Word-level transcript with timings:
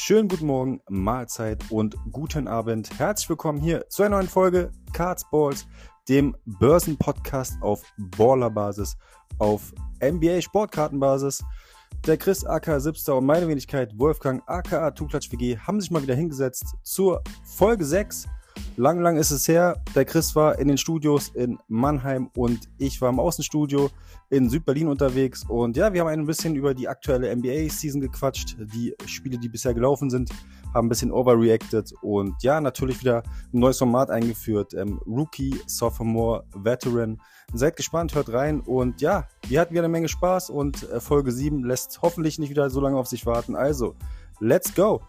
Schönen 0.00 0.28
guten 0.28 0.46
Morgen, 0.46 0.80
Mahlzeit 0.88 1.72
und 1.72 1.96
guten 2.12 2.46
Abend. 2.46 2.88
Herzlich 3.00 3.28
willkommen 3.28 3.60
hier 3.60 3.88
zu 3.88 4.04
einer 4.04 4.14
neuen 4.14 4.28
Folge 4.28 4.70
Cards 4.92 5.28
Balls, 5.28 5.66
dem 6.08 6.36
Börsenpodcast 6.46 7.60
auf 7.62 7.82
Ballerbasis, 8.16 8.96
auf 9.40 9.74
NBA 10.00 10.40
Sportkartenbasis. 10.40 11.42
Der 12.06 12.16
Chris 12.16 12.44
aka 12.44 12.78
Sipster 12.78 13.16
und 13.16 13.26
meine 13.26 13.48
Wenigkeit 13.48 13.92
Wolfgang 13.98 14.40
aka 14.46 14.92
Tuklatsch 14.92 15.32
WG 15.32 15.58
haben 15.58 15.80
sich 15.80 15.90
mal 15.90 16.00
wieder 16.00 16.14
hingesetzt 16.14 16.76
zur 16.84 17.20
Folge 17.44 17.84
6 17.84 18.28
Lang, 18.78 19.00
lang 19.00 19.16
ist 19.16 19.32
es 19.32 19.48
her. 19.48 19.82
Der 19.96 20.04
Chris 20.04 20.36
war 20.36 20.56
in 20.60 20.68
den 20.68 20.78
Studios 20.78 21.30
in 21.30 21.58
Mannheim 21.66 22.30
und 22.36 22.68
ich 22.78 23.00
war 23.00 23.08
im 23.08 23.18
Außenstudio 23.18 23.90
in 24.30 24.48
Südberlin 24.48 24.86
unterwegs. 24.86 25.44
Und 25.48 25.76
ja, 25.76 25.92
wir 25.92 26.00
haben 26.00 26.06
ein 26.06 26.26
bisschen 26.26 26.54
über 26.54 26.74
die 26.74 26.86
aktuelle 26.86 27.34
NBA-Season 27.34 28.00
gequatscht, 28.00 28.56
die 28.72 28.94
Spiele, 29.06 29.36
die 29.36 29.48
bisher 29.48 29.74
gelaufen 29.74 30.10
sind, 30.10 30.30
haben 30.72 30.86
ein 30.86 30.88
bisschen 30.90 31.10
overreacted 31.10 31.92
und 32.02 32.40
ja, 32.44 32.60
natürlich 32.60 33.00
wieder 33.00 33.24
ein 33.52 33.58
neues 33.58 33.78
Format 33.78 34.10
eingeführt. 34.10 34.74
Ähm, 34.74 35.00
Rookie, 35.08 35.60
Sophomore, 35.66 36.44
Veteran. 36.54 37.20
Seid 37.52 37.74
gespannt, 37.74 38.14
hört 38.14 38.32
rein 38.32 38.60
und 38.60 39.00
ja, 39.00 39.26
wir 39.48 39.60
hatten 39.60 39.72
wieder 39.72 39.82
eine 39.82 39.88
Menge 39.88 40.08
Spaß 40.08 40.50
und 40.50 40.88
äh, 40.88 41.00
Folge 41.00 41.32
7 41.32 41.64
lässt 41.64 42.00
hoffentlich 42.00 42.38
nicht 42.38 42.50
wieder 42.50 42.70
so 42.70 42.80
lange 42.80 42.96
auf 42.96 43.08
sich 43.08 43.26
warten. 43.26 43.56
Also, 43.56 43.96
let's 44.38 44.72
go! 44.72 45.00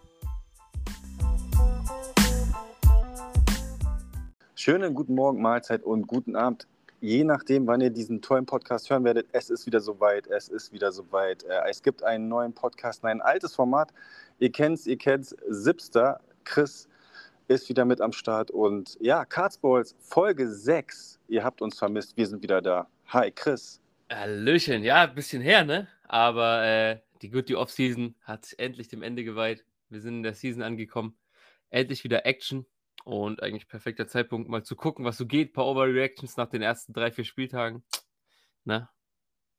Schönen 4.62 4.94
guten 4.94 5.16
Morgen, 5.16 5.42
Mahlzeit 5.42 5.84
und 5.84 6.06
guten 6.06 6.36
Abend. 6.36 6.68
Je 7.00 7.24
nachdem, 7.24 7.66
wann 7.66 7.80
ihr 7.80 7.92
diesen 7.92 8.22
tollen 8.22 8.46
Podcast 8.46 8.90
hören 8.90 9.06
werdet, 9.06 9.28
es 9.32 9.50
ist 9.50 9.66
wieder 9.66 9.80
soweit, 9.80 10.28
es 10.28 10.50
ist 10.50 10.74
wieder 10.74 10.92
soweit. 10.92 11.44
Äh, 11.44 11.62
es 11.70 11.82
gibt 11.82 12.04
einen 12.04 12.28
neuen 12.28 12.54
Podcast, 12.54 13.06
ein 13.06 13.22
altes 13.22 13.56
Format. 13.56 13.94
Ihr 14.38 14.52
kennt's, 14.52 14.86
ihr 14.86 14.98
kennt's. 14.98 15.34
Zipster, 15.50 16.20
Chris 16.44 16.90
ist 17.48 17.70
wieder 17.70 17.86
mit 17.86 18.02
am 18.02 18.12
Start. 18.12 18.52
Und 18.52 18.98
ja, 19.00 19.24
Cardsballs, 19.24 19.96
Folge 19.98 20.52
6. 20.52 21.22
Ihr 21.30 21.46
habt 21.46 21.62
uns 21.62 21.80
vermisst, 21.80 22.18
wir 22.18 22.28
sind 22.28 22.44
wieder 22.44 22.62
da. 22.62 22.90
Hi, 23.08 23.32
Chris. 23.32 23.80
Hallöchen, 24.12 24.84
ja, 24.84 25.04
ein 25.04 25.16
bisschen 25.16 25.42
her, 25.42 25.64
ne? 25.64 25.88
Aber 26.10 26.66
äh, 26.66 27.00
die 27.22 27.30
Good 27.30 27.50
Off-Season 27.54 28.14
hat 28.24 28.54
endlich 28.58 28.90
dem 28.90 29.04
Ende 29.04 29.24
geweiht. 29.24 29.64
Wir 29.90 30.02
sind 30.02 30.16
in 30.16 30.24
der 30.24 30.34
Season 30.34 30.64
angekommen. 30.64 31.16
Endlich 31.70 32.04
wieder 32.04 32.26
Action. 32.26 32.66
Und 33.10 33.42
eigentlich 33.42 33.68
perfekter 33.68 34.08
Zeitpunkt, 34.08 34.50
mal 34.50 34.62
zu 34.62 34.76
gucken, 34.76 35.04
was 35.04 35.18
so 35.18 35.26
geht. 35.26 35.50
Ein 35.50 35.54
paar 35.54 35.66
Overreactions 35.66 36.38
nach 36.38 36.48
den 36.48 36.62
ersten 36.62 36.94
drei, 36.94 37.12
vier 37.12 37.26
Spieltagen. 37.26 37.84
Ne? 38.66 38.90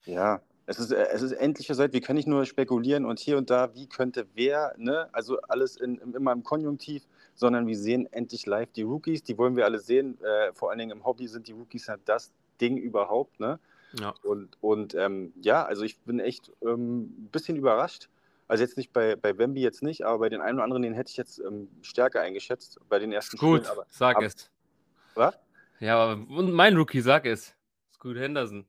Ja, 0.04 0.42
es 0.66 0.78
ist, 0.78 0.92
äh, 0.92 1.06
es 1.10 1.22
ist 1.22 1.32
endlicher 1.32 1.74
Zeit, 1.74 1.94
wir 1.94 2.00
können 2.02 2.18
nicht 2.18 2.28
nur 2.28 2.44
spekulieren 2.44 3.06
und 3.06 3.18
hier 3.18 3.38
und 3.38 3.50
da, 3.50 3.74
wie 3.74 3.88
könnte 3.88 4.28
wer, 4.34 4.74
ne? 4.76 5.08
Also 5.12 5.40
alles 5.40 5.76
in, 5.76 5.98
immer 5.98 6.32
im 6.32 6.44
Konjunktiv, 6.44 7.08
sondern 7.34 7.66
wir 7.66 7.76
sehen 7.76 8.06
endlich 8.12 8.46
live 8.46 8.70
die 8.72 8.82
Rookies, 8.82 9.24
die 9.24 9.36
wollen 9.36 9.56
wir 9.56 9.64
alle 9.64 9.80
sehen. 9.80 10.20
Äh, 10.22 10.52
vor 10.52 10.70
allen 10.70 10.78
Dingen 10.78 10.92
im 10.92 11.04
Hobby 11.04 11.26
sind 11.26 11.48
die 11.48 11.52
Rookies 11.52 11.88
halt 11.88 12.02
das 12.04 12.30
Ding 12.60 12.76
überhaupt, 12.76 13.40
ne? 13.40 13.58
Ja. 13.98 14.14
Und, 14.22 14.58
und 14.60 14.94
ähm, 14.94 15.32
ja, 15.40 15.64
also 15.64 15.82
ich 15.82 15.98
bin 16.00 16.20
echt 16.20 16.52
ein 16.62 16.68
ähm, 16.68 17.28
bisschen 17.32 17.56
überrascht 17.56 18.10
also 18.50 18.64
jetzt 18.64 18.76
nicht 18.76 18.92
bei, 18.92 19.14
bei 19.14 19.38
Wemby 19.38 19.60
jetzt 19.60 19.80
nicht, 19.80 20.04
aber 20.04 20.18
bei 20.18 20.28
den 20.28 20.40
einen 20.40 20.56
oder 20.56 20.64
anderen, 20.64 20.82
den 20.82 20.92
hätte 20.92 21.08
ich 21.10 21.16
jetzt 21.16 21.38
ähm, 21.38 21.68
stärker 21.82 22.20
eingeschätzt 22.20 22.80
bei 22.88 22.98
den 22.98 23.12
ersten 23.12 23.36
Gut, 23.36 23.60
Spielen. 23.64 23.70
Aber, 23.70 23.86
sag 23.88 24.16
aber, 24.16 24.26
es. 24.26 24.50
Was? 25.14 25.38
Ja, 25.78 26.12
und 26.14 26.52
mein 26.52 26.76
Rookie, 26.76 27.00
sag 27.00 27.26
es. 27.26 27.54
Scoot 27.94 28.16
Henderson. 28.16 28.66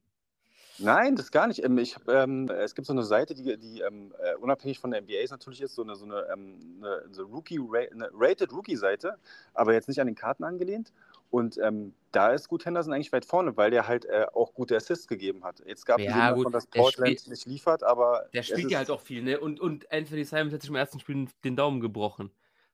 Nein, 0.77 1.15
das 1.15 1.31
gar 1.31 1.47
nicht. 1.47 1.63
Ähm, 1.63 1.79
ich, 1.79 1.95
ähm, 2.07 2.47
es 2.49 2.75
gibt 2.75 2.85
so 2.85 2.93
eine 2.93 3.03
Seite, 3.03 3.33
die, 3.33 3.57
die 3.57 3.81
ähm, 3.81 4.13
äh, 4.19 4.35
unabhängig 4.35 4.77
von 4.77 4.91
der 4.91 5.01
NBA 5.01 5.25
natürlich 5.31 5.61
ist, 5.61 5.73
so 5.73 5.81
eine, 5.81 5.95
so 5.95 6.05
eine, 6.05 6.27
ähm, 6.31 6.77
eine, 6.77 7.03
eine 7.11 7.21
Rookie, 7.23 7.59
eine 7.91 8.09
Rated 8.13 8.53
Rookie-Seite, 8.53 9.17
aber 9.55 9.73
jetzt 9.73 9.87
nicht 9.87 9.99
an 9.99 10.05
den 10.05 10.15
Karten 10.15 10.43
angelehnt. 10.43 10.93
Und 11.31 11.57
ähm, 11.57 11.93
da 12.11 12.33
ist 12.33 12.49
gut 12.49 12.65
Henderson 12.65 12.93
eigentlich 12.93 13.13
weit 13.13 13.25
vorne, 13.25 13.55
weil 13.55 13.71
der 13.71 13.87
halt 13.87 14.05
äh, 14.05 14.25
auch 14.33 14.53
gute 14.53 14.75
Assists 14.75 15.07
gegeben 15.07 15.43
hat. 15.45 15.63
Jetzt 15.65 15.85
gab 15.85 15.99
es 15.99 16.05
ja, 16.05 16.31
davon, 16.31 16.51
dass 16.51 16.67
Portland 16.67 17.27
nicht 17.27 17.45
liefert, 17.45 17.83
aber. 17.83 18.29
Der 18.33 18.43
spielt 18.43 18.69
ja 18.69 18.79
halt 18.79 18.91
auch 18.91 18.99
viel, 18.99 19.23
ne? 19.23 19.39
Und, 19.39 19.59
und 19.61 19.89
Anthony 19.91 20.25
Simons 20.25 20.53
hat 20.53 20.61
sich 20.61 20.69
im 20.69 20.75
ersten 20.75 20.99
Spiel 20.99 21.27
den 21.43 21.55
Daumen 21.55 21.79
gebrochen. 21.79 22.29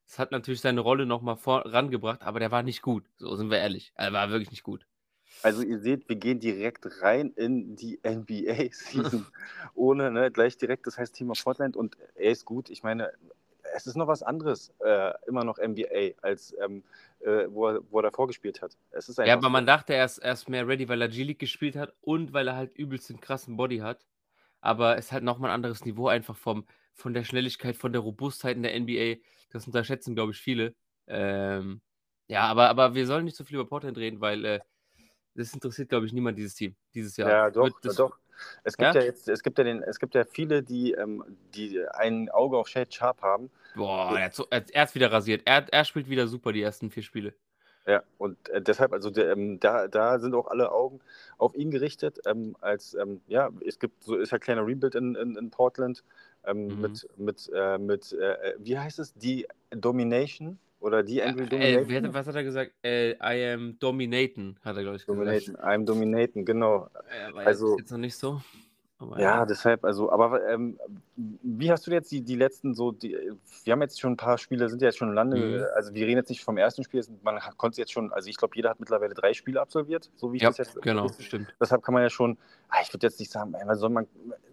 Das 0.08 0.18
hat 0.18 0.32
natürlich 0.32 0.62
seine 0.62 0.82
Rolle 0.82 1.06
nochmal 1.06 1.36
vorangebracht, 1.36 2.24
aber 2.24 2.40
der 2.40 2.50
war 2.50 2.64
nicht 2.64 2.82
gut. 2.82 3.06
So 3.18 3.36
sind 3.36 3.52
wir 3.52 3.60
ehrlich. 3.60 3.94
Er 3.96 4.12
war 4.12 4.30
wirklich 4.32 4.52
nicht 4.52 4.64
gut. 4.64 4.88
Also 5.44 5.62
ihr 5.62 5.80
seht, 5.80 6.10
wir 6.10 6.16
gehen 6.16 6.40
direkt 6.40 6.88
rein 7.02 7.32
in 7.36 7.76
die 7.76 8.00
NBA-Season. 8.04 9.28
Ohne, 9.76 10.10
ne, 10.10 10.32
gleich 10.32 10.58
direkt, 10.58 10.88
das 10.88 10.98
heißt 10.98 11.14
Thema 11.14 11.34
Portland 11.42 11.76
und 11.76 11.96
er 12.16 12.32
ist 12.32 12.46
gut. 12.46 12.70
Ich 12.72 12.82
meine, 12.82 13.12
es 13.76 13.86
ist 13.86 13.96
noch 13.96 14.08
was 14.08 14.24
anderes, 14.24 14.74
äh, 14.80 15.14
immer 15.28 15.44
noch 15.44 15.58
NBA, 15.60 16.14
als 16.22 16.56
ähm, 16.64 16.84
äh, 17.20 17.46
wo, 17.50 17.68
er, 17.68 17.80
wo 17.90 18.00
er 18.00 18.04
davor 18.04 18.28
gespielt 18.28 18.62
hat. 18.62 18.78
Es 18.92 19.10
ist 19.10 19.18
ja, 19.18 19.34
aber 19.34 19.50
man 19.50 19.66
dachte, 19.66 19.94
er 19.94 20.06
ist, 20.06 20.20
er 20.20 20.34
ist 20.34 20.50
mehr 20.50 20.68
ready, 20.68 20.88
weil 20.88 21.02
er 21.02 21.08
G-League 21.08 21.40
gespielt 21.40 21.76
hat 21.76 21.94
und 22.02 22.34
weil 22.34 22.48
er 22.48 22.56
halt 22.56 22.76
übelst 22.76 23.10
einen 23.10 23.22
krassen 23.22 23.58
Body 23.58 23.80
hat. 23.80 24.06
Aber 24.62 24.98
es 24.98 25.06
ist 25.06 25.12
halt 25.12 25.24
nochmal 25.24 25.52
ein 25.52 25.56
anderes 25.56 25.86
Niveau 25.86 26.08
einfach 26.08 26.36
vom, 26.36 26.66
von 26.94 27.14
der 27.14 27.24
Schnelligkeit, 27.24 27.76
von 27.76 27.92
der 27.92 28.02
Robustheit 28.02 28.58
in 28.58 28.64
der 28.64 28.80
NBA. 28.80 29.22
Das 29.50 29.66
unterschätzen, 29.66 30.16
glaube 30.16 30.32
ich, 30.32 30.40
viele. 30.40 30.76
Ähm, 31.08 31.82
ja, 32.28 32.42
aber, 32.42 32.70
aber 32.70 32.96
wir 32.96 33.08
sollen 33.08 33.26
nicht 33.26 33.38
so 33.38 33.44
viel 33.44 33.56
über 33.56 33.68
Portland 33.68 33.98
reden, 33.98 34.20
weil 34.20 34.44
äh, 34.46 34.60
das 35.36 35.54
interessiert, 35.54 35.90
glaube 35.90 36.06
ich, 36.06 36.14
niemand, 36.14 36.38
dieses 36.38 36.56
Team, 36.56 36.76
dieses 36.94 37.16
Jahr. 37.16 37.30
Ja, 37.30 37.52
doch, 37.52 37.70
das, 37.82 37.96
doch. 37.96 38.18
Es 38.64 38.78
gibt 38.78 38.96
ja? 38.96 39.02
ja? 39.02 39.06
jetzt, 39.06 39.28
es 39.30 39.44
gibt 39.44 39.58
ja 39.58 39.64
den, 39.64 39.84
es 39.84 40.00
gibt 40.00 40.16
ja 40.16 40.24
viele, 40.24 40.64
die, 40.64 40.94
ähm, 40.94 41.24
die 41.56 41.80
ein 41.94 42.30
Auge 42.30 42.58
auf 42.58 42.68
Shade 42.68 42.92
Sharp 42.92 43.22
haben. 43.22 43.50
Boah, 43.76 44.18
er, 44.18 44.26
hat 44.26 44.36
so, 44.36 44.48
er, 44.50 44.64
er 44.72 44.84
ist 44.84 44.96
wieder 44.96 45.12
rasiert. 45.12 45.42
Er, 45.46 45.66
er 45.72 45.86
spielt 45.86 46.10
wieder 46.10 46.28
super 46.28 46.52
die 46.52 46.62
ersten 46.62 46.90
vier 46.90 47.04
Spiele. 47.04 47.34
Ja, 47.88 48.04
und 48.18 48.50
äh, 48.50 48.62
deshalb, 48.62 48.92
also 48.92 49.10
der, 49.10 49.32
ähm, 49.32 49.62
da, 49.62 49.88
da 49.88 50.20
sind 50.20 50.36
auch 50.36 50.48
alle 50.48 50.74
Augen 50.74 51.00
auf 51.38 51.56
ihn 51.56 51.72
gerichtet. 51.72 52.20
Ähm, 52.26 52.58
als 52.60 52.94
ähm, 52.96 53.22
ja, 53.28 53.50
es 53.66 53.80
gibt 53.80 54.04
so 54.04 54.18
ist 54.18 54.34
ja 54.34 54.40
kleiner 54.40 54.68
Rebuild 54.68 54.96
in, 54.96 55.16
in, 55.16 55.38
in 55.38 55.50
Portland 55.50 56.04
ähm, 56.46 56.68
mhm. 56.68 56.82
mit 56.82 57.08
mit 57.16 57.52
äh, 57.56 57.78
mit 57.78 58.12
äh, 58.12 58.56
wie 58.58 58.78
heißt 58.78 59.00
es 59.00 59.14
die 59.14 59.48
Domination 59.72 60.60
oder 60.80 61.04
die 61.04 61.22
Andrew 61.22 61.44
äh, 61.44 61.48
Domination? 61.76 62.14
was 62.14 62.28
hat 62.28 62.36
er 62.36 62.44
gesagt? 62.44 62.74
Äh, 62.84 63.12
I 63.14 63.54
am 63.54 63.78
dominating, 63.80 64.58
hat 64.64 64.78
er, 64.78 64.84
glaube 64.84 64.98
ich, 64.98 65.06
gesagt. 65.06 65.48
I 65.48 65.62
am 65.62 65.86
dominating, 65.86 66.46
genau. 66.46 66.90
Ja, 66.94 67.36
also, 67.36 67.78
jetzt 67.78 67.92
noch 67.92 67.98
nicht 67.98 68.16
so. 68.16 68.42
Aber 69.00 69.20
ja, 69.20 69.38
ja, 69.38 69.46
deshalb, 69.46 69.86
also, 69.86 70.12
aber 70.12 70.48
ähm, 70.50 70.80
wie 71.16 71.72
hast 71.72 71.86
du 71.86 71.92
jetzt 71.92 72.12
die, 72.12 72.22
die 72.22 72.36
letzten 72.36 72.74
so, 72.74 72.92
die, 72.92 73.16
wir 73.64 73.74
haben 73.74 73.82
jetzt 73.82 74.00
schon 74.00 74.14
ein 74.14 74.18
paar 74.18 74.40
Spiele, 74.40 74.70
sind 74.70 74.82
ja 74.82 74.88
jetzt 74.88 74.98
schon 74.98 75.14
Lande, 75.14 75.38
mhm. 75.38 75.66
also 75.76 75.94
wir 75.94 76.08
reden 76.08 76.18
jetzt 76.18 76.30
nicht 76.30 76.44
vom 76.44 76.58
ersten 76.58 76.84
Spiel, 76.84 77.06
man 77.22 77.40
konnte 77.58 77.80
jetzt 77.80 77.92
schon, 77.92 78.12
also 78.12 78.28
ich 78.28 78.38
glaube, 78.38 78.56
jeder 78.56 78.72
hat 78.72 78.80
mittlerweile 78.80 79.14
drei 79.14 79.34
Spiele 79.34 79.62
absolviert, 79.62 80.10
so 80.16 80.34
wie 80.34 80.38
ich 80.38 80.42
ja, 80.42 80.50
das 80.50 80.58
jetzt. 80.58 80.82
Genau, 80.82 81.06
ist. 81.06 81.24
stimmt. 81.24 81.54
Deshalb 81.62 81.84
kann 81.84 81.94
man 81.94 82.02
ja 82.02 82.10
schon, 82.10 82.40
ah, 82.70 82.78
ich 82.82 82.92
würde 82.92 83.06
jetzt 83.06 83.20
nicht 83.20 83.32
sagen, 83.32 83.54
also 83.54 83.88
man, 83.88 84.08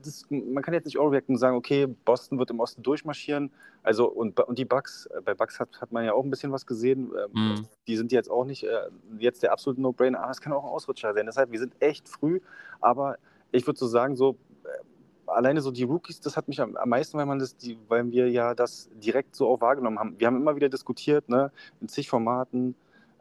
das, 0.05 0.27
man 0.29 0.63
kann 0.63 0.75
jetzt 0.75 0.85
nicht 0.85 0.99
overreacten 0.99 1.37
und 1.37 1.39
sagen, 1.39 1.57
okay, 1.57 1.87
Boston 1.87 2.39
wird 2.39 2.51
im 2.51 2.61
Osten 2.61 2.83
durchmarschieren, 2.83 3.51
also 3.83 4.07
und, 4.11 4.39
und 4.41 4.59
die 4.59 4.67
Bucks, 4.67 5.07
äh, 5.07 5.23
bei 5.23 5.33
Bucks 5.33 5.59
hat, 5.59 5.81
hat 5.81 5.91
man 5.91 6.05
ja 6.05 6.13
auch 6.13 6.23
ein 6.23 6.31
bisschen 6.31 6.53
was 6.53 6.67
gesehen, 6.67 7.13
ähm, 7.17 7.31
mhm. 7.33 7.69
die 7.87 7.97
sind 7.97 8.13
jetzt 8.13 8.31
auch 8.31 8.45
nicht 8.45 8.65
äh, 8.65 8.91
jetzt 9.17 9.43
der 9.43 9.53
absolute 9.53 9.81
No-Brainer, 9.81 10.21
aber 10.21 10.33
es 10.33 10.43
kann 10.43 10.53
auch 10.53 10.65
ein 10.65 10.71
Ausrutscher 10.71 11.15
sein, 11.15 11.25
deshalb, 11.25 11.51
wir 11.51 11.59
sind 11.59 11.73
echt 11.81 12.11
früh, 12.11 12.41
aber 12.83 13.17
ich 13.55 13.67
würde 13.67 13.79
so 13.79 13.87
sagen, 13.87 14.17
so 14.17 14.37
äh, 14.65 15.31
alleine 15.31 15.61
so 15.61 15.71
die 15.71 15.85
Rookies, 15.85 16.21
das 16.21 16.37
hat 16.37 16.49
mich 16.49 16.61
am, 16.61 16.77
am, 16.77 16.89
meisten, 16.89 17.17
weil 17.17 17.27
man 17.27 17.39
das, 17.39 17.57
die, 17.57 17.79
weil 17.89 18.11
wir 18.11 18.29
ja 18.29 18.55
das 18.55 18.91
direkt 18.95 19.37
so 19.37 19.49
auch 19.49 19.61
wahrgenommen 19.61 19.99
haben. 19.99 20.19
Wir 20.19 20.27
haben 20.27 20.37
immer 20.37 20.57
wieder 20.57 20.69
diskutiert, 20.69 21.29
ne, 21.29 21.53
in 21.81 21.89
zig 21.89 22.09
Formaten, 22.09 22.75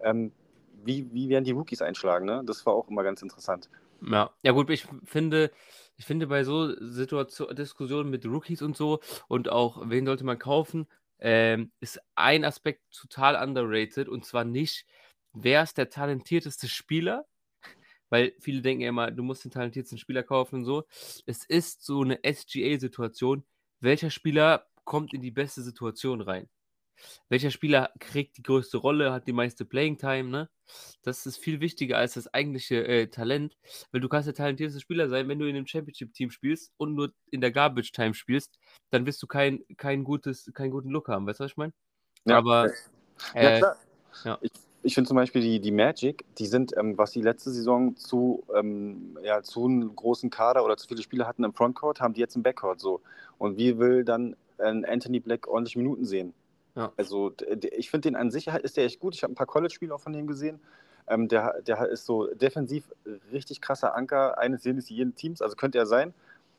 ähm, 0.03 0.31
wie, 0.83 1.07
wie 1.13 1.29
werden 1.29 1.45
die 1.45 1.51
Rookies 1.51 1.81
einschlagen, 1.81 2.25
ne? 2.25 2.43
Das 2.45 2.65
war 2.65 2.73
auch 2.73 2.89
immer 2.89 3.03
ganz 3.03 3.21
interessant. 3.21 3.69
Ja, 4.01 4.31
ja 4.41 4.51
gut, 4.51 4.69
ich 4.69 4.85
finde, 5.05 5.51
ich 5.95 6.05
finde 6.05 6.27
bei 6.27 6.43
so 6.43 6.73
Situation, 6.81 7.55
Diskussionen 7.55 8.09
mit 8.09 8.25
Rookies 8.25 8.61
und 8.61 8.75
so 8.75 8.99
und 9.27 9.49
auch, 9.49 9.83
wen 9.85 10.05
sollte 10.05 10.25
man 10.25 10.39
kaufen, 10.39 10.87
ähm, 11.19 11.71
ist 11.79 12.01
ein 12.15 12.43
Aspekt 12.43 12.81
total 12.91 13.41
underrated 13.41 14.09
und 14.09 14.25
zwar 14.25 14.43
nicht, 14.43 14.85
wer 15.31 15.63
ist 15.63 15.77
der 15.77 15.89
talentierteste 15.89 16.67
Spieler, 16.67 17.25
weil 18.13 18.35
viele 18.39 18.61
denken 18.61 18.83
ja 18.83 18.89
immer, 18.89 19.09
du 19.09 19.23
musst 19.23 19.43
den 19.43 19.49
talentiertesten 19.49 19.97
Spieler 19.97 20.21
kaufen 20.21 20.57
und 20.57 20.65
so. 20.65 20.83
Es 21.25 21.45
ist 21.45 21.83
so 21.83 22.03
eine 22.03 22.19
SGA-Situation. 22.23 23.43
Welcher 23.79 24.11
Spieler 24.11 24.67
kommt 24.83 25.15
in 25.15 25.21
die 25.21 25.31
beste 25.31 25.63
Situation 25.63 26.21
rein? 26.21 26.47
Welcher 27.29 27.49
Spieler 27.49 27.89
kriegt 27.99 28.37
die 28.37 28.43
größte 28.43 28.77
Rolle, 28.77 29.11
hat 29.11 29.25
die 29.25 29.33
meiste 29.33 29.65
Playing 29.65 29.97
Time, 29.97 30.29
ne? 30.29 30.47
Das 31.01 31.25
ist 31.25 31.37
viel 31.37 31.59
wichtiger 31.59 31.97
als 31.97 32.13
das 32.13 32.31
eigentliche 32.31 32.85
äh, 32.85 33.07
Talent, 33.07 33.57
weil 33.91 34.01
du 34.01 34.09
kannst 34.09 34.27
der 34.27 34.35
talentierteste 34.35 34.79
Spieler 34.79 35.09
sein, 35.09 35.27
wenn 35.27 35.39
du 35.39 35.49
in 35.49 35.55
einem 35.55 35.65
Championship-Team 35.65 36.29
spielst 36.29 36.71
und 36.77 36.93
nur 36.93 37.15
in 37.31 37.41
der 37.41 37.49
Garbage 37.49 37.93
Time 37.93 38.13
spielst, 38.13 38.59
dann 38.91 39.07
wirst 39.07 39.23
du 39.23 39.25
kein, 39.25 39.63
kein 39.77 40.03
gutes, 40.03 40.51
keinen 40.53 40.69
guten 40.69 40.91
Look 40.91 41.07
haben, 41.07 41.25
weißt 41.25 41.39
du, 41.39 41.45
was 41.45 41.51
ich 41.51 41.57
meine? 41.57 41.73
Ja, 42.25 42.37
Aber 42.37 42.69
äh, 43.33 43.43
ja, 43.43 43.57
klar. 43.57 43.77
Ja. 44.23 44.37
Ich, 44.41 44.51
ich 44.83 44.93
finde 44.93 45.07
zum 45.07 45.15
Beispiel 45.15 45.41
die, 45.41 45.59
die 45.59 45.71
Magic, 45.71 46.25
die 46.37 46.45
sind, 46.45 46.75
ähm, 46.77 46.97
was 46.97 47.11
die 47.11 47.21
letzte 47.21 47.51
Saison 47.51 47.95
zu, 47.95 48.43
ähm, 48.55 49.17
ja, 49.23 49.41
zu 49.41 49.65
einem 49.65 49.95
großen 49.95 50.29
Kader 50.29 50.63
oder 50.63 50.77
zu 50.77 50.87
viele 50.87 51.01
Spieler 51.01 51.27
hatten 51.27 51.43
im 51.43 51.53
Frontcourt, 51.53 52.01
haben 52.01 52.13
die 52.13 52.19
jetzt 52.19 52.35
im 52.35 52.43
Backcourt 52.43 52.79
so. 52.79 53.01
Und 53.37 53.57
wie 53.57 53.77
will 53.79 54.03
dann 54.03 54.35
Anthony 54.57 55.19
Black 55.19 55.47
ordentlich 55.47 55.75
Minuten 55.75 56.05
sehen. 56.05 56.33
Ja. 56.75 56.91
Also 56.97 57.33
ich 57.71 57.89
finde 57.89 58.09
den 58.09 58.15
an 58.15 58.31
sich 58.31 58.47
ist 58.47 58.77
der 58.77 58.85
echt 58.85 58.99
gut. 58.99 59.15
Ich 59.15 59.23
habe 59.23 59.33
ein 59.33 59.35
paar 59.35 59.47
College-Spiele 59.47 59.93
auch 59.93 59.99
von 59.99 60.13
dem 60.13 60.27
gesehen. 60.27 60.59
Ähm, 61.07 61.27
der, 61.27 61.61
der 61.61 61.87
ist 61.89 62.05
so 62.05 62.27
defensiv 62.27 62.89
richtig 63.31 63.61
krasser 63.61 63.95
Anker 63.95 64.37
eines 64.37 64.63
jeden 64.63 65.15
Teams, 65.15 65.41
also 65.41 65.55
könnte 65.55 65.77
er 65.77 65.85
sein. 65.85 66.13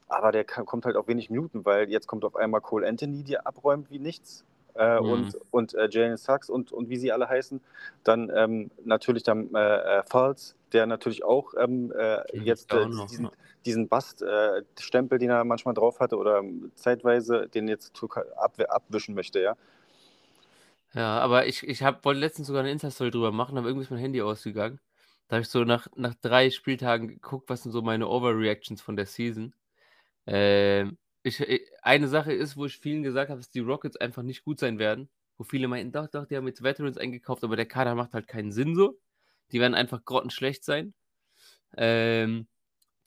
Aber 0.07 0.33
der 0.33 0.45
kann, 0.45 0.67
kommt 0.67 0.85
halt 0.85 0.97
auf 0.97 1.09
wenig 1.09 1.31
Minuten, 1.31 1.65
weil 1.65 1.89
jetzt 1.89 2.07
kommt 2.07 2.25
auf 2.25 2.37
einmal 2.37 2.61
Cole 2.61 2.87
Anthony, 2.87 3.25
der 3.25 3.47
abräumt 3.47 3.91
wie 3.91 3.99
nichts. 3.99 4.45
Äh, 4.77 5.01
mhm. 5.01 5.11
Und, 5.11 5.39
und 5.51 5.75
äh, 5.75 5.89
Jalen 5.91 6.17
Sachs 6.17 6.51
und, 6.51 6.73
und 6.73 6.89
wie 6.89 6.97
sie 6.97 7.13
alle 7.13 7.29
heißen. 7.29 7.61
Dann 8.03 8.31
ähm, 8.35 8.71
natürlich 8.85 9.23
dann 9.23 9.55
äh, 9.55 9.59
äh 9.99 10.03
Falls, 10.09 10.57
der 10.73 10.87
natürlich 10.87 11.25
auch 11.25 11.55
ähm, 11.59 11.93
äh, 11.97 12.39
jetzt 12.39 12.73
äh, 12.73 12.79
auch 12.79 13.07
diesen, 13.07 13.29
diesen 13.65 13.89
Bast-Stempel, 13.89 15.19
den 15.19 15.31
er 15.31 15.45
manchmal 15.45 15.75
drauf 15.75 16.01
hatte 16.01 16.17
oder 16.17 16.43
zeitweise 16.75 17.49
den 17.49 17.69
jetzt 17.69 17.93
ab, 18.37 18.59
abwischen 18.69 19.15
möchte, 19.15 19.41
ja. 19.41 19.57
Ja, 20.93 21.19
aber 21.19 21.47
ich, 21.47 21.67
ich 21.67 21.83
hab, 21.83 22.05
wollte 22.05 22.21
letztens 22.21 22.47
sogar 22.47 22.63
eine 22.63 22.71
Insta-Story 22.71 23.11
drüber 23.11 23.33
machen, 23.33 23.59
aber 23.59 23.67
irgendwie 23.67 23.85
ist 23.85 23.91
mein 23.91 23.99
Handy 24.01 24.23
ausgegangen. 24.23 24.79
Da 25.29 25.37
habe 25.37 25.43
ich 25.43 25.49
so 25.49 25.65
nach, 25.65 25.89
nach 25.97 26.15
drei 26.15 26.51
Spieltagen 26.51 27.09
geguckt, 27.09 27.49
was 27.49 27.63
sind 27.63 27.73
so 27.73 27.83
meine 27.83 28.09
Overreactions 28.09 28.81
von 28.81 28.95
der 28.95 29.07
Season. 29.07 29.55
Ähm, 30.27 30.97
ich, 31.25 31.41
äh, 31.41 31.61
eine 31.83 32.09
Sache 32.09 32.33
ist, 32.33 32.57
wo 32.57 32.67
ich 32.67 32.79
vielen 32.79 33.03
gesagt 33.03 33.31
habe, 33.31 33.41
dass 33.41 33.51
die 33.51 33.61
Rockets 33.61 33.97
einfach 33.97 34.23
nicht 34.23 34.45
gut 34.45 34.61
sein 34.61 34.79
werden. 34.79 35.09
Wo 35.37 35.45
viele 35.45 35.67
meinten, 35.67 35.91
doch, 35.91 36.07
doch, 36.09 36.27
die 36.27 36.37
haben 36.37 36.47
jetzt 36.47 36.63
Veterans 36.63 36.99
eingekauft, 36.99 37.43
aber 37.43 37.57
der 37.57 37.67
Kader 37.67 37.97
macht 37.97 38.15
halt 38.15 38.29
keinen 38.29 38.53
Sinn 38.53 38.77
so. 38.77 39.01
Die 39.51 39.61
werden 39.61 39.75
einfach 39.75 40.05
grottenschlecht 40.05 40.65
sein. 40.65 40.95
Ähm, 41.77 42.47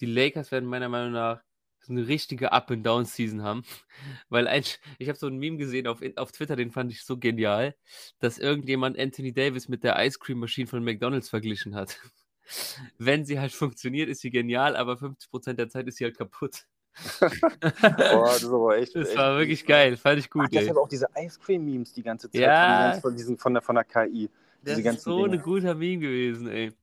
die 0.01 0.05
Lakers 0.07 0.51
werden 0.51 0.67
meiner 0.67 0.89
Meinung 0.89 1.13
nach 1.13 1.41
so 1.79 1.93
eine 1.93 2.07
richtige 2.07 2.51
Up-and-Down-Season 2.51 3.43
haben. 3.43 3.63
Weil 4.29 4.47
ein, 4.47 4.63
ich 4.99 5.07
habe 5.07 5.17
so 5.17 5.27
ein 5.27 5.37
Meme 5.37 5.57
gesehen 5.57 5.87
auf, 5.87 6.01
auf 6.17 6.31
Twitter, 6.31 6.55
den 6.55 6.71
fand 6.71 6.91
ich 6.91 7.03
so 7.03 7.17
genial, 7.17 7.75
dass 8.19 8.39
irgendjemand 8.39 8.99
Anthony 8.99 9.33
Davis 9.33 9.69
mit 9.69 9.83
der 9.83 10.03
Ice 10.05 10.19
Cream 10.19 10.39
Machine 10.39 10.67
von 10.67 10.83
McDonalds 10.83 11.29
verglichen 11.29 11.75
hat. 11.75 11.99
Wenn 12.97 13.25
sie 13.25 13.39
halt 13.39 13.51
funktioniert, 13.53 14.09
ist 14.09 14.21
sie 14.21 14.31
genial, 14.31 14.75
aber 14.75 14.93
50% 14.93 15.53
der 15.53 15.69
Zeit 15.69 15.87
ist 15.87 15.97
sie 15.97 16.03
halt 16.03 16.17
kaputt. 16.17 16.65
Boah, 17.19 18.25
das, 18.25 18.45
aber 18.45 18.77
echt, 18.77 18.95
das 18.95 19.09
echt 19.09 19.17
war 19.17 19.37
wirklich 19.37 19.61
gut. 19.61 19.69
geil, 19.69 19.97
fand 19.97 20.19
ich 20.19 20.29
gut. 20.29 20.43
Ach, 20.45 20.49
das 20.51 20.69
hat 20.69 20.77
auch 20.77 20.89
diese 20.89 21.07
Ice 21.15 21.39
Cream 21.39 21.63
Memes 21.65 21.93
die 21.93 22.03
ganze 22.03 22.29
Zeit 22.29 22.41
ja. 22.41 22.97
von, 23.01 23.15
diesen, 23.15 23.37
von, 23.37 23.53
der, 23.53 23.61
von 23.61 23.75
der 23.75 23.83
KI. 23.83 24.29
Das 24.63 24.79
ist 24.79 25.01
so 25.01 25.25
ein 25.25 25.41
guter 25.41 25.75
Meme 25.75 25.99
gewesen, 25.99 26.47
ey. 26.49 26.73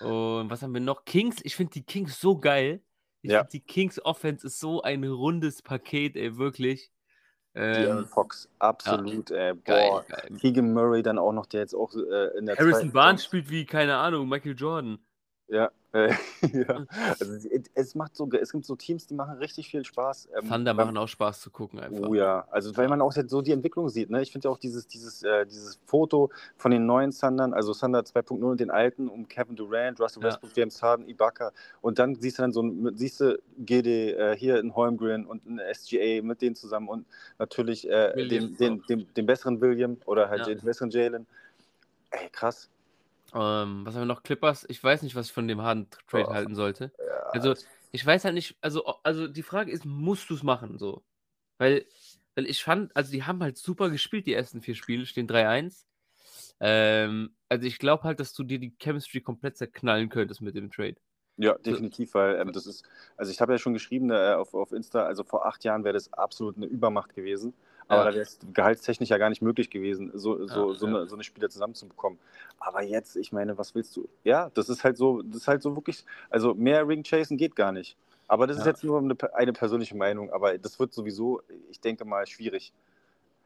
Und 0.00 0.50
was 0.50 0.62
haben 0.62 0.72
wir 0.72 0.80
noch? 0.80 1.04
Kings, 1.04 1.36
ich 1.42 1.56
finde 1.56 1.72
die 1.72 1.82
Kings 1.82 2.20
so 2.20 2.38
geil. 2.38 2.80
Ich 3.20 3.30
ja. 3.30 3.40
finde, 3.40 3.50
die 3.52 3.60
Kings 3.60 4.04
Offense 4.04 4.46
ist 4.46 4.58
so 4.58 4.82
ein 4.82 5.04
rundes 5.04 5.62
Paket, 5.62 6.16
ey, 6.16 6.36
wirklich. 6.38 6.90
Ähm, 7.54 8.06
Fox, 8.06 8.48
absolut, 8.58 9.30
ja. 9.30 9.36
ey. 9.36 9.54
Boah, 9.54 9.62
geil, 9.64 10.02
geil. 10.08 10.38
Keegan 10.40 10.72
Murray 10.72 11.02
dann 11.02 11.18
auch 11.18 11.32
noch, 11.32 11.46
der 11.46 11.60
jetzt 11.60 11.74
auch 11.74 11.94
äh, 11.94 12.38
in 12.38 12.46
der 12.46 12.56
Harrison 12.56 12.90
Barnes 12.92 13.24
spielt 13.24 13.50
wie, 13.50 13.66
keine 13.66 13.96
Ahnung, 13.96 14.28
Michael 14.28 14.56
Jordan. 14.56 14.98
Ja, 15.48 15.70
ja. 16.52 16.86
Also, 17.20 17.48
es 17.74 17.94
macht 17.94 18.16
so, 18.16 18.28
es 18.32 18.52
gibt 18.52 18.64
so 18.64 18.76
Teams, 18.76 19.06
die 19.06 19.14
machen 19.14 19.36
richtig 19.38 19.68
viel 19.68 19.84
Spaß. 19.84 20.28
Ähm, 20.34 20.48
Thunder 20.48 20.72
machen 20.72 20.96
auch 20.96 21.08
Spaß 21.08 21.40
zu 21.40 21.50
gucken 21.50 21.80
einfach. 21.80 22.08
Oh 22.08 22.14
ja, 22.14 22.46
also 22.50 22.74
weil 22.76 22.88
man 22.88 23.02
auch 23.02 23.12
so 23.12 23.42
die 23.42 23.52
Entwicklung 23.52 23.90
sieht. 23.90 24.08
Ne? 24.08 24.22
Ich 24.22 24.32
finde 24.32 24.48
ja 24.48 24.52
auch 24.52 24.58
dieses, 24.58 24.86
dieses, 24.86 25.22
äh, 25.22 25.44
dieses 25.44 25.78
Foto 25.84 26.30
von 26.56 26.70
den 26.70 26.86
neuen 26.86 27.10
Thundern, 27.10 27.52
also 27.52 27.74
Thunder 27.74 28.00
2.0 28.00 28.42
und 28.42 28.60
den 28.60 28.70
alten, 28.70 29.08
um 29.08 29.28
Kevin 29.28 29.54
Durant, 29.54 30.00
Russell 30.00 30.22
Westbrook, 30.22 30.56
ja. 30.56 30.62
James 30.62 30.82
Harden, 30.82 31.08
Ibaka 31.08 31.52
und 31.82 31.98
dann 31.98 32.14
siehst 32.14 32.38
du 32.38 32.42
dann 32.42 32.52
so, 32.52 32.64
siehst 32.94 33.20
du 33.20 33.38
GD 33.58 34.12
äh, 34.12 34.36
hier 34.36 34.60
in 34.60 34.74
Holmgren 34.74 35.26
und 35.26 35.46
ein 35.46 35.60
SGA 35.74 36.22
mit 36.22 36.40
denen 36.40 36.56
zusammen 36.56 36.88
und 36.88 37.06
natürlich 37.38 37.88
äh, 37.88 38.14
den, 38.28 38.56
den, 38.56 38.82
den, 38.88 39.06
den, 39.14 39.26
besseren 39.26 39.60
William 39.60 39.98
oder 40.06 40.30
halt 40.30 40.40
ja. 40.40 40.46
den 40.46 40.60
besseren 40.60 40.90
Jalen. 40.90 41.26
Ey, 42.10 42.28
krass. 42.30 42.70
Ähm, 43.34 43.86
was 43.86 43.94
haben 43.94 44.02
wir 44.02 44.06
noch? 44.06 44.22
Clippers? 44.22 44.66
Ich 44.68 44.82
weiß 44.82 45.02
nicht, 45.02 45.14
was 45.14 45.26
ich 45.26 45.32
von 45.32 45.48
dem 45.48 45.62
Harden-Trade 45.62 46.26
oh, 46.28 46.34
halten 46.34 46.54
sollte. 46.54 46.92
Ja. 46.98 47.22
Also, 47.30 47.54
ich 47.90 48.04
weiß 48.04 48.24
halt 48.24 48.34
nicht, 48.34 48.56
also, 48.60 48.84
also 49.02 49.28
die 49.28 49.42
Frage 49.42 49.70
ist, 49.70 49.84
musst 49.84 50.30
du 50.30 50.34
es 50.34 50.42
machen 50.42 50.78
so? 50.78 51.02
Weil, 51.58 51.86
weil 52.34 52.46
ich 52.46 52.62
fand, 52.62 52.94
also 52.96 53.12
die 53.12 53.24
haben 53.24 53.42
halt 53.42 53.58
super 53.58 53.90
gespielt, 53.90 54.26
die 54.26 54.34
ersten 54.34 54.62
vier 54.62 54.74
Spiele, 54.74 55.06
stehen 55.06 55.28
3-1. 55.28 55.84
Ähm, 56.60 57.34
also 57.48 57.66
ich 57.66 57.78
glaube 57.78 58.04
halt, 58.04 58.20
dass 58.20 58.32
du 58.32 58.44
dir 58.44 58.58
die 58.58 58.74
Chemistry 58.78 59.20
komplett 59.20 59.56
zerknallen 59.56 60.08
könntest 60.08 60.40
mit 60.40 60.54
dem 60.54 60.70
Trade. 60.70 60.96
Ja, 61.36 61.56
definitiv, 61.58 62.14
weil 62.14 62.36
ähm, 62.36 62.52
das 62.52 62.66
ist, 62.66 62.84
also 63.16 63.32
ich 63.32 63.40
habe 63.40 63.52
ja 63.52 63.58
schon 63.58 63.72
geschrieben 63.72 64.10
äh, 64.10 64.34
auf, 64.34 64.54
auf 64.54 64.72
Insta, 64.72 65.04
also 65.04 65.24
vor 65.24 65.46
acht 65.46 65.64
Jahren 65.64 65.82
wäre 65.82 65.94
das 65.94 66.12
absolut 66.12 66.56
eine 66.56 66.66
Übermacht 66.66 67.14
gewesen. 67.14 67.54
Aber 67.88 68.04
ja. 68.04 68.10
da 68.10 68.14
wäre 68.14 68.22
es 68.22 68.38
gehaltstechnisch 68.52 69.08
ja 69.08 69.18
gar 69.18 69.28
nicht 69.28 69.42
möglich 69.42 69.70
gewesen, 69.70 70.10
so, 70.14 70.46
so, 70.46 70.72
ja, 70.72 70.78
so, 70.78 70.86
Eine, 70.86 71.06
so 71.06 71.14
eine 71.14 71.24
Spieler 71.24 71.50
zusammenzubekommen. 71.50 72.18
Aber 72.58 72.82
jetzt, 72.82 73.16
ich 73.16 73.32
meine, 73.32 73.58
was 73.58 73.74
willst 73.74 73.96
du? 73.96 74.08
Ja, 74.24 74.50
das 74.54 74.68
ist 74.68 74.84
halt 74.84 74.96
so, 74.96 75.22
das 75.22 75.42
ist 75.42 75.48
halt 75.48 75.62
so 75.62 75.74
wirklich, 75.74 76.04
also 76.30 76.54
mehr 76.54 76.86
Ring 76.86 77.02
chasen 77.02 77.36
geht 77.36 77.56
gar 77.56 77.72
nicht. 77.72 77.96
Aber 78.28 78.46
das 78.46 78.56
ist 78.56 78.66
jetzt 78.66 78.84
nur 78.84 78.98
eine, 78.98 79.14
eine 79.34 79.52
persönliche 79.52 79.96
Meinung, 79.96 80.30
aber 80.32 80.56
das 80.56 80.78
wird 80.78 80.94
sowieso, 80.94 81.42
ich 81.70 81.80
denke 81.80 82.04
mal, 82.04 82.26
schwierig. 82.26 82.72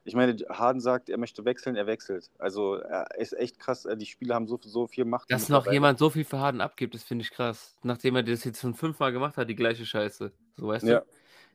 Ich 0.05 0.15
meine, 0.15 0.37
Harden 0.49 0.81
sagt, 0.81 1.09
er 1.09 1.19
möchte 1.19 1.45
wechseln, 1.45 1.75
er 1.75 1.89
wechselt. 1.89 2.31
Also 2.39 2.77
er 2.77 3.09
ist 3.19 3.33
echt 3.33 3.59
krass. 3.59 3.85
Äh, 3.85 3.97
die 3.97 4.07
Spieler 4.07 4.37
haben 4.37 4.47
so, 4.47 4.61
so 4.63 4.87
viel 4.87 5.05
Macht. 5.05 5.29
Dass 5.33 5.49
noch 5.49 5.67
jemand 5.71 5.99
so 5.99 6.11
viel 6.11 6.25
für 6.25 6.39
Harden 6.39 6.61
abgibt, 6.61 6.95
das 6.95 7.03
finde 7.03 7.23
ich 7.23 7.33
krass. 7.33 7.77
Nachdem 7.83 8.15
er 8.15 8.23
das 8.23 8.45
jetzt 8.45 8.61
schon 8.61 8.75
fünfmal 8.75 9.11
gemacht 9.11 9.37
hat, 9.37 9.49
die 9.51 9.57
gleiche 9.57 9.85
Scheiße. 9.85 10.31
So 10.57 10.69
weißt 10.69 10.87
ja. 10.87 11.01
du? 11.01 11.07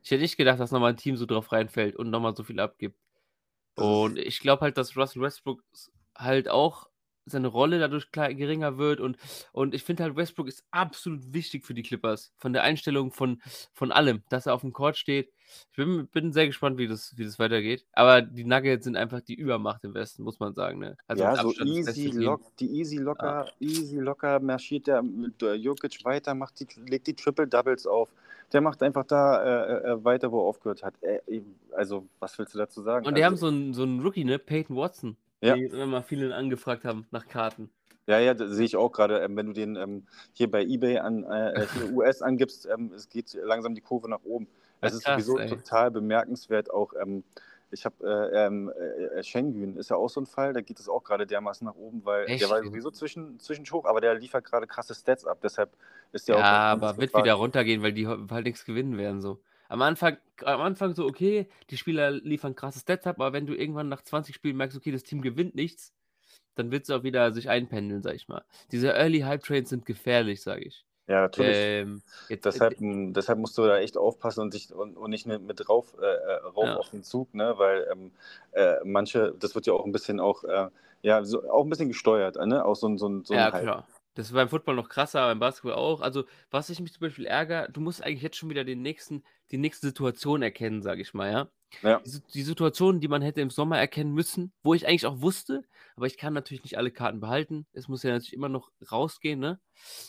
Ich 0.03 0.11
hätte 0.11 0.21
nicht 0.21 0.37
gedacht, 0.37 0.59
dass 0.59 0.71
nochmal 0.71 0.91
ein 0.91 0.97
Team 0.97 1.15
so 1.17 1.25
drauf 1.25 1.51
reinfällt 1.51 1.95
und 1.95 2.09
nochmal 2.09 2.35
so 2.35 2.43
viel 2.43 2.59
abgibt. 2.59 2.97
Und 3.75 4.17
ich 4.17 4.39
glaube 4.39 4.61
halt, 4.61 4.77
dass 4.77 4.97
Russell 4.97 5.21
Westbrook 5.21 5.63
halt 6.15 6.49
auch 6.49 6.91
seine 7.25 7.47
Rolle 7.47 7.79
dadurch 7.79 8.11
geringer 8.11 8.77
wird 8.77 8.99
und, 8.99 9.17
und 9.51 9.75
ich 9.75 9.83
finde 9.83 10.03
halt, 10.03 10.15
Westbrook 10.15 10.47
ist 10.47 10.63
absolut 10.71 11.33
wichtig 11.33 11.65
für 11.65 11.73
die 11.73 11.83
Clippers. 11.83 12.33
Von 12.37 12.51
der 12.51 12.63
Einstellung 12.63 13.11
von, 13.11 13.41
von 13.73 13.91
allem, 13.91 14.23
dass 14.29 14.47
er 14.47 14.55
auf 14.55 14.61
dem 14.61 14.73
Court 14.73 14.97
steht. 14.97 15.31
Ich 15.69 15.77
bin, 15.77 16.07
bin 16.07 16.33
sehr 16.33 16.47
gespannt, 16.47 16.77
wie 16.77 16.87
das, 16.87 17.15
wie 17.17 17.23
das 17.23 17.37
weitergeht. 17.37 17.85
Aber 17.93 18.21
die 18.21 18.43
Nuggets 18.43 18.85
sind 18.85 18.95
einfach 18.95 19.21
die 19.21 19.35
Übermacht 19.35 19.83
im 19.83 19.93
Westen, 19.93 20.23
muss 20.23 20.39
man 20.39 20.53
sagen. 20.53 20.79
Ne? 20.79 20.97
Also 21.07 21.23
ja, 21.23 21.35
so 21.35 21.51
easy, 21.63 22.07
lock, 22.07 22.41
die 22.57 22.71
easy 22.79 22.97
locker, 22.97 23.45
ja. 23.45 23.67
easy 23.67 23.97
locker 23.97 24.39
marschiert 24.39 24.87
der 24.87 25.01
mit 25.03 25.41
Jokic 25.41 26.03
weiter, 26.03 26.33
macht 26.33 26.59
die, 26.59 26.67
legt 26.81 27.07
die 27.07 27.15
Triple-Doubles 27.15 27.85
auf. 27.85 28.09
Der 28.53 28.61
macht 28.61 28.83
einfach 28.83 29.05
da 29.05 29.43
äh, 29.43 29.91
äh, 29.91 30.03
weiter, 30.03 30.31
wo 30.31 30.39
er 30.39 30.45
aufgehört 30.45 30.83
hat. 30.83 30.93
Äh, 31.01 31.41
also, 31.71 32.07
was 32.19 32.37
willst 32.37 32.53
du 32.53 32.57
dazu 32.57 32.81
sagen? 32.81 33.05
Und 33.05 33.17
die 33.17 33.23
also, 33.23 33.31
haben 33.31 33.37
so 33.37 33.47
einen, 33.47 33.73
so 33.73 33.83
einen 33.83 34.01
Rookie, 34.01 34.25
ne? 34.25 34.39
Peyton 34.39 34.75
Watson. 34.75 35.17
Ja. 35.41 35.55
Die 35.55 35.65
immer 35.65 36.03
viele 36.03 36.35
angefragt 36.35 36.85
haben 36.85 37.07
nach 37.11 37.27
Karten. 37.27 37.69
Ja, 38.07 38.19
ja, 38.19 38.33
das 38.33 38.51
sehe 38.51 38.65
ich 38.65 38.75
auch 38.75 38.91
gerade. 38.91 39.19
Ähm, 39.19 39.35
wenn 39.35 39.47
du 39.47 39.53
den 39.53 39.75
ähm, 39.75 40.03
hier 40.33 40.49
bei 40.49 40.63
eBay 40.63 40.99
an 40.99 41.23
äh, 41.23 41.65
US 41.93 42.21
angibst, 42.21 42.67
ähm, 42.67 42.91
es 42.93 43.09
geht 43.09 43.33
langsam 43.43 43.73
die 43.73 43.81
Kurve 43.81 44.09
nach 44.09 44.23
oben. 44.23 44.47
Es 44.81 44.93
ist 44.93 45.05
sowieso 45.05 45.37
ey. 45.37 45.47
total 45.47 45.91
bemerkenswert. 45.91 46.71
Auch 46.71 46.93
ähm, 46.99 47.23
ich 47.71 47.85
habe 47.85 47.95
äh, 48.33 48.45
ähm, 48.45 48.69
äh, 48.69 49.23
Schengen 49.23 49.77
ist 49.77 49.89
ja 49.89 49.95
auch 49.95 50.09
so 50.09 50.21
ein 50.21 50.25
Fall, 50.25 50.53
da 50.53 50.61
geht 50.61 50.79
es 50.79 50.89
auch 50.89 51.03
gerade 51.03 51.25
dermaßen 51.25 51.65
nach 51.65 51.75
oben, 51.75 52.03
weil 52.05 52.25
Echt? 52.25 52.41
der 52.41 52.49
war 52.49 52.63
sowieso 52.63 52.91
zwischen, 52.91 53.39
zwischendurch 53.39 53.71
hoch, 53.73 53.85
aber 53.85 54.01
der 54.01 54.15
liefert 54.15 54.45
gerade 54.45 54.67
krasse 54.67 54.93
Stats 54.93 55.25
ab. 55.25 55.39
Deshalb 55.41 55.75
ist 56.11 56.27
der 56.27 56.35
ja, 56.35 56.41
auch. 56.41 56.45
Ja, 56.45 56.71
aber 56.71 56.97
wird 56.97 57.15
wieder 57.15 57.33
runtergehen, 57.33 57.81
weil 57.81 57.93
die 57.93 58.07
halt 58.07 58.45
nichts 58.45 58.65
gewinnen 58.65 58.97
werden 58.97 59.21
so. 59.21 59.41
Am 59.69 59.81
Anfang, 59.81 60.17
am 60.43 60.59
Anfang 60.59 60.93
so, 60.93 61.05
okay, 61.05 61.47
die 61.69 61.77
Spieler 61.77 62.11
liefern 62.11 62.55
krasse 62.55 62.79
Stats 62.79 63.07
ab, 63.07 63.15
aber 63.19 63.31
wenn 63.31 63.45
du 63.45 63.55
irgendwann 63.55 63.87
nach 63.87 64.01
20 64.01 64.35
Spielen 64.35 64.57
merkst, 64.57 64.75
okay, 64.75 64.91
das 64.91 65.03
Team 65.03 65.21
gewinnt 65.21 65.55
nichts, 65.55 65.93
dann 66.55 66.71
wird 66.71 66.83
es 66.83 66.89
auch 66.89 67.03
wieder 67.03 67.31
sich 67.31 67.49
einpendeln, 67.49 68.01
sag 68.01 68.15
ich 68.15 68.27
mal. 68.27 68.43
Diese 68.71 68.89
Early 68.89 69.21
Hype 69.21 69.43
Trades 69.43 69.69
sind 69.69 69.85
gefährlich, 69.85 70.41
sage 70.41 70.65
ich. 70.65 70.85
Ja, 71.07 71.21
natürlich. 71.21 71.57
Ähm, 71.57 72.01
jetzt, 72.29 72.45
deshalb, 72.45 72.79
äh, 72.79 73.11
deshalb 73.11 73.39
musst 73.39 73.57
du 73.57 73.65
da 73.65 73.79
echt 73.79 73.97
aufpassen 73.97 74.41
und, 74.41 74.53
dich, 74.53 74.73
und, 74.73 74.95
und 74.97 75.09
nicht 75.09 75.25
mit, 75.25 75.41
mit 75.41 75.67
rauf, 75.67 75.95
äh, 75.99 76.05
äh 76.05 76.33
rauf 76.45 76.65
ja. 76.65 76.77
auf 76.77 76.89
den 76.91 77.03
Zug, 77.03 77.33
ne? 77.33 77.53
weil 77.57 77.87
ähm, 77.91 78.11
äh, 78.51 78.75
manche, 78.83 79.33
das 79.39 79.55
wird 79.55 79.65
ja 79.67 79.73
auch 79.73 79.85
ein 79.85 79.91
bisschen 79.91 80.19
auch, 80.19 80.43
äh, 80.43 80.69
ja, 81.01 81.23
so, 81.23 81.49
auch 81.49 81.63
ein 81.63 81.69
bisschen 81.69 81.87
gesteuert, 81.87 82.35
ne? 82.45 82.63
Auch 82.63 82.75
so, 82.75 82.95
so, 82.95 83.23
so 83.23 83.33
ja, 83.33 83.49
klar. 83.49 83.87
Das 84.13 84.27
ist 84.27 84.33
beim 84.33 84.49
Football 84.49 84.75
noch 84.75 84.89
krasser, 84.89 85.25
beim 85.27 85.39
Basketball 85.39 85.73
auch. 85.73 86.01
Also, 86.01 86.25
was 86.51 86.69
ich 86.69 86.79
mich 86.79 86.93
zum 86.93 87.01
Beispiel 87.01 87.25
ärgere, 87.25 87.69
du 87.71 87.81
musst 87.81 88.03
eigentlich 88.03 88.21
jetzt 88.21 88.37
schon 88.37 88.49
wieder 88.49 88.63
den 88.63 88.81
nächsten, 88.81 89.23
die 89.51 89.57
nächste 89.57 89.87
Situation 89.87 90.43
erkennen, 90.43 90.83
sage 90.83 91.01
ich 91.01 91.13
mal, 91.13 91.31
ja. 91.31 91.47
Ja. 91.81 91.99
Die, 92.05 92.21
die 92.33 92.43
Situation, 92.43 92.99
die 92.99 93.07
man 93.07 93.21
hätte 93.21 93.41
im 93.41 93.49
Sommer 93.49 93.79
erkennen 93.79 94.13
müssen, 94.13 94.51
wo 94.63 94.73
ich 94.73 94.87
eigentlich 94.87 95.05
auch 95.05 95.21
wusste, 95.21 95.63
aber 95.95 96.07
ich 96.07 96.17
kann 96.17 96.33
natürlich 96.33 96.63
nicht 96.63 96.77
alle 96.77 96.91
Karten 96.91 97.19
behalten. 97.19 97.65
Es 97.73 97.87
muss 97.87 98.03
ja 98.03 98.11
natürlich 98.11 98.33
immer 98.33 98.49
noch 98.49 98.71
rausgehen, 98.91 99.39
ne? 99.39 99.59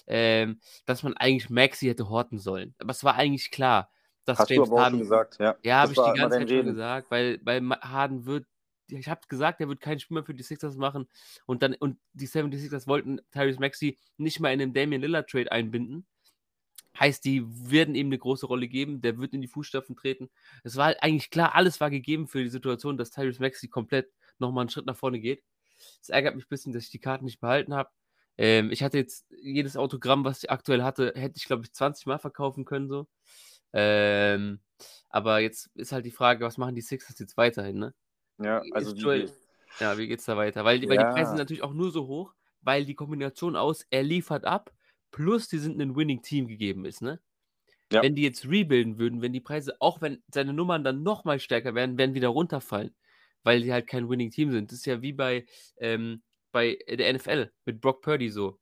Ähm, 0.06 0.60
dass 0.86 1.02
man 1.02 1.16
eigentlich 1.16 1.50
Maxi 1.50 1.86
hätte 1.86 2.08
horten 2.08 2.38
sollen. 2.38 2.74
Aber 2.78 2.90
es 2.90 3.04
war 3.04 3.14
eigentlich 3.14 3.50
klar, 3.50 3.90
dass 4.24 4.38
Hast 4.38 4.50
James 4.50 4.68
du 4.68 4.74
aber 4.74 4.84
Harden. 4.84 4.98
Gesagt, 4.98 5.38
ja. 5.38 5.56
Ja, 5.62 5.80
habe 5.80 5.92
ich 5.92 5.98
die 5.98 6.18
ganze 6.18 6.38
Zeit 6.38 6.50
schon 6.50 6.64
gesagt, 6.66 7.10
weil, 7.10 7.40
weil 7.42 7.62
Harden 7.80 8.26
wird 8.26 8.46
ich 8.98 9.08
habe 9.08 9.20
gesagt, 9.28 9.60
er 9.60 9.68
wird 9.68 9.80
keinen 9.80 10.00
Spiel 10.00 10.16
mehr 10.16 10.24
für 10.24 10.34
die 10.34 10.42
Sixers 10.42 10.76
machen 10.76 11.08
und 11.46 11.62
dann 11.62 11.74
und 11.74 11.98
die 12.12 12.28
76ers 12.28 12.86
wollten 12.86 13.20
Tyrese 13.30 13.58
Maxi 13.58 13.96
nicht 14.18 14.40
mal 14.40 14.52
in 14.52 14.58
den 14.58 14.74
Damian 14.74 15.00
Lillard 15.00 15.30
Trade 15.30 15.50
einbinden. 15.50 16.06
Heißt, 16.98 17.24
die 17.24 17.42
werden 17.46 17.94
ihm 17.94 18.08
eine 18.08 18.18
große 18.18 18.46
Rolle 18.46 18.68
geben, 18.68 19.00
der 19.00 19.18
wird 19.18 19.32
in 19.32 19.40
die 19.40 19.48
Fußstapfen 19.48 19.96
treten. 19.96 20.30
Es 20.62 20.76
war 20.76 20.86
halt 20.86 21.02
eigentlich 21.02 21.30
klar, 21.30 21.54
alles 21.54 21.80
war 21.80 21.90
gegeben 21.90 22.28
für 22.28 22.42
die 22.42 22.50
Situation, 22.50 22.96
dass 22.96 23.10
Tyrese 23.10 23.40
Maxi 23.40 23.68
komplett 23.68 24.12
nochmal 24.38 24.62
einen 24.62 24.70
Schritt 24.70 24.86
nach 24.86 24.96
vorne 24.96 25.18
geht. 25.18 25.42
Es 26.00 26.10
ärgert 26.10 26.34
mich 26.36 26.44
ein 26.44 26.50
bisschen, 26.50 26.72
dass 26.72 26.84
ich 26.84 26.90
die 26.90 26.98
Karten 26.98 27.24
nicht 27.24 27.40
behalten 27.40 27.74
habe. 27.74 27.90
Ähm, 28.38 28.70
ich 28.70 28.82
hatte 28.82 28.98
jetzt 28.98 29.26
jedes 29.42 29.76
Autogramm, 29.76 30.24
was 30.24 30.42
ich 30.42 30.50
aktuell 30.50 30.82
hatte, 30.82 31.12
hätte 31.16 31.36
ich, 31.36 31.44
glaube 31.44 31.64
ich, 31.64 31.72
20 31.72 32.06
Mal 32.06 32.18
verkaufen 32.18 32.64
können, 32.64 32.88
so. 32.88 33.06
Ähm, 33.72 34.60
aber 35.08 35.40
jetzt 35.40 35.70
ist 35.74 35.92
halt 35.92 36.04
die 36.04 36.10
Frage, 36.10 36.44
was 36.44 36.58
machen 36.58 36.74
die 36.74 36.82
Sixers 36.82 37.18
jetzt 37.18 37.36
weiterhin, 37.36 37.78
ne? 37.78 37.94
Ja, 38.38 38.62
also 38.72 38.94
Joel, 38.94 39.26
die, 39.26 39.32
ja, 39.80 39.96
wie 39.98 40.08
geht's 40.08 40.24
da 40.24 40.36
weiter? 40.36 40.64
Weil, 40.64 40.82
ja. 40.82 40.88
weil 40.88 40.98
die 40.98 41.04
Preise 41.04 41.30
sind 41.30 41.38
natürlich 41.38 41.62
auch 41.62 41.74
nur 41.74 41.90
so 41.90 42.06
hoch, 42.06 42.34
weil 42.60 42.84
die 42.84 42.94
Kombination 42.94 43.56
aus, 43.56 43.86
er 43.90 44.02
liefert 44.02 44.44
ab, 44.44 44.72
plus 45.12 45.46
die 45.46 45.58
sind 45.58 45.80
ein 45.80 45.94
Winning-Team 45.94 46.48
gegeben 46.48 46.84
ist, 46.84 47.02
ne? 47.02 47.20
Ja. 47.92 48.02
Wenn 48.02 48.14
die 48.14 48.22
jetzt 48.22 48.48
rebuilden 48.48 48.98
würden, 48.98 49.20
wenn 49.20 49.34
die 49.34 49.40
Preise, 49.40 49.76
auch 49.78 50.00
wenn 50.00 50.22
seine 50.32 50.54
Nummern 50.54 50.82
dann 50.82 51.02
nochmal 51.02 51.38
stärker 51.38 51.74
werden, 51.74 51.98
werden 51.98 52.14
wieder 52.14 52.28
runterfallen, 52.28 52.94
weil 53.42 53.62
die 53.62 53.72
halt 53.72 53.86
kein 53.86 54.08
Winning-Team 54.08 54.50
sind. 54.50 54.72
Das 54.72 54.78
ist 54.78 54.86
ja 54.86 55.02
wie 55.02 55.12
bei, 55.12 55.44
ähm, 55.76 56.22
bei 56.52 56.78
der 56.88 57.12
NFL 57.12 57.52
mit 57.66 57.80
Brock 57.82 58.00
Purdy 58.02 58.30
so. 58.30 58.58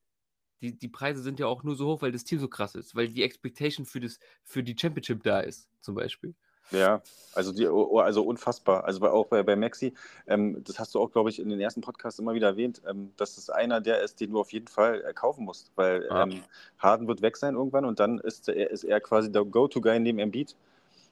Die, 0.61 0.77
die 0.77 0.89
Preise 0.89 1.23
sind 1.23 1.39
ja 1.39 1.47
auch 1.47 1.63
nur 1.63 1.75
so 1.75 1.87
hoch, 1.87 2.01
weil 2.01 2.11
das 2.11 2.25
Team 2.25 2.39
so 2.39 2.47
krass 2.47 2.75
ist, 2.75 2.93
weil 2.93 3.07
die 3.07 3.23
Expectation 3.23 3.85
für, 3.85 4.01
das, 4.01 4.19
für 4.43 4.61
die 4.61 4.75
Championship 4.77 5.23
da 5.23 5.39
ist, 5.39 5.69
zum 5.79 5.95
Beispiel. 5.95 6.35
Ja, 6.71 7.01
also, 7.33 7.51
die, 7.53 7.67
oh, 7.67 7.87
oh, 7.91 7.99
also 7.99 8.23
unfassbar. 8.23 8.83
Also 8.83 9.05
auch 9.05 9.27
bei, 9.27 9.43
bei 9.43 9.55
Maxi, 9.55 9.93
ähm, 10.27 10.63
das 10.65 10.79
hast 10.79 10.93
du 10.95 10.99
auch, 10.99 11.11
glaube 11.11 11.29
ich, 11.29 11.39
in 11.39 11.49
den 11.49 11.59
ersten 11.59 11.81
Podcasts 11.81 12.19
immer 12.19 12.33
wieder 12.33 12.47
erwähnt, 12.47 12.81
ähm, 12.87 13.11
dass 13.17 13.37
es 13.37 13.49
einer 13.49 13.79
der 13.81 14.01
ist, 14.01 14.19
den 14.19 14.31
du 14.31 14.39
auf 14.39 14.51
jeden 14.51 14.67
Fall 14.67 15.03
äh, 15.05 15.13
kaufen 15.13 15.45
musst, 15.45 15.71
weil 15.75 16.09
ah. 16.09 16.23
ähm, 16.23 16.43
Harden 16.79 17.07
wird 17.07 17.21
weg 17.21 17.37
sein 17.37 17.55
irgendwann 17.55 17.85
und 17.85 17.99
dann 17.99 18.19
ist 18.19 18.49
er, 18.49 18.69
ist 18.69 18.83
er 18.83 18.99
quasi 18.99 19.31
der 19.31 19.45
Go-To-Guy 19.45 19.99
neben 19.99 20.19
Embiid, 20.19 20.55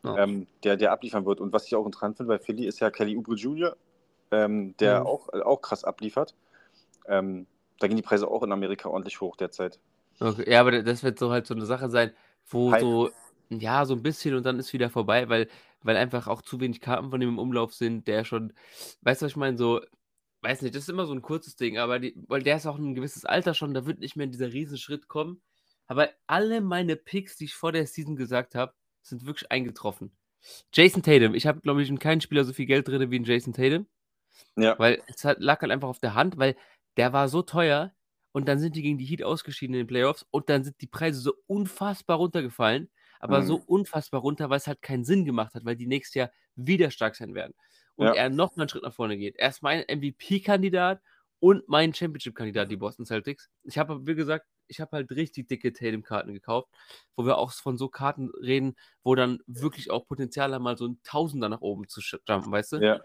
oh. 0.04 0.16
der, 0.64 0.78
der 0.78 0.92
abliefern 0.92 1.26
wird. 1.26 1.40
Und 1.40 1.54
was 1.54 1.66
ich 1.66 1.76
auch 1.76 1.86
interessant 1.86 2.18
finde 2.18 2.34
bei 2.34 2.40
Philly 2.40 2.66
ist 2.66 2.80
ja 2.80 2.90
Kelly 2.90 3.18
Oubre 3.18 3.36
Jr., 3.36 3.76
ähm, 4.32 4.76
der 4.78 5.02
mhm. 5.02 5.08
auch, 5.08 5.30
auch 5.30 5.62
krass 5.62 5.84
abliefert. 5.84 6.36
Ähm, 7.08 7.48
da 7.80 7.88
gehen 7.88 7.98
die 7.98 8.04
Preise 8.04 8.28
auch 8.28 8.44
in 8.44 8.52
Amerika 8.52 8.90
ordentlich 8.90 9.22
hoch 9.22 9.36
derzeit. 9.36 9.80
Okay, 10.20 10.52
ja, 10.52 10.60
aber 10.60 10.84
das 10.84 11.04
wird 11.04 11.18
so 11.18 11.32
halt 11.32 11.48
so 11.48 11.54
eine 11.54 11.66
Sache 11.66 11.90
sein, 11.90 12.12
wo 12.50 12.72
Hype. 12.72 12.82
so 12.82 13.10
ja, 13.50 13.86
so 13.86 13.96
ein 13.96 14.04
bisschen 14.04 14.36
und 14.36 14.46
dann 14.46 14.60
ist 14.60 14.74
wieder 14.74 14.90
vorbei, 14.90 15.30
weil 15.30 15.48
weil 15.82 15.98
einfach 15.98 16.28
auch 16.28 16.42
zu 16.42 16.60
wenig 16.60 16.82
Karten 16.82 17.10
von 17.10 17.22
ihm 17.22 17.30
im 17.30 17.40
Umlauf 17.40 17.74
sind, 17.74 18.08
der 18.08 18.26
schon 18.26 18.54
weißt 19.02 19.22
du, 19.22 19.26
was 19.26 19.32
ich 19.32 19.38
meine? 19.38 19.58
So 19.58 19.82
weiß 20.42 20.62
nicht, 20.62 20.76
das 20.76 20.84
ist 20.84 20.90
immer 20.90 21.06
so 21.06 21.14
ein 21.14 21.22
kurzes 21.22 21.56
Ding, 21.56 21.78
aber 21.78 22.00
die 22.00 22.16
weil 22.28 22.44
der 22.44 22.58
ist 22.58 22.68
auch 22.68 22.78
ein 22.78 22.96
gewisses 22.96 23.26
Alter 23.26 23.54
schon, 23.54 23.74
da 23.74 23.86
wird 23.86 24.00
nicht 24.00 24.16
mehr 24.16 24.28
dieser 24.28 24.54
Riesenschritt 24.54 25.08
kommen. 25.08 25.42
Aber 25.88 26.10
alle 26.28 26.62
meine 26.62 26.96
Picks, 26.96 27.38
die 27.38 27.46
ich 27.46 27.56
vor 27.56 27.72
der 27.72 27.88
Season 27.88 28.16
gesagt 28.16 28.54
habe, 28.54 28.74
sind 29.02 29.26
wirklich 29.26 29.52
eingetroffen. 29.52 30.12
Jason 30.72 31.02
Tatum, 31.02 31.34
ich 31.34 31.48
habe, 31.48 31.62
glaube 31.62 31.82
ich, 31.82 31.90
in 31.90 32.00
keinem 32.00 32.22
Spieler 32.22 32.44
so 32.44 32.54
viel 32.54 32.68
Geld 32.68 32.88
drin 32.88 33.10
wie 33.10 33.16
in 33.16 33.24
Jason 33.24 33.54
Tatum. 33.54 33.88
Ja. 34.56 34.78
Weil 34.78 35.02
es 35.08 35.26
hat, 35.26 35.40
lag 35.40 35.62
halt 35.62 35.72
einfach 35.72 35.90
auf 35.90 36.00
der 36.00 36.14
Hand, 36.14 36.38
weil 36.38 36.56
der 36.98 37.12
war 37.12 37.28
so 37.28 37.42
teuer 37.42 37.94
und 38.32 38.48
dann 38.48 38.60
sind 38.60 38.76
die 38.76 38.84
gegen 38.84 38.98
die 38.98 39.06
Heat 39.06 39.24
ausgeschieden 39.24 39.74
in 39.74 39.82
den 39.82 39.88
Playoffs 39.88 40.26
und 40.30 40.50
dann 40.50 40.64
sind 40.64 40.80
die 40.82 40.88
Preise 40.88 41.20
so 41.20 41.34
unfassbar 41.48 42.18
runtergefallen 42.18 42.90
aber 43.20 43.42
mhm. 43.42 43.46
so 43.46 43.62
unfassbar 43.68 44.22
runter, 44.22 44.50
weil 44.50 44.58
es 44.58 44.68
halt 44.68 44.82
keinen 44.82 45.04
Sinn 45.04 45.26
gemacht 45.26 45.54
hat, 45.54 45.66
weil 45.66 45.76
die 45.76 45.88
nächstes 45.88 46.16
Jahr 46.16 46.32
wieder 46.56 46.90
stark 46.90 47.16
sein 47.16 47.36
werden. 47.36 47.54
Und 47.96 48.08
ja. 48.08 48.14
er 48.14 48.30
noch 48.30 48.56
mal 48.56 48.64
einen 48.64 48.70
Schritt 48.70 48.84
nach 48.84 48.94
vorne 48.94 49.18
geht. 49.18 49.36
Er 49.38 49.50
ist 49.50 49.62
mein 49.62 49.84
MVP-Kandidat 49.90 51.02
und 51.40 51.68
mein 51.68 51.94
Championship-Kandidat, 51.94 52.72
die 52.72 52.78
Boston 52.78 53.06
Celtics. 53.06 53.50
Ich 53.64 53.78
habe, 53.78 54.06
wie 54.08 54.16
gesagt, 54.16 54.46
ich 54.68 54.80
habe 54.80 54.92
halt 54.96 55.12
richtig 55.12 55.48
dicke 55.48 55.74
Tatum-Karten 55.74 56.34
gekauft, 56.34 56.70
wo 57.16 57.26
wir 57.26 57.38
auch 57.38 57.52
von 57.52 57.78
so 57.78 57.90
Karten 57.90 58.30
reden, 58.42 58.76
wo 59.04 59.16
dann 59.16 59.40
wirklich 59.48 59.92
auch 59.92 60.06
Potenzial 60.06 60.54
haben, 60.54 60.64
mal 60.64 60.78
so 60.78 60.88
ein 60.88 61.00
Tausender 61.04 61.50
nach 61.50 61.62
oben 61.62 61.88
zu 61.88 62.02
jumpen, 62.02 62.52
weißt 62.52 62.74
du? 62.74 62.78
Ja. 62.78 63.02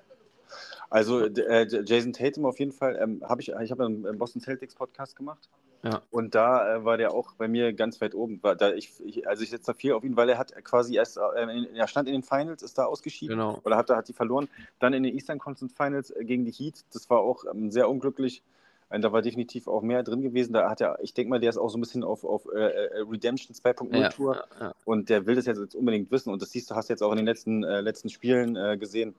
Also 0.91 1.25
äh, 1.25 1.67
Jason 1.85 2.13
Tatum 2.13 2.45
auf 2.45 2.59
jeden 2.61 2.73
Fall, 2.73 2.97
ähm, 3.01 3.23
habe 3.25 3.41
ich, 3.41 3.49
ich 3.49 3.71
habe 3.71 3.87
einen 3.87 4.19
Boston 4.19 4.43
Celtics 4.43 4.75
Podcast 4.75 5.17
gemacht 5.17 5.49
ja. 5.85 6.01
Und 6.11 6.35
da 6.35 6.77
äh, 6.77 6.85
war 6.85 6.97
der 6.97 7.13
auch 7.13 7.35
bei 7.35 7.47
mir 7.47 7.75
ganz 7.75 8.01
weit 8.01 8.15
oben. 8.15 8.43
War 8.43 8.57
da 8.57 8.73
ich, 8.73 8.93
ich, 9.05 9.29
also 9.29 9.43
ich 9.43 9.51
setze 9.51 9.67
da 9.67 9.75
viel 9.75 9.93
auf 9.93 10.03
ihn, 10.03 10.17
weil 10.17 10.31
er 10.31 10.39
hat 10.39 10.55
quasi 10.65 10.97
erst, 10.97 11.19
äh, 11.19 11.67
er 11.75 11.89
stand 11.89 12.09
in 12.09 12.15
den 12.15 12.23
Finals, 12.23 12.63
ist 12.63 12.79
da 12.79 12.87
ausgeschieden 12.87 13.37
genau. 13.37 13.61
oder 13.65 13.77
hat, 13.77 13.91
hat 13.91 14.09
die 14.09 14.15
verloren. 14.15 14.49
Dann 14.79 14.95
in 14.95 15.03
den 15.03 15.15
Eastern 15.15 15.39
Conference 15.39 15.75
Finals 15.75 16.11
äh, 16.11 16.25
gegen 16.25 16.47
die 16.47 16.53
Heat. 16.53 16.85
Das 16.95 17.11
war 17.11 17.19
auch 17.21 17.45
ähm, 17.53 17.71
sehr 17.71 17.91
unglücklich. 17.91 18.43
Und 18.89 19.03
da 19.03 19.13
war 19.13 19.21
definitiv 19.21 19.69
auch 19.69 19.83
mehr 19.83 20.03
drin 20.03 20.23
gewesen. 20.23 20.55
Da 20.55 20.71
hat 20.71 20.81
er, 20.81 20.99
ich 21.03 21.13
denke 21.13 21.31
mal, 21.31 21.41
der 21.41 21.51
ist 21.51 21.59
auch 21.59 21.69
so 21.69 21.77
ein 21.77 21.83
bisschen 21.83 22.03
auf, 22.03 22.25
auf 22.25 22.47
äh, 22.55 22.61
äh 22.61 23.01
Redemption 23.01 23.55
2.0 23.55 23.97
ja, 23.97 24.09
Tour 24.09 24.37
ja, 24.37 24.67
ja. 24.67 24.75
und 24.87 25.11
der 25.11 25.27
will 25.27 25.35
das 25.35 25.45
jetzt 25.45 25.75
unbedingt 25.75 26.11
wissen. 26.11 26.33
Und 26.33 26.41
das 26.41 26.51
siehst 26.51 26.71
du, 26.71 26.77
hast 26.77 26.89
du 26.89 26.95
jetzt 26.95 27.03
auch 27.03 27.11
in 27.11 27.17
den 27.17 27.27
letzten, 27.27 27.63
äh, 27.63 27.83
letzten 27.83 28.09
Spielen 28.09 28.55
gesehen. 28.79 29.15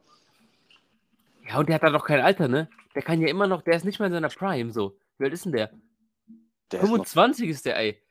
Ja, 1.47 1.59
und 1.59 1.69
der 1.69 1.75
hat 1.75 1.83
da 1.83 1.91
doch 1.91 2.05
kein 2.05 2.21
Alter, 2.21 2.47
ne? 2.47 2.69
Der 2.95 3.03
kann 3.03 3.21
ja 3.21 3.27
immer 3.27 3.45
noch, 3.45 3.61
der 3.61 3.75
ist 3.75 3.85
nicht 3.85 3.99
mal 3.99 4.07
in 4.07 4.13
seiner 4.13 4.29
Prime 4.29 4.71
so. 4.71 4.95
Wie 5.19 5.25
alt 5.25 5.33
ist 5.33 5.45
denn 5.45 5.51
der? 5.51 5.69
Der 6.71 6.79
25 6.79 7.49
ist, 7.49 7.57
ist, 7.57 7.65
der, 7.65 7.77
ey. 7.77 8.01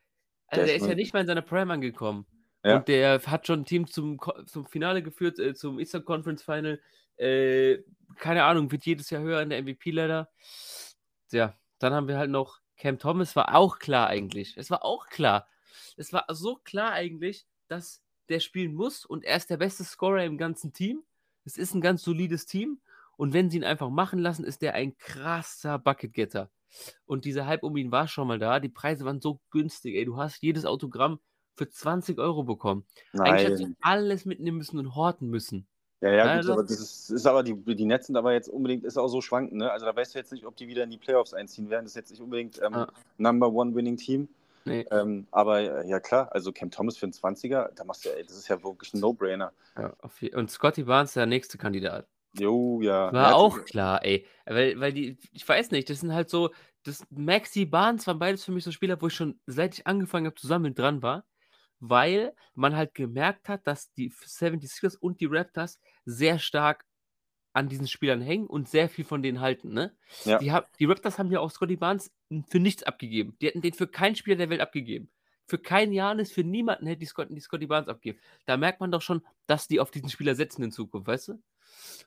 Also 0.46 0.60
der, 0.60 0.66
der 0.66 0.76
ist, 0.76 0.82
ist 0.82 0.88
ja 0.88 0.94
nicht 0.94 1.12
mal 1.12 1.20
in 1.20 1.26
seiner 1.26 1.42
Prime 1.42 1.72
angekommen. 1.72 2.26
Ja. 2.64 2.76
Und 2.76 2.88
der 2.88 3.20
hat 3.26 3.46
schon 3.46 3.60
ein 3.60 3.64
Team 3.64 3.86
zum, 3.86 4.18
zum 4.46 4.66
Finale 4.66 5.02
geführt, 5.02 5.38
äh, 5.38 5.54
zum 5.54 5.78
Eastern 5.78 6.04
Conference 6.04 6.42
Final. 6.42 6.80
Äh, 7.16 7.78
keine 8.16 8.44
Ahnung, 8.44 8.70
wird 8.72 8.86
jedes 8.86 9.10
Jahr 9.10 9.22
höher 9.22 9.42
in 9.42 9.50
der 9.50 9.62
MVP-Ladder. 9.62 10.30
Ja, 11.30 11.54
dann 11.78 11.92
haben 11.92 12.08
wir 12.08 12.16
halt 12.16 12.30
noch 12.30 12.60
Cam 12.76 12.98
Thomas, 12.98 13.36
war 13.36 13.54
auch 13.54 13.78
klar 13.78 14.08
eigentlich. 14.08 14.56
Es 14.56 14.70
war 14.70 14.84
auch 14.84 15.06
klar. 15.08 15.46
Es 15.96 16.12
war 16.12 16.24
so 16.30 16.56
klar 16.56 16.92
eigentlich, 16.92 17.46
dass 17.68 18.02
der 18.28 18.40
spielen 18.40 18.74
muss 18.74 19.04
und 19.04 19.24
er 19.24 19.36
ist 19.36 19.50
der 19.50 19.58
beste 19.58 19.84
Scorer 19.84 20.24
im 20.24 20.38
ganzen 20.38 20.72
Team. 20.72 21.02
Es 21.44 21.56
ist 21.58 21.74
ein 21.74 21.80
ganz 21.80 22.02
solides 22.02 22.46
Team 22.46 22.80
und 23.16 23.32
wenn 23.32 23.50
sie 23.50 23.58
ihn 23.58 23.64
einfach 23.64 23.90
machen 23.90 24.18
lassen, 24.18 24.44
ist 24.44 24.62
der 24.62 24.74
ein 24.74 24.96
krasser 24.96 25.78
Bucket-Getter. 25.78 26.50
Und 27.06 27.24
dieser 27.24 27.46
Hype 27.46 27.62
um 27.62 27.76
ihn 27.76 27.92
war 27.92 28.08
schon 28.08 28.28
mal 28.28 28.38
da. 28.38 28.60
Die 28.60 28.68
Preise 28.68 29.04
waren 29.04 29.20
so 29.20 29.40
günstig, 29.50 29.94
ey. 29.96 30.04
Du 30.04 30.16
hast 30.16 30.42
jedes 30.42 30.64
Autogramm 30.64 31.20
für 31.56 31.68
20 31.68 32.18
Euro 32.18 32.42
bekommen. 32.42 32.84
Nein. 33.12 33.32
Eigentlich 33.32 33.46
hättest 33.46 33.62
du 33.64 33.74
alles 33.80 34.24
mitnehmen 34.24 34.58
müssen 34.58 34.78
und 34.78 34.94
horten 34.94 35.28
müssen. 35.28 35.66
Ja, 36.00 36.12
ja, 36.12 36.40
gut, 36.40 36.50
aber 36.50 36.62
das 36.62 36.72
ist, 36.72 37.10
ist, 37.10 37.26
aber 37.26 37.42
die, 37.42 37.54
die 37.54 37.86
Netz 37.86 38.08
sind 38.08 38.16
aber 38.16 38.34
jetzt 38.34 38.48
unbedingt, 38.48 38.84
ist 38.84 38.98
auch 38.98 39.08
so 39.08 39.22
schwankend, 39.22 39.58
ne? 39.58 39.72
Also 39.72 39.86
da 39.86 39.96
weißt 39.96 40.14
du 40.14 40.18
jetzt 40.18 40.32
nicht, 40.32 40.44
ob 40.44 40.54
die 40.54 40.68
wieder 40.68 40.84
in 40.84 40.90
die 40.90 40.98
Playoffs 40.98 41.32
einziehen 41.32 41.70
werden. 41.70 41.84
Das 41.84 41.92
ist 41.92 41.96
jetzt 41.96 42.10
nicht 42.10 42.20
unbedingt 42.20 42.60
ähm, 42.62 42.74
ah. 42.74 42.92
Number 43.16 43.50
One 43.50 43.74
Winning 43.74 43.96
Team. 43.96 44.28
Nee. 44.66 44.86
Ähm, 44.90 45.26
aber 45.30 45.60
äh, 45.60 45.88
ja 45.88 46.00
klar, 46.00 46.30
also 46.32 46.52
Cam 46.52 46.70
Thomas 46.70 46.98
für 46.98 47.06
einen 47.06 47.12
20er, 47.12 47.70
da 47.74 47.84
machst 47.84 48.04
du, 48.04 48.10
ey, 48.10 48.22
das 48.22 48.36
ist 48.36 48.48
ja 48.48 48.62
wirklich 48.62 48.92
ein 48.92 49.00
No-Brainer. 49.00 49.52
Ja, 49.78 49.94
und 50.34 50.50
Scotty 50.50 50.82
Barnes 50.82 51.14
der 51.14 51.26
nächste 51.26 51.56
Kandidat. 51.56 52.06
Jo, 52.38 52.80
ja. 52.82 53.12
War 53.12 53.30
ja, 53.30 53.34
auch 53.34 53.64
klar, 53.64 54.04
ey. 54.04 54.26
Weil, 54.44 54.78
weil 54.80 54.92
die, 54.92 55.18
ich 55.32 55.48
weiß 55.48 55.70
nicht, 55.70 55.88
das 55.88 56.00
sind 56.00 56.12
halt 56.12 56.30
so, 56.30 56.50
das 56.82 57.04
Maxi 57.10 57.64
Barnes 57.64 58.06
waren 58.06 58.18
beides 58.18 58.44
für 58.44 58.52
mich 58.52 58.64
so 58.64 58.72
Spieler, 58.72 59.00
wo 59.00 59.06
ich 59.06 59.14
schon 59.14 59.40
seit 59.46 59.74
ich 59.74 59.86
angefangen 59.86 60.26
habe 60.26 60.36
zu 60.36 60.46
sammeln 60.46 60.74
dran 60.74 61.02
war, 61.02 61.24
weil 61.80 62.34
man 62.54 62.76
halt 62.76 62.94
gemerkt 62.94 63.48
hat, 63.48 63.66
dass 63.66 63.92
die 63.92 64.10
76ers 64.10 64.96
und 64.98 65.20
die 65.20 65.26
Raptors 65.26 65.80
sehr 66.04 66.38
stark 66.38 66.84
an 67.52 67.68
diesen 67.68 67.86
Spielern 67.86 68.20
hängen 68.20 68.46
und 68.48 68.68
sehr 68.68 68.88
viel 68.88 69.04
von 69.04 69.22
denen 69.22 69.40
halten, 69.40 69.72
ne? 69.72 69.96
Ja. 70.24 70.38
Die, 70.38 70.50
hab, 70.50 70.76
die 70.76 70.86
Raptors 70.86 71.18
haben 71.18 71.30
ja 71.30 71.38
auch 71.38 71.52
Scotty 71.52 71.76
Barnes 71.76 72.12
für 72.48 72.58
nichts 72.58 72.82
abgegeben. 72.82 73.36
Die 73.40 73.46
hätten 73.46 73.62
den 73.62 73.72
für 73.72 73.86
keinen 73.86 74.16
Spieler 74.16 74.36
der 74.36 74.50
Welt 74.50 74.60
abgegeben. 74.60 75.08
Für 75.46 75.58
keinen 75.58 75.92
Janis, 75.92 76.32
für 76.32 76.42
niemanden 76.42 76.86
hätte 76.86 77.00
die, 77.00 77.06
Scott, 77.06 77.28
die 77.30 77.40
Scotty 77.40 77.66
Barnes 77.66 77.88
abgegeben. 77.88 78.18
Da 78.44 78.56
merkt 78.56 78.80
man 78.80 78.90
doch 78.90 79.02
schon, 79.02 79.22
dass 79.46 79.68
die 79.68 79.78
auf 79.78 79.92
diesen 79.92 80.08
Spieler 80.08 80.34
setzen 80.34 80.64
in 80.64 80.72
Zukunft, 80.72 81.06
weißt 81.06 81.28
du? 81.28 81.42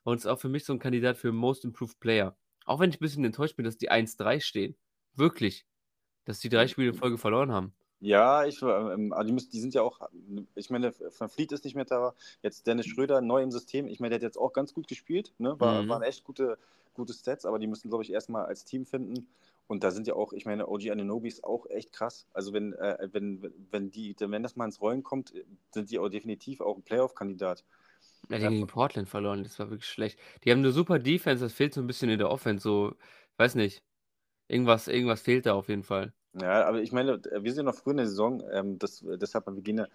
Und 0.04 0.18
ist 0.18 0.26
auch 0.26 0.40
für 0.40 0.50
mich 0.50 0.66
so 0.66 0.74
ein 0.74 0.80
Kandidat 0.80 1.18
für 1.18 1.32
Most 1.32 1.66
Improved 1.66 2.00
Player. 2.00 2.36
Auch 2.66 2.80
wenn 2.80 2.90
ich 2.90 2.98
ein 2.98 3.00
bisschen 3.00 3.26
enttäuscht 3.26 3.56
bin, 3.56 3.66
dass 3.66 3.78
die 3.78 3.92
1-3 3.92 4.42
stehen. 4.42 4.76
Wirklich. 5.16 5.66
Dass 6.26 6.40
die 6.40 6.50
drei 6.50 6.64
hm. 6.64 6.70
Spiele 6.70 6.90
in 6.90 6.94
Folge 6.94 7.18
verloren 7.18 7.52
haben. 7.52 7.74
Ja, 8.00 8.46
ich, 8.46 8.62
ähm, 8.62 9.12
also 9.12 9.28
die, 9.28 9.34
müssen, 9.34 9.50
die 9.50 9.60
sind 9.60 9.74
ja 9.74 9.82
auch, 9.82 10.02
ich 10.54 10.70
meine, 10.70 10.94
Van 11.18 11.30
Fleet 11.30 11.52
ist 11.52 11.66
nicht 11.66 11.76
mehr 11.76 11.86
da. 11.86 12.14
Jetzt 12.44 12.68
Dennis 12.68 12.86
Schröder 12.86 13.22
neu 13.22 13.42
im 13.42 13.52
System. 13.52 13.88
Ich 13.88 14.00
meine, 14.00 14.12
der 14.12 14.18
hat 14.18 14.24
jetzt 14.24 14.38
auch 14.38 14.54
ganz 14.54 14.74
gut 14.74 14.88
gespielt. 14.88 15.34
Ne? 15.40 15.60
War, 15.60 15.82
mhm. 15.82 15.90
Waren 15.90 16.04
echt 16.04 16.24
gute, 16.24 16.60
gute 16.94 17.14
Stats, 17.14 17.46
aber 17.46 17.58
die 17.58 17.68
müssen, 17.68 17.90
glaube 17.90 18.04
ich, 18.04 18.12
erstmal 18.12 18.46
als 18.46 18.66
Team 18.66 18.86
finden. 18.86 19.28
Und 19.68 19.84
da 19.84 19.92
sind 19.92 20.08
ja 20.08 20.14
auch, 20.14 20.32
ich 20.32 20.46
meine, 20.46 20.68
OG 20.68 20.92
Ananobi 20.92 21.28
ist 21.28 21.44
auch 21.44 21.66
echt 21.70 21.92
krass. 21.92 22.28
Also 22.34 22.54
wenn, 22.54 22.74
äh, 22.74 23.10
wenn, 23.12 23.52
wenn, 23.72 23.92
die, 23.92 24.16
wenn 24.20 24.44
das 24.44 24.56
mal 24.56 24.66
ins 24.66 24.80
Rollen 24.80 25.04
kommt, 25.04 25.34
sind 25.74 25.90
die 25.90 26.00
auch 26.00 26.10
definitiv 26.10 26.62
auch 26.62 26.78
ein 26.78 26.84
Playoff-Kandidat. 26.84 27.66
Ja, 28.30 28.40
die 28.40 28.46
haben 28.46 28.54
gegen 28.54 28.68
Portland 28.68 29.08
verloren, 29.08 29.44
das 29.44 29.58
war 29.60 29.70
wirklich 29.70 29.90
schlecht. 29.90 30.20
Die 30.44 30.52
haben 30.52 30.60
eine 30.60 30.72
super 30.72 31.00
Defense, 31.00 31.44
das 31.44 31.54
fehlt 31.54 31.74
so 31.74 31.82
ein 31.82 31.88
bisschen 31.88 32.10
in 32.10 32.20
der 32.20 32.30
Offense, 32.30 32.64
so, 32.64 32.96
weiß 33.38 33.56
nicht. 33.56 33.84
Irgendwas, 34.50 34.88
irgendwas 34.88 35.22
fehlt 35.22 35.46
da 35.46 35.54
auf 35.54 35.70
jeden 35.70 35.84
Fall. 35.84 36.14
Ja, 36.42 36.66
aber 36.66 36.82
ich 36.82 36.92
meine, 36.92 37.20
wir 37.40 37.54
sind 37.54 37.66
noch 37.66 37.76
früh 37.76 37.92
in 37.92 37.98
der 37.98 38.08
Saison, 38.08 38.44
ähm, 38.52 38.78
das, 38.78 39.04
deshalb, 39.04 39.48
wir 39.48 39.62
gehen 39.62 39.80
ja, 39.80 39.88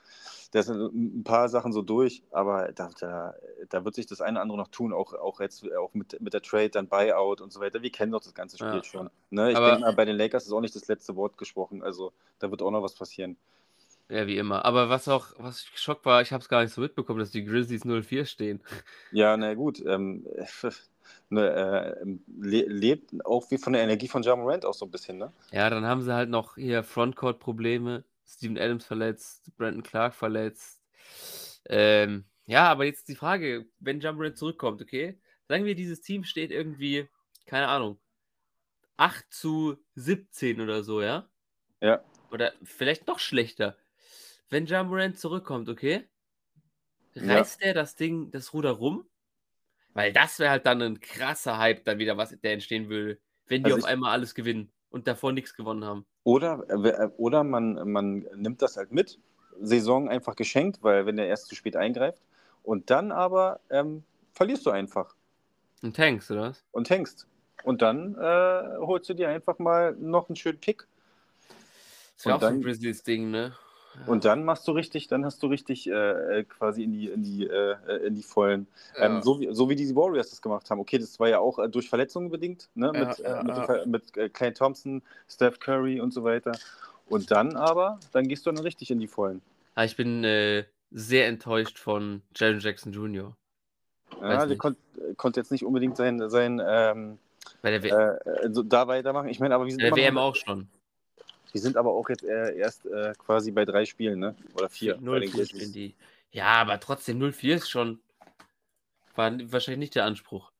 da 0.50 0.62
sind 0.62 0.92
ein 0.92 1.24
paar 1.24 1.48
Sachen 1.48 1.72
so 1.72 1.82
durch, 1.82 2.22
aber 2.30 2.72
da, 2.72 2.90
da, 2.98 3.34
da 3.68 3.84
wird 3.84 3.94
sich 3.94 4.06
das 4.06 4.20
eine 4.20 4.36
oder 4.36 4.42
andere 4.42 4.58
noch 4.58 4.68
tun, 4.68 4.92
auch, 4.92 5.14
auch 5.14 5.40
jetzt 5.40 5.64
auch 5.72 5.94
mit, 5.94 6.20
mit 6.20 6.34
der 6.34 6.42
Trade, 6.42 6.70
dann 6.70 6.88
Buyout 6.88 7.40
und 7.40 7.52
so 7.52 7.60
weiter. 7.60 7.82
Wir 7.82 7.92
kennen 7.92 8.12
doch 8.12 8.22
das 8.22 8.34
ganze 8.34 8.56
Spiel 8.56 8.74
ja. 8.74 8.84
schon. 8.84 9.10
Ne? 9.30 9.52
Ich 9.52 9.58
denke 9.58 9.80
mal, 9.80 9.94
bei 9.94 10.04
den 10.04 10.16
Lakers 10.16 10.46
ist 10.46 10.52
auch 10.52 10.60
nicht 10.60 10.74
das 10.74 10.88
letzte 10.88 11.14
Wort 11.16 11.38
gesprochen, 11.38 11.82
also 11.82 12.12
da 12.38 12.50
wird 12.50 12.62
auch 12.62 12.70
noch 12.70 12.82
was 12.82 12.94
passieren. 12.94 13.36
Ja, 14.12 14.26
wie 14.26 14.36
immer. 14.36 14.66
Aber 14.66 14.90
was 14.90 15.08
auch, 15.08 15.28
was 15.38 15.62
ich 15.62 15.72
geschockt 15.72 16.04
war, 16.04 16.20
ich 16.20 16.32
habe 16.32 16.42
es 16.42 16.48
gar 16.50 16.62
nicht 16.62 16.74
so 16.74 16.82
mitbekommen, 16.82 17.18
dass 17.18 17.30
die 17.30 17.46
Grizzlies 17.46 17.86
04 17.86 18.26
stehen. 18.26 18.62
Ja, 19.10 19.34
na 19.38 19.54
gut. 19.54 19.82
Ähm, 19.86 20.26
ne, 21.30 21.96
äh, 22.04 22.16
le 22.38 22.66
lebt 22.66 23.24
auch 23.24 23.50
wie 23.50 23.56
von 23.56 23.72
der 23.72 23.82
Energie 23.82 24.08
von 24.08 24.22
John 24.22 24.40
Morant 24.40 24.66
auch 24.66 24.74
so 24.74 24.84
ein 24.84 24.90
bisschen, 24.90 25.16
ne? 25.16 25.32
Ja, 25.50 25.70
dann 25.70 25.86
haben 25.86 26.02
sie 26.02 26.12
halt 26.12 26.28
noch 26.28 26.56
hier 26.56 26.82
Frontcourt-Probleme. 26.82 28.04
Steven 28.26 28.58
Adams 28.58 28.84
verletzt, 28.84 29.50
Brandon 29.56 29.82
Clark 29.82 30.14
verletzt. 30.14 30.82
Ähm, 31.70 32.26
ja, 32.44 32.68
aber 32.70 32.84
jetzt 32.84 33.08
die 33.08 33.14
Frage, 33.14 33.64
wenn 33.80 34.00
Jamorant 34.00 34.36
zurückkommt, 34.36 34.82
okay? 34.82 35.18
Sagen 35.48 35.64
wir, 35.64 35.74
dieses 35.74 36.02
Team 36.02 36.24
steht 36.24 36.50
irgendwie, 36.50 37.08
keine 37.46 37.68
Ahnung, 37.68 37.98
8 38.98 39.24
zu 39.32 39.78
17 39.94 40.60
oder 40.60 40.82
so, 40.82 41.00
ja? 41.00 41.30
Ja. 41.80 42.04
Oder 42.30 42.52
vielleicht 42.62 43.06
noch 43.06 43.18
schlechter. 43.18 43.76
Wenn 44.52 44.66
Jamorant 44.66 45.18
zurückkommt, 45.18 45.70
okay? 45.70 46.04
Reißt 47.16 47.62
ja. 47.62 47.68
er 47.68 47.74
das 47.74 47.96
Ding, 47.96 48.30
das 48.30 48.52
Ruder 48.52 48.72
rum? 48.72 49.06
Weil 49.94 50.12
das 50.12 50.38
wäre 50.38 50.50
halt 50.50 50.66
dann 50.66 50.82
ein 50.82 51.00
krasser 51.00 51.56
Hype, 51.56 51.86
dann 51.86 51.98
wieder, 51.98 52.18
was 52.18 52.38
der 52.38 52.52
entstehen 52.52 52.90
würde, 52.90 53.18
wenn 53.46 53.64
die 53.64 53.72
also 53.72 53.86
auf 53.86 53.90
einmal 53.90 54.12
alles 54.12 54.34
gewinnen 54.34 54.70
und 54.90 55.08
davor 55.08 55.32
nichts 55.32 55.56
gewonnen 55.56 55.86
haben. 55.86 56.04
Oder, 56.24 56.64
äh, 56.68 57.08
oder 57.16 57.44
man, 57.44 57.90
man 57.90 58.26
nimmt 58.36 58.60
das 58.60 58.76
halt 58.76 58.92
mit, 58.92 59.18
Saison 59.58 60.10
einfach 60.10 60.36
geschenkt, 60.36 60.82
weil 60.82 61.06
wenn 61.06 61.16
der 61.16 61.28
erst 61.28 61.46
zu 61.46 61.54
spät 61.54 61.74
eingreift. 61.74 62.20
Und 62.62 62.90
dann 62.90 63.10
aber 63.10 63.60
ähm, 63.70 64.04
verlierst 64.34 64.66
du 64.66 64.70
einfach. 64.70 65.14
Und 65.82 65.96
tankst, 65.96 66.30
oder 66.30 66.42
was? 66.42 66.64
Und 66.72 66.88
tankst. 66.88 67.26
Und 67.64 67.80
dann 67.80 68.16
äh, 68.16 68.76
holst 68.80 69.08
du 69.08 69.14
dir 69.14 69.30
einfach 69.30 69.58
mal 69.58 69.96
noch 69.96 70.28
einen 70.28 70.36
schönen 70.36 70.58
Pick. 70.58 70.86
Das 72.16 72.26
wäre 72.26 72.36
auch 72.36 72.40
dann, 72.40 72.54
so 72.54 72.58
ein 72.60 72.62
Grizzlies-Ding, 72.62 73.30
ne? 73.30 73.56
Und 74.06 74.24
dann 74.24 74.44
machst 74.44 74.66
du 74.66 74.72
richtig, 74.72 75.08
dann 75.08 75.24
hast 75.24 75.42
du 75.42 75.48
richtig 75.48 75.88
äh, 75.88 75.92
äh, 75.92 76.44
quasi 76.44 76.82
in 76.82 76.92
die, 76.92 77.08
in 77.08 77.22
die, 77.22 77.46
äh, 77.46 78.06
in 78.06 78.14
die 78.14 78.22
Vollen. 78.22 78.66
Ja. 78.96 79.06
Ähm, 79.06 79.22
so, 79.22 79.40
wie, 79.40 79.48
so 79.52 79.68
wie 79.68 79.76
die 79.76 79.94
Warriors 79.94 80.30
das 80.30 80.40
gemacht 80.40 80.70
haben. 80.70 80.80
Okay, 80.80 80.98
das 80.98 81.20
war 81.20 81.28
ja 81.28 81.38
auch 81.38 81.58
äh, 81.58 81.68
durch 81.68 81.88
Verletzungen 81.88 82.30
bedingt, 82.30 82.68
ne? 82.74 82.90
Ja, 82.94 83.04
mit, 83.06 83.18
ja, 83.18 83.42
mit, 83.42 83.86
mit, 83.86 84.16
mit 84.16 84.34
Clay 84.34 84.52
Thompson, 84.52 85.02
Steph 85.28 85.60
Curry 85.60 86.00
und 86.00 86.12
so 86.12 86.24
weiter. 86.24 86.52
Und 87.08 87.30
dann 87.30 87.56
aber, 87.56 88.00
dann 88.12 88.28
gehst 88.28 88.46
du 88.46 88.52
dann 88.52 88.62
richtig 88.62 88.90
in 88.90 88.98
die 88.98 89.06
Vollen. 89.06 89.42
Ich 89.76 89.96
bin 89.96 90.24
äh, 90.24 90.64
sehr 90.90 91.26
enttäuscht 91.28 91.78
von 91.78 92.22
Jaron 92.34 92.60
Jackson 92.60 92.92
Jr. 92.92 93.34
Ja, 94.20 94.46
der 94.46 94.56
kon 94.56 94.76
konnte 95.16 95.40
jetzt 95.40 95.50
nicht 95.50 95.64
unbedingt 95.64 95.96
sein, 95.96 96.28
sein 96.30 96.60
ähm, 96.64 97.18
Bei 97.60 97.76
der 97.76 98.20
äh, 98.44 98.50
so 98.52 98.62
da 98.62 98.86
weitermachen. 98.86 99.28
Ich 99.28 99.40
meine, 99.40 99.54
aber 99.54 99.64
wir 99.64 99.72
sind 99.72 99.80
Bei 99.80 99.90
der 99.90 99.96
WM 99.96 100.18
auch 100.18 100.36
schon. 100.36 100.68
Die 101.54 101.58
sind 101.58 101.76
aber 101.76 101.92
auch 101.92 102.08
jetzt 102.08 102.24
äh, 102.24 102.56
erst 102.56 102.86
äh, 102.86 103.12
quasi 103.18 103.50
bei 103.50 103.64
drei 103.64 103.84
Spielen, 103.84 104.18
ne? 104.18 104.34
Oder 104.54 104.68
vier. 104.68 104.98
0-4 104.98 105.48
spielen 105.48 105.72
die. 105.72 105.94
Ja, 106.30 106.54
aber 106.54 106.80
trotzdem 106.80 107.18
0-4 107.20 107.54
ist 107.56 107.70
schon. 107.70 108.00
War 109.14 109.32
wahrscheinlich 109.52 109.78
nicht 109.78 109.94
der 109.94 110.06
Anspruch. 110.06 110.52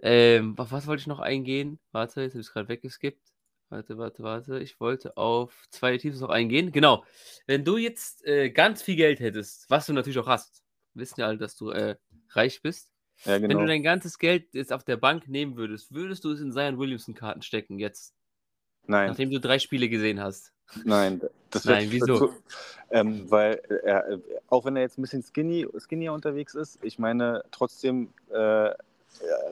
Ähm, 0.00 0.54
auf 0.58 0.72
was 0.72 0.86
wollte 0.86 1.02
ich 1.02 1.06
noch 1.06 1.20
eingehen? 1.20 1.78
Warte, 1.92 2.22
jetzt 2.22 2.32
habe 2.32 2.40
ich 2.40 2.46
es 2.46 2.52
gerade 2.52 2.68
weggeskippt. 2.68 3.32
Warte, 3.68 3.96
warte, 3.96 4.22
warte. 4.22 4.58
Ich 4.58 4.80
wollte 4.80 5.16
auf 5.16 5.66
zwei 5.70 5.96
Teams 5.96 6.20
noch 6.20 6.30
eingehen. 6.30 6.72
Genau. 6.72 7.04
Wenn 7.46 7.64
du 7.64 7.76
jetzt 7.76 8.24
äh, 8.26 8.50
ganz 8.50 8.82
viel 8.82 8.96
Geld 8.96 9.20
hättest, 9.20 9.70
was 9.70 9.86
du 9.86 9.92
natürlich 9.92 10.18
auch 10.18 10.26
hast, 10.26 10.62
wissen 10.94 11.20
ja 11.20 11.26
alle, 11.28 11.38
dass 11.38 11.56
du 11.56 11.70
äh, 11.70 11.96
reich 12.30 12.60
bist. 12.60 12.92
Ja, 13.24 13.38
genau. 13.38 13.42
Wenn 13.42 13.50
du 13.50 13.56
genau. 13.58 13.68
dein 13.68 13.82
ganzes 13.82 14.18
Geld 14.18 14.52
jetzt 14.52 14.72
auf 14.72 14.84
der 14.84 14.96
Bank 14.96 15.28
nehmen 15.28 15.56
würdest, 15.56 15.92
würdest 15.92 16.24
du 16.24 16.32
es 16.32 16.40
in 16.40 16.52
Zion 16.52 16.78
Williamson-Karten 16.78 17.42
stecken 17.42 17.78
jetzt? 17.78 18.14
Nein. 18.86 19.08
Nachdem 19.08 19.30
du 19.30 19.40
drei 19.40 19.58
Spiele 19.58 19.88
gesehen 19.88 20.20
hast. 20.20 20.52
Nein, 20.84 21.20
das 21.50 21.64
Nein, 21.64 21.88
wieso? 21.90 22.16
Zu, 22.16 22.32
ähm, 22.90 23.30
weil 23.30 23.60
er, 23.84 24.08
äh, 24.08 24.18
auch 24.48 24.64
wenn 24.64 24.76
er 24.76 24.82
jetzt 24.82 24.98
ein 24.98 25.02
bisschen 25.02 25.22
skinny, 25.22 25.66
skinnier 25.78 26.12
unterwegs 26.12 26.54
ist, 26.54 26.78
ich 26.82 26.98
meine, 26.98 27.42
trotzdem 27.50 28.08
äh, 28.30 28.70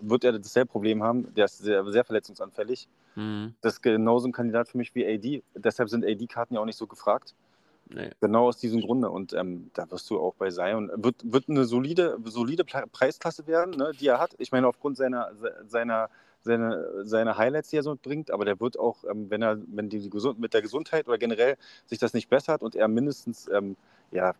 wird 0.01 0.25
er 0.25 0.33
dasselbe 0.33 0.71
Problem 0.71 1.03
haben. 1.03 1.33
Der 1.35 1.45
ist 1.45 1.59
sehr, 1.59 1.85
sehr 1.91 2.05
verletzungsanfällig. 2.05 2.89
Mhm. 3.15 3.55
Das 3.61 3.75
ist 3.75 3.83
genauso 3.83 4.29
ein 4.29 4.33
Kandidat 4.33 4.69
für 4.69 4.79
mich 4.79 4.95
wie 4.95 5.07
AD. 5.07 5.43
Deshalb 5.55 5.91
sind 5.91 6.05
AD-Karten 6.05 6.55
ja 6.55 6.61
auch 6.61 6.67
nicht 6.67 6.79
so 6.79 6.87
gefragt. 6.87 7.35
Nee. 7.93 8.11
Genau 8.21 8.47
aus 8.47 8.59
diesem 8.59 8.81
Grunde. 8.81 9.11
Und 9.11 9.33
ähm, 9.33 9.71
da 9.75 9.91
wirst 9.91 10.09
du 10.11 10.21
auch 10.21 10.35
bei 10.35 10.51
Zion. 10.51 10.91
Wird, 10.95 11.17
wird 11.25 11.49
eine 11.49 11.65
solide, 11.65 12.19
solide 12.25 12.65
Preisklasse 12.65 13.47
werden, 13.47 13.77
ne, 13.77 13.93
die 13.99 14.07
er 14.07 14.21
hat. 14.21 14.35
Ich 14.39 14.53
meine, 14.53 14.69
aufgrund 14.69 14.97
seiner, 14.97 15.33
seiner 15.67 16.09
seine, 16.43 17.05
seine 17.05 17.37
Highlights, 17.37 17.71
die 17.71 17.77
er 17.77 17.83
so 17.83 17.97
bringt, 18.01 18.31
aber 18.31 18.45
der 18.45 18.61
wird 18.61 18.79
auch, 18.79 19.05
ähm, 19.05 19.31
wenn 19.31 19.43
er, 19.43 19.59
wenn 19.67 19.89
die 19.89 20.09
Gesund 20.11 20.39
mit 20.41 20.55
der 20.55 20.63
Gesundheit 20.63 21.09
oder 21.09 21.19
generell 21.19 21.57
sich 21.87 21.99
das 21.99 22.15
nicht 22.15 22.29
bessert 22.29 22.63
und 22.63 22.75
er 22.75 22.89
mindestens, 22.89 23.49
ähm, 23.49 23.77
ja, 24.11 24.35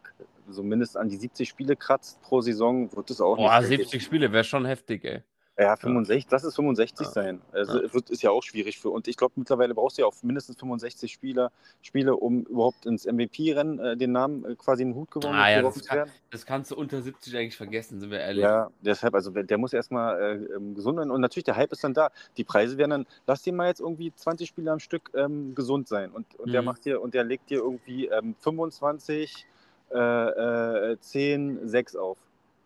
so 0.49 0.63
mindestens 0.63 0.97
an 0.97 1.09
die 1.09 1.17
70 1.17 1.49
Spiele 1.49 1.77
kratzt 1.77 2.21
pro 2.23 2.41
Saison, 2.41 2.95
wird 2.95 3.11
es 3.11 3.21
auch 3.21 3.37
Boah, 3.37 3.61
nicht. 3.61 3.69
Boah, 3.69 3.77
70 3.79 4.03
Spiele 4.03 4.33
wäre 4.33 4.45
schon 4.45 4.65
heftig, 4.65 5.05
ey. 5.05 5.23
Ja, 5.61 5.77
65, 5.77 6.27
das 6.27 6.45
ist 6.45 6.57
65 6.57 7.07
ja. 7.07 7.13
sein. 7.13 7.43
Also 7.53 7.83
ja. 7.83 7.93
Wird, 7.93 8.09
ist 8.09 8.23
ja 8.23 8.31
auch 8.31 8.43
schwierig 8.43 8.79
für. 8.79 8.89
Und 8.89 9.09
ich 9.09 9.17
glaube, 9.19 9.35
mittlerweile 9.37 9.75
brauchst 9.75 9.99
du 9.99 10.03
ja 10.03 10.09
auch 10.09 10.15
mindestens 10.23 10.57
65 10.59 11.13
Spieler, 11.13 11.53
Spiele, 11.83 12.17
um 12.17 12.45
überhaupt 12.45 12.87
ins 12.87 13.05
MVP-Rennen 13.05 13.79
äh, 13.79 13.97
den 13.97 14.13
Namen 14.13 14.45
äh, 14.47 14.55
quasi 14.55 14.85
in 14.85 14.91
den 14.91 14.95
Hut 14.95 15.11
gewonnen 15.11 15.35
ah, 15.35 15.51
ja, 15.51 15.61
das, 15.61 15.85
kann, 15.85 16.11
das 16.31 16.47
kannst 16.47 16.71
du 16.71 16.77
unter 16.77 17.03
70 17.03 17.37
eigentlich 17.37 17.59
vergessen, 17.59 18.01
sind 18.01 18.11
wir 18.11 18.21
ehrlich. 18.21 18.43
Ja, 18.43 18.71
deshalb, 18.81 19.15
also 19.15 19.31
der 19.31 19.59
muss 19.59 19.75
erstmal 19.75 20.19
äh, 20.19 20.55
ähm, 20.55 20.75
gesund 20.75 20.97
werden. 20.97 21.11
Und 21.11 21.21
natürlich, 21.21 21.45
der 21.45 21.57
Hype 21.57 21.73
ist 21.73 21.85
dann 21.85 21.93
da. 21.93 22.11
Die 22.39 22.45
Preise 22.45 22.79
werden 22.79 22.91
dann, 22.91 23.07
lass 23.27 23.43
dir 23.43 23.53
mal 23.53 23.67
jetzt 23.67 23.81
irgendwie 23.81 24.15
20 24.15 24.49
Spieler 24.49 24.73
am 24.73 24.81
Stück 24.81 25.11
ähm, 25.15 25.55
gesund 25.55 25.89
sein. 25.89 26.11
Und, 26.11 26.35
und 26.37 26.49
mhm. 26.49 26.53
der 26.53 26.63
macht 26.63 26.87
dir, 26.87 27.03
und 27.03 27.13
der 27.13 27.25
legt 27.25 27.51
dir 27.51 27.59
irgendwie 27.59 28.07
ähm, 28.07 28.35
25, 28.41 29.47
äh, 29.91 30.97
10, 30.99 31.65
äh, 31.65 31.69
6 31.69 31.97
auf. 31.97 32.17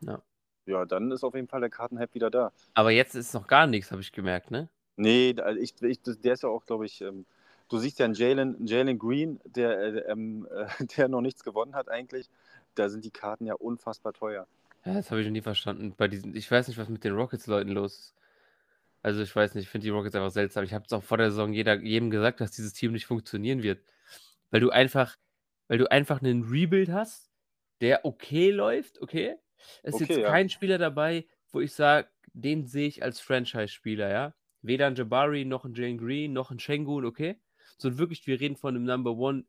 Ja. 0.03 0.21
Ja, 0.67 0.85
dann 0.85 1.11
ist 1.11 1.25
auf 1.25 1.35
jeden 1.35 1.49
Fall 1.49 1.61
der 1.61 1.71
Kartenhype 1.71 2.15
wieder 2.15 2.31
da. 2.31 2.53
Aber 2.75 2.91
jetzt 2.91 3.15
ist 3.15 3.35
noch 3.35 3.47
gar 3.47 3.67
nichts, 3.67 3.91
habe 3.91 4.01
ich 4.01 4.13
gemerkt, 4.13 4.51
ne? 4.51 4.69
Nee, 4.97 5.35
ich, 5.59 5.75
ich, 5.83 6.01
der 6.03 6.35
ist 6.35 6.43
ja 6.43 6.49
auch, 6.49 6.65
glaube 6.65 6.87
ich, 6.87 7.01
ähm, 7.01 7.27
du 7.69 7.79
siehst 7.79 7.99
ja 7.99 8.05
einen 8.05 8.15
Jalen, 8.15 8.67
Jalen 8.67 8.99
Green, 8.99 9.41
der, 9.45 9.79
äh, 9.79 9.99
ähm, 10.11 10.47
äh, 10.51 10.67
der 10.97 11.09
noch 11.09 11.21
nichts 11.21 11.45
gewonnen 11.45 11.75
hat 11.75 11.89
eigentlich. 11.89 12.29
Da 12.75 12.89
sind 12.89 13.05
die 13.05 13.11
Karten 13.11 13.47
ja 13.47 13.55
unfassbar 13.55 14.13
teuer. 14.13 14.47
Ja, 14.85 14.95
das 14.95 15.11
habe 15.11 15.21
ich 15.21 15.27
noch 15.27 15.33
nie 15.33 15.41
verstanden. 15.41 15.95
Bei 15.97 16.09
diesen, 16.09 16.35
ich 16.37 16.51
weiß 16.51 16.69
nicht, 16.69 16.79
was 16.79 16.89
mit 16.89 17.05
den 17.05 17.15
Rockets-Leuten 17.15 17.71
los 17.71 17.99
ist. 17.99 18.15
Also 19.03 19.23
ich 19.23 19.37
weiß 19.37 19.55
nicht, 19.55 19.65
ich 19.65 19.71
finde 19.71 19.85
die 19.85 19.91
Rockets 19.91 20.15
einfach 20.15 20.31
seltsam. 20.31 20.65
Ich 20.65 20.73
habe 20.73 20.85
es 20.87 20.93
auch 20.93 21.03
vor 21.03 21.19
der 21.19 21.31
Saison 21.31 21.53
jeder, 21.53 21.75
jedem 21.75 22.11
gesagt, 22.11 22.41
dass 22.41 22.53
dieses 22.53 22.73
Team 22.73 22.93
nicht 22.93 23.05
funktionieren 23.05 23.63
wird. 23.63 23.81
Weil 24.51 24.61
du 24.61 24.71
einfach, 24.71 25.17
weil 25.69 25.77
du 25.77 25.91
einfach 25.91 26.23
einen 26.23 26.45
Rebuild 26.45 26.91
hast, 26.91 27.31
der 27.83 28.07
okay 28.07 28.51
läuft, 28.51 29.03
okay? 29.03 29.37
Es 29.83 29.95
ist 29.95 30.03
okay, 30.03 30.13
jetzt 30.15 30.23
ja. 30.23 30.31
kein 30.31 30.49
Spieler 30.49 30.79
dabei, 30.79 31.27
wo 31.51 31.61
ich 31.61 31.73
sage, 31.73 32.09
den 32.33 32.67
sehe 32.67 32.89
ich 32.89 33.03
als 33.03 33.21
Franchise-Spieler, 33.21 34.11
ja. 34.11 34.35
Weder 34.63 34.87
ein 34.87 34.95
Jabari, 34.95 35.45
noch 35.45 35.65
ein 35.65 35.75
Jane 35.75 35.97
Green, 35.97 36.33
noch 36.33 36.51
ein 36.51 36.59
Shengun, 36.59 37.05
okay? 37.05 37.41
Sondern 37.79 37.99
wirklich, 37.99 38.27
wir 38.27 38.41
reden 38.41 38.57
von 38.57 38.75
einem 38.75 38.85
Number 38.85 39.13
One 39.13 39.45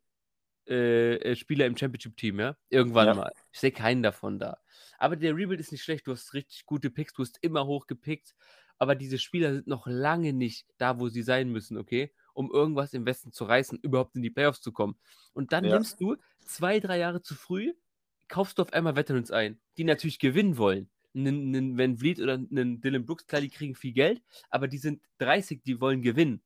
äh, 0.67 1.15
äh, 1.17 1.35
Spieler 1.35 1.65
im 1.65 1.77
Championship-Team, 1.77 2.39
ja? 2.39 2.57
Irgendwann 2.69 3.07
ja. 3.07 3.13
mal. 3.13 3.31
Ich 3.51 3.59
sehe 3.59 3.71
keinen 3.71 4.03
davon 4.03 4.39
da. 4.39 4.57
Aber 4.97 5.15
der 5.15 5.35
Rebuild 5.35 5.59
ist 5.59 5.71
nicht 5.71 5.83
schlecht. 5.83 6.07
Du 6.07 6.11
hast 6.11 6.33
richtig 6.33 6.65
gute 6.65 6.89
Picks, 6.89 7.13
du 7.13 7.23
hast 7.23 7.37
immer 7.41 7.65
hoch 7.65 7.87
gepickt. 7.87 8.35
Aber 8.77 8.95
diese 8.95 9.17
Spieler 9.17 9.53
sind 9.53 9.67
noch 9.67 9.87
lange 9.87 10.33
nicht 10.33 10.67
da, 10.77 10.99
wo 10.99 11.07
sie 11.07 11.21
sein 11.21 11.49
müssen, 11.49 11.77
okay? 11.77 12.13
Um 12.33 12.51
irgendwas 12.51 12.93
im 12.93 13.05
Westen 13.05 13.31
zu 13.31 13.45
reißen, 13.45 13.79
überhaupt 13.81 14.15
in 14.15 14.21
die 14.21 14.29
Playoffs 14.29 14.61
zu 14.61 14.71
kommen. 14.73 14.99
Und 15.33 15.53
dann 15.53 15.63
ja. 15.63 15.73
nimmst 15.75 16.01
du 16.01 16.17
zwei, 16.43 16.79
drei 16.79 16.97
Jahre 16.97 17.21
zu 17.21 17.35
früh 17.35 17.73
kaufst 18.27 18.57
du 18.57 18.63
auf 18.63 18.73
einmal 18.73 18.95
Veterans 18.95 19.31
ein, 19.31 19.59
die 19.77 19.83
natürlich 19.83 20.19
gewinnen 20.19 20.57
wollen. 20.57 20.89
Einen 21.15 21.77
Van 21.77 21.97
Vliet 21.97 22.19
oder 22.19 22.33
einen 22.33 22.81
Dylan 22.81 23.05
Brooks, 23.05 23.25
klar, 23.25 23.41
die 23.41 23.49
kriegen 23.49 23.73
viel 23.73 23.93
Geld, 23.93 24.21
aber 24.49 24.67
die 24.67 24.77
sind 24.77 25.01
30, 25.19 25.63
die 25.63 25.79
wollen 25.79 26.01
gewinnen. 26.01 26.41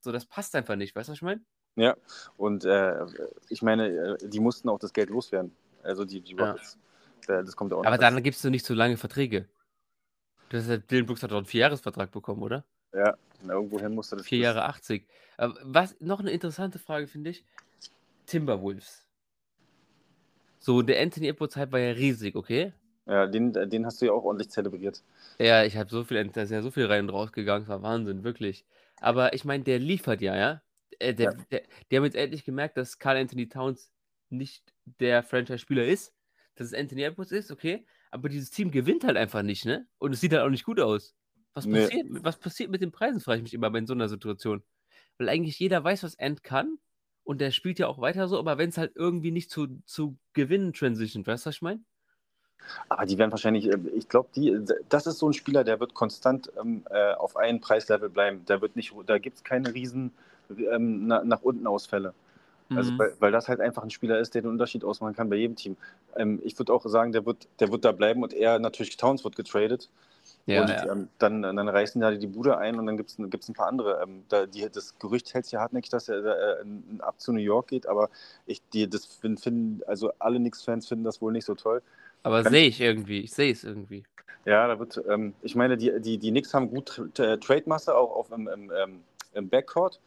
So, 0.00 0.10
das 0.10 0.26
passt 0.26 0.54
einfach 0.56 0.76
nicht, 0.76 0.94
weißt 0.96 1.08
du, 1.08 1.12
was 1.12 1.18
ich 1.18 1.22
meine? 1.22 1.40
Ja, 1.76 1.96
und 2.36 2.64
äh, 2.64 3.06
ich 3.48 3.62
meine, 3.62 3.88
äh, 3.88 4.28
die 4.28 4.40
mussten 4.40 4.68
auch 4.68 4.80
das 4.80 4.92
Geld 4.92 5.10
loswerden. 5.10 5.54
Also 5.84 6.04
die, 6.04 6.20
die 6.20 6.34
Rockets. 6.34 6.76
Ja. 7.28 7.42
Das 7.42 7.54
kommt 7.54 7.72
auch 7.72 7.84
Aber 7.84 7.98
dann 7.98 8.20
gibst 8.22 8.42
du 8.42 8.50
nicht 8.50 8.64
so 8.64 8.74
lange 8.74 8.96
Verträge. 8.96 9.48
Das 10.48 10.66
ist, 10.66 10.90
Dylan 10.90 11.06
Brooks 11.06 11.22
hat 11.22 11.30
doch 11.30 11.36
einen 11.36 11.46
Vierjahresvertrag 11.46 12.10
bekommen, 12.10 12.42
oder? 12.42 12.64
Ja, 12.92 13.16
irgendwohin 13.46 13.94
musste 13.94 14.16
das. 14.16 14.26
Vier 14.26 14.38
Jahre 14.38 14.64
80. 14.64 15.06
Was, 15.36 15.94
noch 16.00 16.20
eine 16.20 16.30
interessante 16.30 16.78
Frage, 16.78 17.06
finde 17.06 17.30
ich. 17.30 17.44
Timberwolves. 18.26 19.07
So, 20.60 20.82
der 20.82 21.00
Anthony 21.00 21.28
Edwards-Hype 21.28 21.72
war 21.72 21.80
ja 21.80 21.92
riesig, 21.92 22.36
okay? 22.36 22.72
Ja, 23.06 23.26
den, 23.26 23.52
den 23.52 23.86
hast 23.86 24.02
du 24.02 24.06
ja 24.06 24.12
auch 24.12 24.24
ordentlich 24.24 24.50
zelebriert. 24.50 25.02
Ja, 25.38 25.64
ich 25.64 25.76
habe 25.76 25.88
so 25.88 26.04
viel, 26.04 26.22
da 26.28 26.42
ist 26.42 26.50
ja 26.50 26.60
so 26.60 26.70
viel 26.70 26.86
rein 26.86 27.04
und 27.04 27.10
raus 27.10 27.32
gegangen, 27.32 27.64
das 27.64 27.68
war 27.68 27.82
Wahnsinn, 27.82 28.22
wirklich. 28.22 28.66
Aber 29.00 29.32
ich 29.32 29.44
meine, 29.44 29.64
der 29.64 29.78
liefert 29.78 30.20
ja, 30.20 30.36
ja? 30.36 30.62
Äh, 30.98 31.14
der, 31.14 31.32
ja. 31.32 31.38
Der, 31.50 31.62
die 31.90 31.96
haben 31.96 32.04
jetzt 32.04 32.16
endlich 32.16 32.44
gemerkt, 32.44 32.76
dass 32.76 32.98
Carl 32.98 33.16
Anthony 33.16 33.48
Towns 33.48 33.90
nicht 34.28 34.62
der 34.84 35.22
Franchise-Spieler 35.22 35.86
ist, 35.86 36.12
dass 36.56 36.68
es 36.68 36.74
Anthony 36.74 37.02
Edwards 37.02 37.32
ist, 37.32 37.50
okay? 37.50 37.86
Aber 38.10 38.28
dieses 38.28 38.50
Team 38.50 38.70
gewinnt 38.70 39.04
halt 39.04 39.16
einfach 39.16 39.42
nicht, 39.42 39.64
ne? 39.64 39.86
Und 39.98 40.12
es 40.12 40.20
sieht 40.20 40.32
halt 40.32 40.42
auch 40.42 40.50
nicht 40.50 40.64
gut 40.64 40.80
aus. 40.80 41.14
Was, 41.54 41.66
nee. 41.66 41.82
passiert, 41.82 42.06
was 42.10 42.38
passiert 42.38 42.70
mit 42.70 42.82
den 42.82 42.92
Preisen, 42.92 43.20
frage 43.20 43.38
ich 43.38 43.42
mich 43.42 43.54
immer 43.54 43.70
bei 43.70 43.84
so 43.86 43.94
einer 43.94 44.08
Situation. 44.08 44.62
Weil 45.16 45.28
eigentlich 45.28 45.58
jeder 45.58 45.82
weiß, 45.82 46.02
was 46.02 46.18
Ant 46.18 46.42
kann 46.42 46.78
und 47.28 47.42
der 47.42 47.50
spielt 47.50 47.78
ja 47.78 47.88
auch 47.88 48.00
weiter 48.00 48.26
so, 48.26 48.38
aber 48.38 48.56
wenn 48.56 48.70
es 48.70 48.78
halt 48.78 48.92
irgendwie 48.94 49.30
nicht 49.30 49.50
zu, 49.50 49.66
zu 49.84 50.16
Gewinnen 50.32 50.72
transition, 50.72 51.26
weißt 51.26 51.44
du, 51.44 51.48
was 51.48 51.56
ich 51.56 51.62
meine? 51.62 51.80
Aber 52.88 53.04
die 53.04 53.18
werden 53.18 53.30
wahrscheinlich, 53.30 53.68
äh, 53.68 53.76
ich 53.94 54.08
glaube, 54.08 54.30
die, 54.34 54.58
das 54.88 55.06
ist 55.06 55.18
so 55.18 55.28
ein 55.28 55.34
Spieler, 55.34 55.62
der 55.62 55.78
wird 55.78 55.92
konstant 55.92 56.50
ähm, 56.58 56.84
äh, 56.88 57.12
auf 57.12 57.36
einem 57.36 57.60
Preislevel 57.60 58.08
bleiben. 58.08 58.46
Der 58.46 58.62
wird 58.62 58.76
nicht, 58.76 58.94
da 59.04 59.18
gibt 59.18 59.36
es 59.36 59.44
keine 59.44 59.74
riesen 59.74 60.14
ähm, 60.48 61.06
na, 61.06 61.22
nach 61.22 61.42
unten 61.42 61.66
Ausfälle. 61.66 62.14
Also, 62.70 62.92
mhm. 62.92 62.98
weil, 62.98 63.16
weil, 63.18 63.32
das 63.32 63.46
halt 63.46 63.60
einfach 63.60 63.82
ein 63.82 63.90
Spieler 63.90 64.18
ist, 64.18 64.34
der 64.34 64.40
den 64.40 64.50
Unterschied 64.50 64.82
ausmachen 64.82 65.14
kann 65.14 65.28
bei 65.28 65.36
jedem 65.36 65.56
Team. 65.56 65.76
Ähm, 66.16 66.40
ich 66.42 66.58
würde 66.58 66.72
auch 66.72 66.86
sagen, 66.86 67.12
der 67.12 67.26
wird, 67.26 67.46
der 67.60 67.70
wird 67.70 67.84
da 67.84 67.92
bleiben 67.92 68.22
und 68.22 68.32
er 68.32 68.58
natürlich 68.58 68.96
Towns 68.96 69.22
wird 69.22 69.36
getradet. 69.36 69.90
Ja, 70.48 70.62
und 70.62 70.70
ja. 70.70 70.90
Ähm, 70.90 71.08
dann, 71.18 71.42
dann 71.42 71.68
reißen 71.68 72.00
da 72.00 72.10
die 72.10 72.26
Bude 72.26 72.56
ein 72.56 72.78
und 72.78 72.86
dann 72.86 72.96
gibt 72.96 73.10
es 73.10 73.48
ein 73.48 73.54
paar 73.54 73.66
andere. 73.66 74.00
Ähm, 74.02 74.24
da, 74.30 74.46
die, 74.46 74.66
das 74.70 74.98
Gerücht 74.98 75.34
hält 75.34 75.44
sich 75.44 75.52
ja 75.52 75.60
hartnäckig, 75.60 75.90
dass 75.90 76.08
er 76.08 76.60
äh, 76.60 76.64
ab 77.00 77.20
zu 77.20 77.34
New 77.34 77.40
York 77.40 77.68
geht, 77.68 77.86
aber 77.86 78.08
ich, 78.46 78.62
die, 78.72 78.88
das 78.88 79.04
finden, 79.04 79.82
also 79.86 80.10
alle 80.18 80.38
Knicks-Fans 80.38 80.88
finden 80.88 81.04
das 81.04 81.20
wohl 81.20 81.32
nicht 81.32 81.44
so 81.44 81.54
toll. 81.54 81.82
Aber 82.22 82.44
sehe 82.44 82.66
ich 82.66 82.80
irgendwie, 82.80 83.20
ich 83.20 83.34
sehe 83.34 83.52
es 83.52 83.62
irgendwie. 83.62 84.04
Ja, 84.46 84.66
da 84.66 84.78
wird, 84.78 84.98
ähm, 85.06 85.34
ich 85.42 85.54
meine, 85.54 85.76
die, 85.76 86.00
die, 86.00 86.16
die 86.16 86.30
Knicks 86.30 86.54
haben 86.54 86.70
gut 86.70 87.02
Trade-Masse 87.14 87.94
auch 87.94 88.16
auf, 88.16 88.32
im, 88.32 88.48
im, 88.48 88.72
ähm, 88.74 89.00
im 89.34 89.50
Backcourt. 89.50 90.00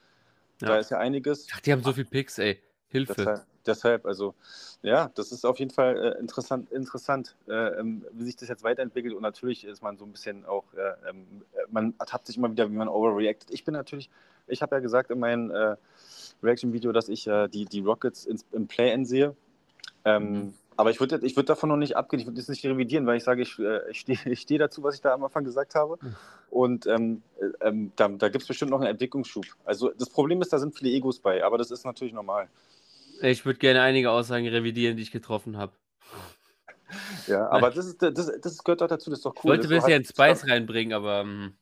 Ja. 0.60 0.70
Da 0.70 0.78
ist 0.80 0.90
ja 0.90 0.98
einiges. 0.98 1.50
Ach, 1.54 1.60
die 1.60 1.72
haben 1.72 1.84
so 1.84 1.94
viel 1.94 2.06
Picks, 2.06 2.40
ey. 2.40 2.60
Hilfe. 2.88 3.14
Deshalb, 3.16 3.46
deshalb, 3.66 4.06
also 4.06 4.34
ja, 4.82 5.12
das 5.16 5.32
ist 5.32 5.46
auf 5.46 5.60
jeden 5.60 5.72
Fall 5.72 5.98
äh, 5.98 6.20
interessant, 6.20 6.72
interessant 6.72 7.36
äh, 7.48 7.80
ähm, 7.80 8.06
wie 8.14 8.24
sich 8.24 8.36
das 8.36 8.50
jetzt 8.50 8.64
weiterentwickelt. 8.64 9.14
Und 9.14 9.22
natürlich 9.22 9.64
ist 9.64 9.82
man 9.82 9.98
so 9.98 10.06
ein 10.06 10.12
bisschen 10.12 10.46
auch, 10.46 10.66
äh, 10.74 11.10
ähm, 11.10 11.44
man 11.70 11.94
ertappt 12.00 12.28
sich 12.28 12.38
immer 12.38 12.52
wieder, 12.52 12.70
wie 12.70 12.76
man 12.76 12.88
overreacted. 12.88 13.52
Ich 13.52 13.64
bin 13.64 13.74
natürlich, 13.74 14.10
ich 14.48 14.62
habe 14.62 14.76
ja 14.76 14.80
gesagt 14.80 15.12
in 15.12 15.20
meinem 15.20 15.52
äh, 15.52 15.76
Reaction-Video, 16.44 16.92
dass 16.92 17.10
ich 17.10 17.28
äh, 17.28 17.48
die, 17.48 17.66
die 17.66 17.82
Rockets 17.82 18.26
ins, 18.26 18.46
im 18.52 18.68
Play-In 18.68 19.06
sehe. 19.06 19.36
Ähm, 20.04 20.34
mhm. 20.34 20.54
Aber 20.78 20.90
ich 20.90 21.00
würde 21.00 21.20
ich 21.22 21.36
würd 21.36 21.48
davon 21.48 21.70
noch 21.70 21.78
nicht 21.78 21.96
abgehen, 21.96 22.20
ich 22.20 22.26
würde 22.26 22.38
das 22.38 22.48
nicht 22.48 22.66
revidieren, 22.66 23.06
weil 23.06 23.18
ich 23.18 23.24
sage, 23.24 23.44
ich, 23.44 23.60
äh, 23.60 23.92
ich 23.92 24.00
stehe 24.00 24.36
steh 24.36 24.58
dazu, 24.58 24.82
was 24.82 24.96
ich 24.96 25.02
da 25.02 25.14
am 25.14 25.24
Anfang 25.24 25.44
gesagt 25.44 25.76
habe. 25.76 25.98
Hm. 26.02 26.16
Und 26.50 26.88
ähm, 26.88 27.22
äh, 27.40 27.68
ähm, 27.68 27.92
da, 27.96 28.08
da 28.08 28.30
gibt 28.30 28.42
es 28.42 28.48
bestimmt 28.48 28.72
noch 28.72 28.80
einen 28.80 28.90
Entwicklungsschub. 28.90 29.46
Also 29.64 29.92
das 29.92 30.10
Problem 30.10 30.42
ist, 30.42 30.52
da 30.52 30.58
sind 30.58 30.76
viele 30.76 30.90
Egos 30.90 31.20
bei, 31.20 31.44
aber 31.44 31.60
das 31.60 31.70
ist 31.70 31.86
natürlich 31.86 32.14
normal. 32.14 32.48
Ich 33.22 33.46
würde 33.46 33.60
gerne 33.60 33.82
einige 33.82 34.12
Aussagen 34.12 34.48
revidieren, 34.48 34.98
die 34.98 35.04
ich 35.04 35.12
getroffen 35.12 35.58
habe. 35.58 35.74
Ja, 37.28 37.50
aber 37.50 37.70
das, 37.72 37.86
ist, 37.86 38.02
das, 38.02 38.32
das 38.42 38.64
gehört 38.64 38.82
doch 38.82 38.88
dazu, 38.88 39.10
das 39.10 39.20
ist 39.20 39.26
doch 39.26 39.36
cool. 39.36 39.56
Ich 39.56 39.70
wollte 39.70 39.70
ein 39.70 39.82
bisschen 39.82 40.06
Spice 40.06 40.48
reinbringen, 40.48 40.94
aber. 40.94 41.22
Hm. 41.22 41.54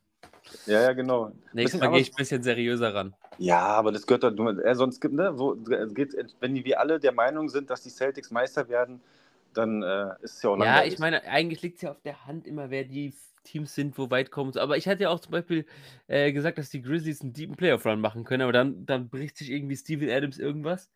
Ja, 0.66 0.82
ja, 0.82 0.92
genau. 0.92 1.32
Nächstes 1.52 1.80
Mal 1.80 1.90
gehe 1.90 2.00
ich 2.00 2.10
ein 2.10 2.16
bisschen 2.16 2.42
seriöser 2.42 2.94
ran. 2.94 3.14
Ja, 3.38 3.60
aber 3.60 3.92
das 3.92 4.06
gehört 4.06 4.24
doch. 4.24 4.32
Äh, 4.32 4.74
sonst 4.74 5.00
gibt, 5.00 5.14
ne, 5.14 5.32
wo, 5.38 5.54
geht, 5.54 6.16
wenn 6.40 6.54
wir 6.64 6.80
alle 6.80 6.98
der 6.98 7.12
Meinung 7.12 7.48
sind, 7.48 7.70
dass 7.70 7.82
die 7.82 7.90
Celtics 7.90 8.30
Meister 8.30 8.68
werden, 8.68 9.00
dann 9.54 9.82
äh, 9.82 10.08
ist 10.22 10.36
es 10.36 10.42
ja 10.42 10.50
auch 10.50 10.56
langweilig. 10.56 10.88
Ja, 10.88 10.92
ich 10.92 10.98
meine, 10.98 11.24
eigentlich 11.24 11.62
liegt 11.62 11.76
es 11.76 11.82
ja 11.82 11.90
auf 11.92 12.00
der 12.02 12.26
Hand 12.26 12.46
immer, 12.46 12.70
wer 12.70 12.84
die 12.84 13.14
Teams 13.44 13.74
sind, 13.74 13.96
wo 13.96 14.10
weit 14.10 14.30
kommen. 14.30 14.56
Aber 14.58 14.76
ich 14.76 14.88
hatte 14.88 15.04
ja 15.04 15.10
auch 15.10 15.20
zum 15.20 15.32
Beispiel 15.32 15.66
äh, 16.08 16.32
gesagt, 16.32 16.58
dass 16.58 16.70
die 16.70 16.82
Grizzlies 16.82 17.22
einen 17.22 17.32
deepen 17.32 17.56
Playoff-Run 17.56 18.00
machen 18.00 18.24
können, 18.24 18.42
aber 18.42 18.52
dann, 18.52 18.84
dann 18.86 19.08
bricht 19.08 19.36
sich 19.36 19.50
irgendwie 19.50 19.76
Steven 19.76 20.10
Adams 20.10 20.38
irgendwas. 20.38 20.90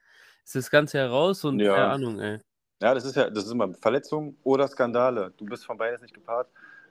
Ist 0.45 0.55
das 0.55 0.71
Ganze 0.71 0.99
heraus 0.99 1.45
und 1.45 1.61
ja. 1.61 1.75
keine 1.75 1.89
Ahnung, 1.89 2.21
ey. 2.21 2.39
Ja, 2.83 2.93
das 2.93 3.05
ist 3.05 3.17
ja, 3.17 3.31
das 3.31 3.47
ist 3.47 3.53
immer 3.53 3.73
Verletzungen 3.75 4.37
oder 4.43 4.69
Skandale. 4.69 5.33
Du 5.37 5.47
bist 5.47 5.65
von 5.65 5.79
beides 5.79 6.03
nicht 6.03 6.15
gepaart. 6.15 6.49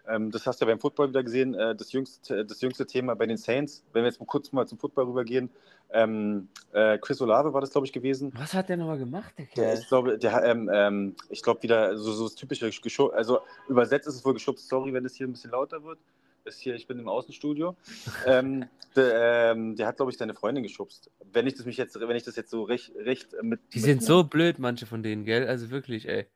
Ähm, 0.07 0.31
das 0.31 0.45
hast 0.45 0.59
du 0.59 0.65
ja 0.65 0.71
beim 0.71 0.79
Football 0.79 1.09
wieder 1.09 1.23
gesehen. 1.23 1.53
Äh, 1.53 1.75
das, 1.75 1.91
jüngste, 1.91 2.45
das 2.45 2.61
jüngste 2.61 2.85
Thema 2.85 3.15
bei 3.15 3.25
den 3.25 3.37
Saints, 3.37 3.83
wenn 3.93 4.03
wir 4.03 4.09
jetzt 4.09 4.19
mal 4.19 4.25
kurz 4.25 4.51
mal 4.51 4.67
zum 4.67 4.77
Football 4.77 5.05
rübergehen. 5.05 5.49
Ähm, 5.91 6.49
äh, 6.71 6.97
Chris 6.97 7.21
Olave 7.21 7.53
war 7.53 7.61
das, 7.61 7.69
glaube 7.69 7.85
ich, 7.85 7.93
gewesen. 7.93 8.33
Was 8.35 8.53
hat 8.53 8.69
der 8.69 8.77
nochmal 8.77 8.97
gemacht, 8.97 9.33
der 9.37 9.45
Kerl? 9.45 9.77
ich 9.77 9.87
glaube, 9.87 10.17
der, 10.17 10.43
ähm, 10.43 10.69
ähm, 10.73 11.15
ich 11.29 11.43
glaube 11.43 11.61
wieder 11.61 11.95
so, 11.97 12.11
so 12.11 12.23
das 12.23 12.35
typische 12.35 12.71
also 13.13 13.41
übersetzt 13.67 14.07
ist 14.07 14.15
es 14.15 14.25
wohl 14.25 14.33
geschubst. 14.33 14.67
Sorry, 14.67 14.91
wenn 14.93 15.05
es 15.05 15.15
hier 15.15 15.27
ein 15.27 15.33
bisschen 15.33 15.51
lauter 15.51 15.83
wird. 15.83 15.99
Ist 16.45 16.59
hier, 16.59 16.75
ich 16.75 16.87
bin 16.87 16.99
im 16.99 17.07
Außenstudio. 17.07 17.77
ähm, 18.25 18.65
der, 18.95 19.51
ähm, 19.51 19.75
der, 19.75 19.87
hat, 19.87 19.97
glaube 19.97 20.11
ich, 20.11 20.17
seine 20.17 20.33
Freundin 20.33 20.63
geschubst. 20.63 21.09
Wenn 21.31 21.47
ich 21.47 21.55
das 21.55 21.65
mich 21.65 21.77
jetzt, 21.77 21.99
wenn 21.99 22.15
ich 22.15 22.23
das 22.23 22.35
jetzt 22.35 22.51
so 22.51 22.63
recht, 22.63 22.93
recht 22.95 23.33
mit. 23.41 23.61
Die 23.73 23.79
mit 23.79 23.85
sind 23.85 24.03
so 24.03 24.23
blöd, 24.23 24.59
manche 24.59 24.85
von 24.85 25.03
denen, 25.03 25.23
gell? 25.23 25.47
Also 25.47 25.69
wirklich, 25.69 26.07
ey. 26.07 26.27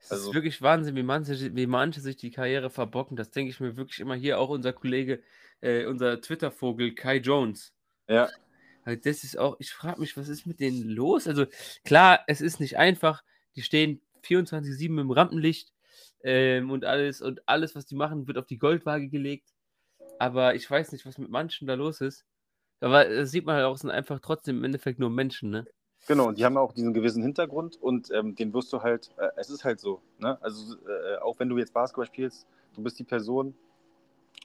Es 0.00 0.12
also, 0.12 0.28
ist 0.28 0.34
wirklich 0.34 0.62
Wahnsinn, 0.62 0.96
wie 0.96 1.02
manche, 1.02 1.54
wie 1.54 1.66
manche 1.66 2.00
sich 2.00 2.16
die 2.16 2.30
Karriere 2.30 2.70
verbocken. 2.70 3.16
Das 3.16 3.30
denke 3.30 3.50
ich 3.50 3.60
mir 3.60 3.76
wirklich 3.76 4.00
immer 4.00 4.14
hier 4.14 4.38
auch 4.38 4.48
unser 4.48 4.72
Kollege, 4.72 5.22
äh, 5.60 5.86
unser 5.86 6.20
Twitter-Vogel 6.20 6.94
Kai 6.94 7.16
Jones. 7.16 7.72
Ja. 8.08 8.28
Das 8.84 9.24
ist 9.24 9.36
auch, 9.36 9.56
ich 9.58 9.72
frage 9.72 10.00
mich, 10.00 10.16
was 10.16 10.28
ist 10.28 10.46
mit 10.46 10.60
denen 10.60 10.88
los? 10.88 11.26
Also 11.26 11.44
klar, 11.84 12.20
es 12.26 12.40
ist 12.40 12.60
nicht 12.60 12.78
einfach. 12.78 13.22
Die 13.54 13.62
stehen 13.62 14.00
24-7 14.24 15.00
im 15.00 15.10
Rampenlicht 15.10 15.72
ähm, 16.22 16.70
und 16.70 16.84
alles 16.84 17.20
und 17.20 17.40
alles, 17.46 17.74
was 17.74 17.86
die 17.86 17.96
machen, 17.96 18.26
wird 18.26 18.38
auf 18.38 18.46
die 18.46 18.58
Goldwaage 18.58 19.08
gelegt. 19.08 19.50
Aber 20.18 20.54
ich 20.54 20.68
weiß 20.68 20.92
nicht, 20.92 21.06
was 21.06 21.18
mit 21.18 21.30
manchen 21.30 21.66
da 21.66 21.74
los 21.74 22.00
ist. 22.00 22.24
Aber 22.80 23.04
das 23.04 23.30
sieht 23.30 23.44
man 23.44 23.56
halt 23.56 23.64
auch, 23.64 23.74
es 23.74 23.80
sind 23.80 23.90
einfach 23.90 24.20
trotzdem 24.20 24.58
im 24.58 24.64
Endeffekt 24.64 24.98
nur 24.98 25.10
Menschen, 25.10 25.50
ne? 25.50 25.66
Genau, 26.06 26.28
und 26.28 26.38
die 26.38 26.44
haben 26.44 26.56
auch 26.56 26.72
diesen 26.72 26.94
gewissen 26.94 27.22
Hintergrund 27.22 27.76
und 27.76 28.10
ähm, 28.12 28.34
den 28.36 28.54
wirst 28.54 28.72
du 28.72 28.82
halt, 28.82 29.10
äh, 29.18 29.28
es 29.36 29.50
ist 29.50 29.64
halt 29.64 29.80
so, 29.80 30.00
ne? 30.18 30.38
Also 30.40 30.76
äh, 30.86 31.18
auch 31.18 31.38
wenn 31.40 31.48
du 31.48 31.58
jetzt 31.58 31.72
Basketball 31.74 32.06
spielst, 32.06 32.46
du 32.74 32.82
bist 32.82 32.98
die 32.98 33.04
Person 33.04 33.54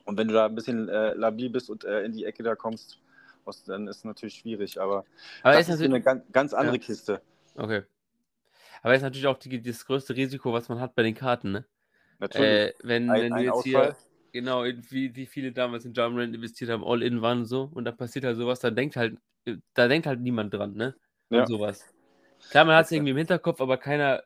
und 0.05 0.17
wenn 0.17 0.27
du 0.27 0.33
da 0.33 0.47
ein 0.47 0.55
bisschen 0.55 0.89
äh, 0.89 1.13
labil 1.13 1.49
bist 1.49 1.69
und 1.69 1.85
äh, 1.85 2.03
in 2.03 2.13
die 2.13 2.25
Ecke 2.25 2.43
da 2.43 2.55
kommst, 2.55 2.99
dann 3.67 3.87
ist 3.87 3.97
es 3.97 4.03
natürlich 4.03 4.35
schwierig, 4.35 4.79
aber, 4.79 5.05
aber 5.43 5.55
das 5.55 5.69
ist, 5.69 5.75
ist 5.75 5.83
eine 5.83 6.01
ganz, 6.01 6.23
ganz 6.31 6.53
andere 6.53 6.77
ja. 6.77 6.81
Kiste. 6.81 7.21
Okay. 7.55 7.83
Aber 8.83 8.93
ist 8.93 9.01
natürlich 9.01 9.27
auch 9.27 9.39
die, 9.39 9.61
das 9.61 9.85
größte 9.85 10.15
Risiko, 10.15 10.53
was 10.53 10.69
man 10.69 10.79
hat 10.79 10.93
bei 10.93 11.03
den 11.03 11.15
Karten, 11.15 11.51
ne? 11.51 11.65
Natürlich. 12.19 12.47
Äh, 12.47 12.73
wenn, 12.83 13.09
ein, 13.09 13.21
wenn 13.21 13.33
du 13.33 13.41
jetzt 13.41 13.53
Ausfall. 13.53 13.95
hier, 14.31 14.41
genau, 14.41 14.63
wie, 14.65 15.15
wie 15.15 15.25
viele 15.25 15.51
damals 15.51 15.85
in 15.85 15.93
Jumpland 15.93 16.35
investiert 16.35 16.69
haben, 16.69 16.83
All-In 16.83 17.21
waren 17.21 17.39
und 17.39 17.45
so, 17.45 17.71
und 17.73 17.85
da 17.85 17.91
passiert 17.91 18.25
halt 18.25 18.37
sowas, 18.37 18.59
da 18.59 18.71
denkt 18.71 18.97
halt, 18.97 19.17
da 19.73 19.87
denkt 19.87 20.05
halt 20.05 20.19
niemand 20.19 20.53
dran, 20.53 20.73
ne? 20.73 20.95
Und 21.29 21.37
ja. 21.37 21.45
sowas. 21.47 21.93
Klar, 22.49 22.65
man 22.65 22.75
hat 22.75 22.85
es 22.85 22.91
irgendwie 22.91 23.11
im 23.11 23.17
Hinterkopf, 23.17 23.61
aber 23.61 23.77
keiner, 23.77 24.23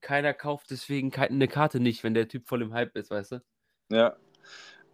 keiner 0.00 0.32
kauft 0.32 0.70
deswegen 0.70 1.12
eine 1.14 1.48
Karte 1.48 1.78
nicht, 1.78 2.02
wenn 2.02 2.14
der 2.14 2.28
Typ 2.28 2.48
voll 2.48 2.62
im 2.62 2.72
Hype 2.72 2.96
ist, 2.96 3.10
weißt 3.10 3.32
du? 3.32 3.42
Ja. 3.90 4.16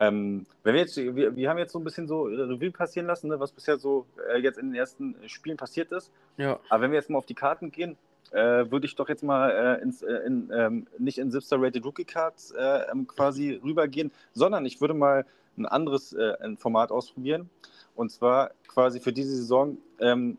Ähm, 0.00 0.44
wenn 0.64 0.74
wir 0.74 0.80
jetzt, 0.80 0.96
wir, 0.96 1.36
wir 1.36 1.48
haben 1.48 1.58
jetzt 1.58 1.72
so 1.72 1.78
ein 1.78 1.84
bisschen 1.84 2.08
so 2.08 2.24
Revue 2.24 2.72
passieren 2.72 3.06
lassen, 3.06 3.28
ne, 3.28 3.38
was 3.38 3.52
bisher 3.52 3.78
so 3.78 4.06
äh, 4.28 4.38
jetzt 4.38 4.58
in 4.58 4.70
den 4.70 4.74
ersten 4.74 5.16
Spielen 5.28 5.56
passiert 5.56 5.92
ist. 5.92 6.12
Ja. 6.36 6.58
Aber 6.68 6.82
wenn 6.82 6.90
wir 6.90 6.98
jetzt 6.98 7.10
mal 7.10 7.18
auf 7.18 7.26
die 7.26 7.34
Karten 7.34 7.70
gehen, 7.70 7.96
äh, 8.34 8.70
würde 8.70 8.86
ich 8.86 8.96
doch 8.96 9.08
jetzt 9.08 9.22
mal 9.22 9.50
äh, 9.50 9.82
ins, 9.82 10.02
äh, 10.02 10.12
in, 10.26 10.50
ähm, 10.52 10.86
nicht 10.98 11.18
in 11.18 11.30
Zipster 11.30 11.56
Rated 11.60 11.84
Rookie 11.84 12.04
Cards 12.04 12.50
äh, 12.50 12.90
ähm, 12.90 13.06
quasi 13.06 13.60
rübergehen, 13.62 14.10
sondern 14.32 14.66
ich 14.66 14.80
würde 14.80 14.94
mal 14.94 15.24
ein 15.56 15.66
anderes 15.66 16.12
äh, 16.12 16.34
ein 16.40 16.56
Format 16.56 16.90
ausprobieren. 16.90 17.48
Und 17.94 18.10
zwar 18.10 18.50
quasi 18.66 18.98
für 18.98 19.12
diese 19.12 19.36
Saison 19.36 19.78
ähm, 20.00 20.38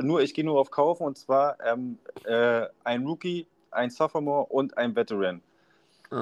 nur, 0.00 0.22
ich 0.22 0.32
gehe 0.32 0.44
nur 0.44 0.58
auf 0.58 0.70
Kaufen 0.70 1.04
und 1.04 1.18
zwar 1.18 1.58
ähm, 1.62 1.98
äh, 2.24 2.66
ein 2.82 3.04
Rookie, 3.04 3.46
ein 3.70 3.90
Sophomore 3.90 4.46
und 4.46 4.78
ein 4.78 4.96
Veteran. 4.96 5.42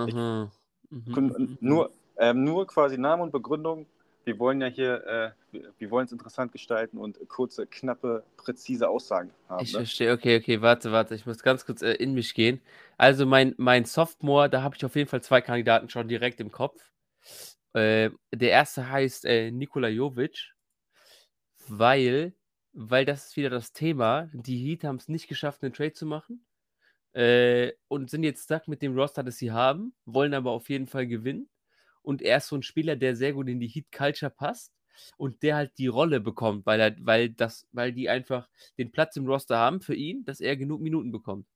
Ich, 0.06 0.14
mhm. 0.14 0.50
mhm. 0.90 1.58
Nur, 1.60 1.90
ähm, 2.16 2.42
nur 2.42 2.66
quasi 2.66 2.98
Name 2.98 3.22
und 3.22 3.30
Begründung. 3.30 3.86
Wir 4.24 4.38
wollen 4.40 4.60
ja 4.60 4.66
hier, 4.66 5.34
wir, 5.52 5.90
wollen 5.90 6.06
es 6.06 6.12
interessant 6.12 6.52
gestalten 6.52 6.98
und 6.98 7.18
kurze, 7.28 7.66
knappe, 7.66 8.24
präzise 8.36 8.88
Aussagen 8.88 9.30
haben. 9.48 9.62
Ich 9.62 9.72
ne? 9.72 9.80
verstehe, 9.80 10.12
okay, 10.12 10.38
okay, 10.38 10.60
warte, 10.60 10.92
warte, 10.92 11.14
ich 11.14 11.26
muss 11.26 11.42
ganz 11.42 11.64
kurz 11.66 11.82
äh, 11.82 11.92
in 11.92 12.14
mich 12.14 12.34
gehen. 12.34 12.60
Also 12.96 13.26
mein, 13.26 13.54
mein 13.58 13.84
Sophomore, 13.84 14.48
da 14.48 14.62
habe 14.62 14.76
ich 14.76 14.84
auf 14.84 14.96
jeden 14.96 15.08
Fall 15.08 15.22
zwei 15.22 15.40
Kandidaten 15.40 15.88
schon 15.88 16.08
direkt 16.08 16.40
im 16.40 16.50
Kopf. 16.50 16.80
Äh, 17.74 18.10
der 18.34 18.50
erste 18.50 18.88
heißt 18.88 19.24
äh, 19.24 19.50
Nikola 19.50 19.88
Jovic 19.88 20.52
weil, 21.68 22.34
weil 22.72 23.04
das 23.04 23.28
ist 23.28 23.36
wieder 23.36 23.50
das 23.50 23.72
Thema. 23.72 24.28
Die 24.32 24.58
Heat 24.58 24.84
haben 24.84 24.96
es 24.96 25.08
nicht 25.08 25.28
geschafft, 25.28 25.62
einen 25.62 25.72
Trade 25.72 25.92
zu 25.92 26.06
machen. 26.06 26.44
Äh, 27.12 27.72
und 27.88 28.10
sind 28.10 28.24
jetzt 28.24 28.44
stuck 28.44 28.68
mit 28.68 28.80
dem 28.80 28.96
Roster, 28.96 29.22
das 29.22 29.36
sie 29.36 29.52
haben, 29.52 29.94
wollen 30.06 30.32
aber 30.34 30.50
auf 30.50 30.70
jeden 30.70 30.86
Fall 30.86 31.06
gewinnen. 31.06 31.50
Und 32.00 32.22
er 32.22 32.38
ist 32.38 32.48
so 32.48 32.56
ein 32.56 32.62
Spieler, 32.62 32.96
der 32.96 33.16
sehr 33.16 33.32
gut 33.34 33.48
in 33.48 33.60
die 33.60 33.68
Heat-Culture 33.68 34.30
passt 34.30 34.72
und 35.16 35.42
der 35.42 35.56
halt 35.56 35.72
die 35.78 35.86
Rolle 35.86 36.20
bekommt, 36.20 36.66
weil 36.66 36.80
er, 36.80 36.96
weil 37.00 37.30
das, 37.30 37.66
weil 37.72 37.92
die 37.92 38.08
einfach 38.08 38.48
den 38.78 38.92
Platz 38.92 39.16
im 39.16 39.26
Roster 39.26 39.56
haben 39.56 39.80
für 39.80 39.94
ihn, 39.94 40.24
dass 40.24 40.40
er 40.40 40.56
genug 40.56 40.80
Minuten 40.80 41.12
bekommt. 41.12 41.46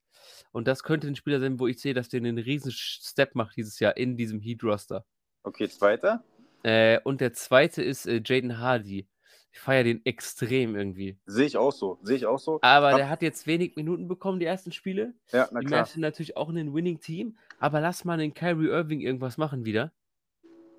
Und 0.52 0.66
das 0.66 0.82
könnte 0.82 1.06
ein 1.06 1.16
Spieler 1.16 1.40
sein, 1.40 1.60
wo 1.60 1.66
ich 1.66 1.80
sehe, 1.80 1.94
dass 1.94 2.08
der 2.08 2.18
einen 2.18 2.38
riesen 2.38 2.72
Step 2.72 3.34
macht 3.34 3.56
dieses 3.56 3.78
Jahr 3.78 3.96
in 3.96 4.16
diesem 4.16 4.40
Heat-Roster. 4.40 5.04
Okay, 5.42 5.68
zweiter. 5.68 6.24
Äh, 6.62 7.00
und 7.04 7.20
der 7.20 7.32
zweite 7.32 7.82
ist 7.82 8.06
äh, 8.06 8.20
Jaden 8.24 8.58
Hardy. 8.58 9.06
Ich 9.52 9.60
feiere 9.60 9.84
den 9.84 10.04
extrem 10.04 10.76
irgendwie. 10.76 11.16
Sehe 11.24 11.46
ich 11.46 11.56
auch 11.56 11.72
so. 11.72 11.98
Sehe 12.02 12.16
ich 12.16 12.26
auch 12.26 12.38
so. 12.38 12.58
Aber 12.60 12.90
Hab... 12.90 12.96
der 12.98 13.08
hat 13.08 13.22
jetzt 13.22 13.46
wenig 13.46 13.74
Minuten 13.76 14.08
bekommen, 14.08 14.38
die 14.38 14.46
ersten 14.46 14.72
Spiele. 14.72 15.14
Ja, 15.32 15.48
na 15.50 15.60
die 15.60 15.66
klar. 15.66 15.88
Die 15.94 16.00
natürlich 16.00 16.36
auch 16.36 16.50
ein 16.50 16.74
Winning-Team. 16.74 17.38
Aber 17.58 17.80
lass 17.80 18.04
mal 18.04 18.18
den 18.18 18.34
Kyrie 18.34 18.66
Irving 18.66 19.00
irgendwas 19.00 19.38
machen 19.38 19.64
wieder. 19.64 19.92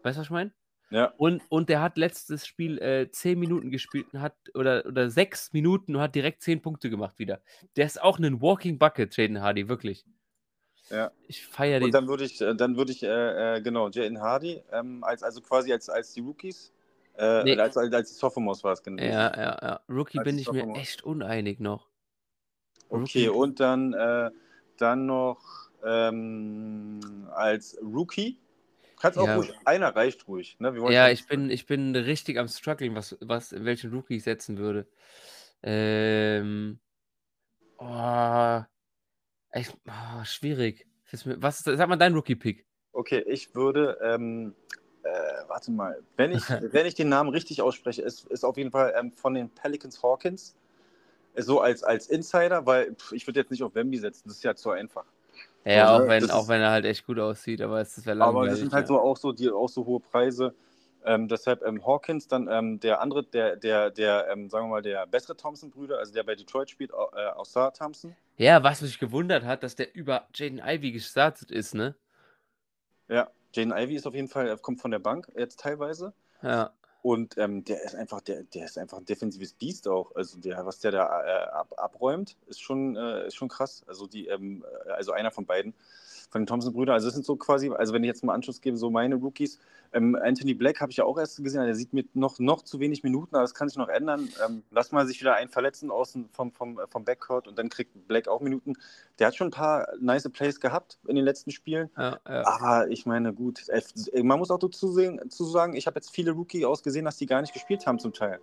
Weißt 0.03 0.17
du, 0.17 0.19
was 0.19 0.27
ich 0.27 0.31
meine? 0.31 0.51
Ja. 0.89 1.13
Und, 1.17 1.41
und 1.49 1.69
der 1.69 1.81
hat 1.81 1.97
letztes 1.97 2.47
Spiel 2.47 2.77
äh, 2.79 3.11
10 3.11 3.37
Minuten 3.37 3.71
gespielt 3.71 4.07
und 4.13 4.21
hat, 4.21 4.35
oder, 4.53 4.85
oder 4.85 5.09
6 5.09 5.51
Minuten 5.53 5.95
und 5.95 6.01
hat 6.01 6.15
direkt 6.15 6.41
10 6.41 6.61
Punkte 6.61 6.89
gemacht 6.89 7.19
wieder. 7.19 7.41
Der 7.75 7.85
ist 7.85 8.01
auch 8.01 8.19
ein 8.19 8.41
Walking 8.41 8.79
Bucket, 8.79 9.15
Jaden 9.17 9.41
Hardy, 9.41 9.67
wirklich. 9.67 10.05
Ja. 10.89 11.11
Ich 11.27 11.45
feiere 11.45 11.79
den. 11.79 11.85
Und 11.85 11.93
dann 11.93 12.07
würde 12.07 12.23
ich, 12.23 12.39
äh, 12.39 12.55
dann 12.55 12.77
würde 12.77 12.93
ich, 12.93 13.03
äh, 13.03 13.57
äh, 13.57 13.61
genau, 13.61 13.89
Jaden 13.89 14.21
Hardy, 14.21 14.63
ähm, 14.71 15.03
als, 15.03 15.23
also 15.23 15.41
quasi 15.41 15.73
als, 15.73 15.89
als 15.89 16.13
die 16.13 16.21
Rookies, 16.21 16.71
äh, 17.17 17.43
Nee. 17.43 17.57
als, 17.57 17.75
als, 17.75 17.93
als 17.93 18.09
die 18.13 18.15
Sophomores 18.17 18.63
war 18.63 18.73
es 18.73 18.81
genau. 18.81 19.03
Ja, 19.03 19.35
ja, 19.35 19.57
ja. 19.61 19.79
Rookie 19.89 20.19
Als 20.19 20.25
bin 20.25 20.39
ich 20.39 20.49
mir 20.51 20.73
echt 20.75 21.03
uneinig 21.03 21.59
noch. 21.59 21.89
Okay, 22.89 23.27
Rookie. 23.27 23.29
und 23.29 23.59
dann, 23.59 23.93
äh, 23.93 24.31
dann 24.77 25.05
noch 25.05 25.41
ähm, 25.83 27.27
als 27.33 27.77
Rookie. 27.81 28.39
Kannst 28.99 29.19
auch 29.19 29.27
Ja. 29.27 29.35
ruhig, 29.35 29.53
einer 29.65 29.95
reicht 29.95 30.27
ruhig. 30.27 30.57
Ne? 30.59 30.75
Ja, 30.91 31.09
ich 31.09 31.27
bin, 31.27 31.49
ich 31.49 31.65
bin 31.65 31.95
richtig 31.95 32.37
am 32.39 32.47
struggling, 32.47 32.95
was, 32.95 33.17
was, 33.21 33.51
welchen 33.51 33.93
Rookie 33.93 34.15
ich 34.15 34.23
setzen 34.23 34.57
würde. 34.57 34.87
Ähm, 35.63 36.79
oh, 37.77 38.61
echt, 39.51 39.75
oh, 39.87 40.23
schwierig. 40.23 40.87
Was, 41.11 41.57
ist- 41.65 41.77
sag 41.77 41.87
mal 41.89 41.95
dein 41.95 42.13
Rookie-Pick. 42.13 42.65
Okay, 42.91 43.23
ich 43.27 43.53
würde, 43.53 43.97
ähm, 44.01 44.55
äh, 45.03 45.09
warte 45.47 45.71
mal, 45.71 46.01
wenn 46.15 46.31
ich, 46.31 46.43
wenn 46.73 46.85
ich 46.85 46.95
den 46.95 47.09
Namen 47.09 47.29
richtig 47.29 47.61
ausspreche, 47.61 48.01
ist, 48.01 48.25
ist 48.27 48.43
auf 48.43 48.57
jeden 48.57 48.71
Fall 48.71 48.93
ähm, 48.97 49.11
von 49.11 49.33
den 49.35 49.49
Pelicans 49.49 50.01
Hawkins. 50.01 50.55
So 51.35 51.61
als, 51.61 51.83
als 51.83 52.07
Insider, 52.07 52.65
weil 52.65 52.95
pff, 52.95 53.11
ich 53.11 53.27
würde 53.27 53.39
jetzt 53.39 53.51
nicht 53.51 53.61
auf 53.61 53.75
Wemby 53.75 53.99
setzen, 53.99 54.23
das 54.27 54.37
ist 54.37 54.43
ja 54.43 54.55
zu 54.55 54.71
einfach. 54.71 55.05
Ja, 55.65 55.91
So, 55.91 55.97
auch 55.97 56.07
ne, 56.07 56.07
wenn, 56.07 56.31
auch 56.31 56.47
ist- 56.47 56.47
wenn 56.47 56.61
er 56.61 56.71
halt 56.71 56.85
echt 56.85 57.05
gut 57.05 57.19
aussieht, 57.19 57.61
aber 57.61 57.81
es 57.81 58.05
wäre 58.05 58.15
langweilig. 58.17 58.39
Aber 58.39 58.47
das 58.49 58.59
sind 58.59 58.73
halt 58.73 58.87
ja. 58.87 58.87
so 58.87 58.99
auch 58.99 59.17
so 59.17 59.31
die 59.31 59.49
auch 59.51 59.69
so 59.69 59.85
hohe 59.85 59.99
Preise. 59.99 60.53
Ähm, 61.05 61.27
deshalb 61.27 61.63
ähm, 61.63 61.85
Hawkins, 61.85 62.27
dann 62.27 62.47
ähm, 62.49 62.79
der 62.79 62.99
andere, 63.01 63.23
der, 63.23 63.55
der, 63.55 63.91
der 63.91 64.27
ähm, 64.29 64.49
sagen 64.49 64.65
wir 64.67 64.71
mal, 64.71 64.81
der 64.81 65.05
bessere 65.07 65.37
Thompson-Brüder, 65.37 65.99
also 65.99 66.13
der 66.13 66.23
bei 66.23 66.35
Detroit 66.35 66.69
spielt, 66.69 66.91
äh, 66.91 67.27
außer 67.35 67.71
Thompson. 67.73 68.15
Ja, 68.37 68.63
was 68.63 68.81
mich 68.81 68.99
gewundert 68.99 69.43
hat, 69.45 69.63
dass 69.63 69.75
der 69.75 69.93
über 69.95 70.27
Jaden 70.33 70.59
Ivy 70.63 70.91
gestartet 70.91 71.51
ist, 71.51 71.73
ne? 71.75 71.95
Ja, 73.09 73.29
Jaden 73.53 73.73
Ivy 73.73 73.95
ist 73.95 74.07
auf 74.07 74.13
jeden 74.15 74.29
Fall, 74.29 74.57
kommt 74.59 74.79
von 74.81 74.91
der 74.91 74.99
Bank 74.99 75.29
jetzt 75.35 75.59
teilweise. 75.59 76.13
Ja. 76.41 76.73
Und 77.07 77.37
ähm, 77.37 77.63
der 77.63 77.81
ist 77.83 77.95
einfach, 77.95 78.19
der, 78.19 78.43
der 78.43 78.65
ist 78.65 78.77
einfach 78.77 78.97
ein 78.97 79.05
defensives 79.05 79.53
Biest 79.53 79.87
auch. 79.87 80.13
Also 80.17 80.37
der, 80.39 80.65
was 80.65 80.79
der 80.79 80.91
da 80.91 81.05
äh, 81.23 81.49
ab, 81.51 81.73
abräumt, 81.77 82.35
ist 82.47 82.59
schon, 82.59 82.97
äh, 82.97 83.27
ist 83.27 83.35
schon 83.35 83.47
krass. 83.47 83.85
Also 83.87 84.07
die, 84.07 84.27
ähm, 84.27 84.65
äh, 84.85 84.89
also 84.89 85.13
einer 85.13 85.31
von 85.31 85.45
beiden, 85.45 85.73
von 86.29 86.41
den 86.41 86.47
Thompson-Brüdern. 86.47 86.93
Also 86.93 87.07
das 87.07 87.13
sind 87.13 87.25
so 87.25 87.35
quasi, 87.35 87.69
also 87.69 87.93
wenn 87.93 88.03
ich 88.03 88.07
jetzt 88.07 88.23
mal 88.23 88.33
Anschluss 88.33 88.61
gebe, 88.61 88.77
so 88.77 88.89
meine 88.89 89.15
Rookies. 89.15 89.59
Ähm, 89.93 90.17
Anthony 90.21 90.53
Black 90.53 90.81
habe 90.81 90.91
ich 90.91 90.97
ja 90.97 91.05
auch 91.05 91.17
erst 91.17 91.41
gesehen, 91.43 91.63
der 91.63 91.75
sieht 91.75 91.93
mit 91.93 92.15
noch, 92.15 92.39
noch 92.39 92.61
zu 92.63 92.79
wenig 92.79 93.03
Minuten, 93.03 93.35
aber 93.35 93.43
das 93.43 93.53
kann 93.53 93.69
sich 93.69 93.77
noch 93.77 93.87
ändern. 93.87 94.27
Ähm, 94.45 94.63
lass 94.71 94.91
mal 94.91 95.07
sich 95.07 95.19
wieder 95.21 95.35
einen 95.35 95.49
verletzen 95.49 95.91
außen 95.91 96.29
vom, 96.31 96.51
vom, 96.51 96.79
vom 96.89 97.05
Backcourt 97.05 97.47
und 97.47 97.57
dann 97.57 97.69
kriegt 97.69 98.07
Black 98.07 98.27
auch 98.27 98.41
Minuten. 98.41 98.73
Der 99.19 99.27
hat 99.27 99.35
schon 99.35 99.47
ein 99.47 99.51
paar 99.51 99.87
nice 99.99 100.29
Plays 100.29 100.59
gehabt 100.59 100.99
in 101.07 101.15
den 101.15 101.23
letzten 101.23 101.51
Spielen. 101.51 101.89
Ja, 101.97 102.19
ja. 102.27 102.45
Aber 102.45 102.89
ich 102.89 103.05
meine, 103.05 103.33
gut, 103.33 103.65
man 104.21 104.39
muss 104.39 104.51
auch 104.51 104.59
dazu 104.59 104.91
sehen, 104.91 105.29
zu 105.29 105.45
sagen, 105.45 105.75
ich 105.75 105.87
habe 105.87 105.95
jetzt 105.95 106.09
viele 106.09 106.31
Rookie 106.31 106.65
ausgesehen, 106.65 107.05
dass 107.05 107.17
die 107.17 107.25
gar 107.25 107.41
nicht 107.41 107.53
gespielt 107.53 107.87
haben 107.87 107.99
zum 107.99 108.13
Teil. 108.13 108.39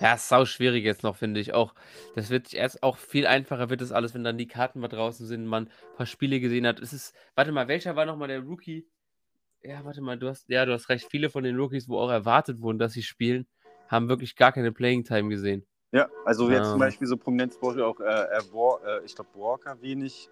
Ja, 0.00 0.14
ist 0.14 0.28
sau 0.28 0.44
schwierig 0.44 0.84
jetzt 0.84 1.02
noch, 1.02 1.16
finde 1.16 1.40
ich. 1.40 1.54
Auch, 1.54 1.74
das 2.14 2.30
wird 2.30 2.48
sich 2.48 2.58
erst 2.58 2.82
auch 2.82 2.96
viel 2.96 3.26
einfacher 3.26 3.70
wird 3.70 3.80
das 3.80 3.92
alles, 3.92 4.12
wenn 4.14 4.24
dann 4.24 4.36
die 4.38 4.48
Karten 4.48 4.80
mal 4.80 4.88
draußen 4.88 5.26
sind, 5.26 5.46
man 5.46 5.66
ein 5.66 5.96
paar 5.96 6.06
Spiele 6.06 6.40
gesehen 6.40 6.66
hat. 6.66 6.80
Es 6.80 6.92
ist, 6.92 7.14
warte 7.34 7.52
mal, 7.52 7.68
welcher 7.68 7.96
war 7.96 8.04
nochmal 8.04 8.28
der 8.28 8.40
Rookie? 8.40 8.86
Ja, 9.62 9.84
warte 9.84 10.02
mal, 10.02 10.18
du 10.18 10.28
hast, 10.28 10.48
ja, 10.48 10.66
du 10.66 10.72
hast 10.72 10.88
recht. 10.88 11.06
Viele 11.10 11.30
von 11.30 11.44
den 11.44 11.56
Rookies, 11.56 11.88
wo 11.88 11.98
auch 11.98 12.10
erwartet 12.10 12.60
wurden, 12.60 12.78
dass 12.78 12.92
sie 12.92 13.02
spielen, 13.02 13.46
haben 13.88 14.08
wirklich 14.08 14.36
gar 14.36 14.52
keine 14.52 14.72
Playing 14.72 15.04
Time 15.04 15.28
gesehen. 15.30 15.64
Ja, 15.92 16.08
also 16.24 16.50
jetzt 16.50 16.66
zum 16.66 16.74
Ähm. 16.74 16.80
Beispiel 16.80 17.06
so 17.06 17.16
prominent 17.16 17.58
Beispiel 17.60 17.82
auch, 17.82 17.98
äh, 18.00 18.04
äh, 18.04 18.38
äh, 18.38 19.04
ich 19.04 19.14
glaube, 19.14 19.30
Walker 19.34 19.80
wenig. 19.80 20.28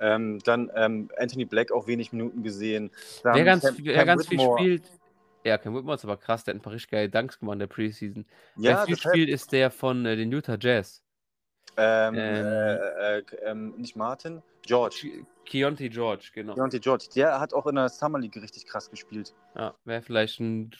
Ähm, 0.00 0.38
dann 0.44 0.70
ähm, 0.74 1.08
Anthony 1.16 1.44
Black 1.44 1.72
auch 1.72 1.86
wenig 1.86 2.12
Minuten 2.12 2.42
gesehen. 2.42 2.90
Dann 3.22 3.34
Wer 3.34 3.44
ganz, 3.44 3.62
Cam- 3.64 3.78
wer 3.78 3.94
Cam 3.94 4.06
ganz 4.06 4.26
viel 4.26 4.40
spielt, 4.40 4.90
ja, 5.48 5.58
Cam 5.58 5.74
Whitmore 5.74 5.96
ist 5.96 6.04
aber 6.04 6.16
krass, 6.16 6.44
der 6.44 6.54
hat 6.54 6.60
ein 6.60 6.62
paar 6.62 6.72
richtig 6.72 6.90
geile 6.90 7.08
Dunks 7.08 7.38
gemacht 7.38 7.54
in 7.54 7.58
der 7.60 7.66
Preseason. 7.66 8.26
Ja, 8.56 8.84
viel 8.84 8.94
deshalb, 8.94 9.14
spielt, 9.14 9.28
ist 9.28 9.52
der 9.52 9.70
von 9.70 10.06
äh, 10.06 10.16
den 10.16 10.32
Utah 10.32 10.56
Jazz. 10.60 11.02
ähm, 11.76 12.14
ähm, 12.16 12.18
äh, 12.18 13.18
äh, 13.18 13.22
ähm, 13.44 13.74
nicht 13.76 13.96
Martin, 13.96 14.42
George. 14.62 14.96
Ke- 15.10 15.26
Keontae 15.44 15.88
George, 15.88 16.30
genau. 16.34 16.54
Deontay 16.54 16.78
George. 16.80 17.06
Der 17.14 17.40
hat 17.40 17.54
auch 17.54 17.66
in 17.66 17.76
der 17.76 17.88
Summer 17.88 18.18
League 18.18 18.36
richtig 18.36 18.66
krass 18.66 18.90
gespielt. 18.90 19.34
Ja, 19.54 19.74
wäre 19.84 20.02
vielleicht 20.02 20.40
ein 20.40 20.70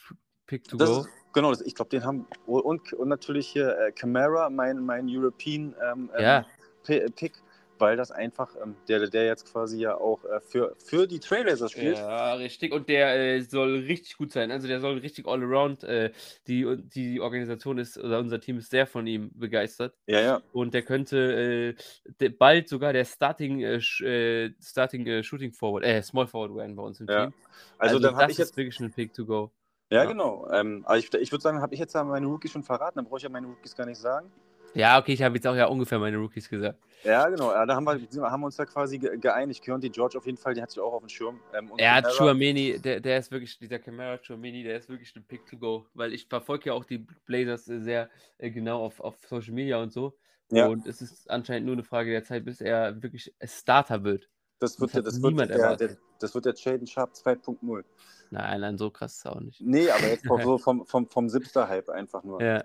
Pick 0.46 0.64
to 0.68 0.76
Das 0.76 0.90
go. 0.90 1.00
ist, 1.00 1.08
genau, 1.32 1.50
das, 1.50 1.62
ich 1.62 1.74
glaube, 1.74 1.88
den 1.90 2.04
haben. 2.04 2.26
Und, 2.46 2.92
und 2.92 3.08
natürlich 3.08 3.48
hier 3.48 3.78
äh, 3.78 3.92
Camara, 3.92 4.50
mein, 4.50 4.80
mein 4.84 5.06
European 5.08 5.74
ähm, 5.82 6.10
ähm, 6.14 6.22
Ja. 6.22 6.46
P- 6.84 7.06
Pick, 7.16 7.32
weil 7.78 7.96
das 7.96 8.10
einfach, 8.10 8.54
ähm, 8.62 8.76
der, 8.88 9.08
der 9.08 9.26
jetzt 9.26 9.52
quasi 9.52 9.78
ja 9.78 9.96
auch 9.96 10.24
äh, 10.24 10.40
für, 10.40 10.74
für 10.78 11.06
die 11.06 11.20
Trailblazers 11.20 11.72
spielt. 11.72 11.96
Ja, 11.96 12.34
richtig. 12.34 12.72
Und 12.72 12.88
der 12.88 13.14
äh, 13.16 13.40
soll 13.42 13.78
richtig 13.78 14.16
gut 14.16 14.32
sein. 14.32 14.50
Also 14.50 14.68
der 14.68 14.80
soll 14.80 14.98
richtig 14.98 15.26
all 15.26 15.42
around. 15.42 15.84
Äh, 15.84 16.12
die, 16.46 16.66
die 16.82 17.20
Organisation 17.20 17.78
ist, 17.78 17.98
oder 17.98 18.18
unser 18.18 18.40
Team 18.40 18.58
ist 18.58 18.70
sehr 18.70 18.86
von 18.86 19.06
ihm 19.06 19.30
begeistert. 19.34 19.94
Ja, 20.06 20.20
ja. 20.20 20.42
Und 20.52 20.74
der 20.74 20.82
könnte 20.82 21.74
äh, 21.76 22.12
de, 22.20 22.28
bald 22.28 22.68
sogar 22.68 22.92
der 22.92 23.04
Starting, 23.04 23.60
äh, 23.60 23.76
äh, 23.76 24.52
Starting 24.60 25.22
Shooting 25.22 25.52
Forward, 25.52 25.84
äh, 25.84 26.02
Small 26.02 26.26
Forward 26.26 26.56
werden 26.56 26.76
bei 26.76 26.82
uns 26.82 27.00
im 27.00 27.08
Ja. 27.08 27.26
Team. 27.26 27.34
Also, 27.78 27.98
dann 27.98 28.14
habe 28.14 28.24
das 28.24 28.32
ich 28.32 28.38
jetzt. 28.38 28.50
ist 28.50 28.56
wirklich 28.56 28.80
ein 28.80 28.92
Pick 28.92 29.14
to 29.14 29.24
go. 29.24 29.50
Ja, 29.90 30.02
ja. 30.02 30.10
genau. 30.10 30.48
Ähm, 30.50 30.82
aber 30.84 30.98
ich, 30.98 31.12
ich 31.14 31.32
würde 31.32 31.42
sagen, 31.42 31.60
habe 31.62 31.74
ich 31.74 31.80
jetzt 31.80 31.94
meine 31.94 32.26
Rookies 32.26 32.52
schon 32.52 32.62
verraten, 32.62 32.96
dann 32.96 33.04
brauche 33.06 33.18
ich 33.18 33.22
ja 33.22 33.28
meine 33.28 33.46
Rookies 33.46 33.74
gar 33.74 33.86
nicht 33.86 33.98
sagen. 33.98 34.30
Ja, 34.74 34.98
okay, 34.98 35.12
ich 35.12 35.22
habe 35.22 35.34
jetzt 35.34 35.46
auch 35.46 35.54
ja 35.56 35.66
ungefähr 35.66 35.98
meine 35.98 36.16
Rookies 36.18 36.48
gesagt. 36.48 36.78
Ja, 37.04 37.28
genau. 37.28 37.52
Ja, 37.52 37.64
da 37.64 37.76
haben 37.76 37.84
wir, 37.84 38.30
haben 38.30 38.40
wir 38.40 38.46
uns 38.46 38.56
ja 38.56 38.64
quasi 38.66 38.98
ge- 38.98 39.16
geeinigt. 39.18 39.62
Keontae 39.62 39.88
George 39.88 40.18
auf 40.18 40.26
jeden 40.26 40.36
Fall, 40.38 40.54
den 40.54 40.62
hatte 40.62 40.72
ich 40.74 40.80
auch 40.80 40.92
auf 40.92 41.00
dem 41.02 41.08
Schirm. 41.08 41.40
Ähm, 41.54 41.70
Er 41.76 41.94
hat 41.94 42.06
Chouameni, 42.16 42.78
der, 42.80 43.00
der 43.00 43.18
ist 43.18 43.30
wirklich, 43.30 43.56
dieser 43.58 43.78
Camara 43.78 44.18
Chouameni, 44.18 44.64
der 44.64 44.76
ist 44.78 44.88
wirklich 44.88 45.14
ein 45.14 45.24
Pick 45.24 45.46
to 45.46 45.56
go, 45.56 45.86
weil 45.94 46.12
ich 46.12 46.26
verfolge 46.26 46.66
ja 46.70 46.72
auch 46.74 46.84
die 46.84 47.06
Blazers 47.24 47.68
äh, 47.68 47.80
sehr 47.80 48.10
äh, 48.38 48.50
genau 48.50 48.84
auf, 48.84 49.00
auf 49.00 49.16
Social 49.28 49.54
Media 49.54 49.80
und 49.80 49.92
so. 49.92 50.16
Ja. 50.50 50.66
Und 50.66 50.86
es 50.86 51.00
ist 51.00 51.30
anscheinend 51.30 51.66
nur 51.66 51.74
eine 51.74 51.84
Frage 51.84 52.10
der 52.10 52.24
Zeit, 52.24 52.44
bis 52.44 52.60
er 52.60 53.00
wirklich 53.02 53.32
Starter 53.44 54.02
wird. 54.02 54.28
Das 54.58 54.80
wird, 54.80 54.90
Das 54.90 54.96
hat 54.98 55.06
das 55.06 55.22
wird, 55.22 55.38
der, 55.50 55.76
der, 55.76 55.96
das 56.18 56.34
wird 56.34 56.46
der 56.46 56.54
Jaden 56.56 56.86
Sharp 56.86 57.12
2.0. 57.12 57.84
Nein, 58.30 58.60
nein, 58.60 58.76
so 58.76 58.90
krass 58.90 59.12
ist 59.14 59.18
es 59.20 59.26
auch 59.26 59.40
nicht. 59.40 59.60
Nee, 59.60 59.88
aber 59.88 60.08
jetzt 60.08 60.28
auch 60.28 60.40
so 60.42 60.58
vom, 60.58 60.84
vom, 60.84 61.08
vom 61.08 61.28
Sipster-Hype 61.28 61.88
einfach 61.90 62.24
nur. 62.24 62.42
Ja. 62.42 62.64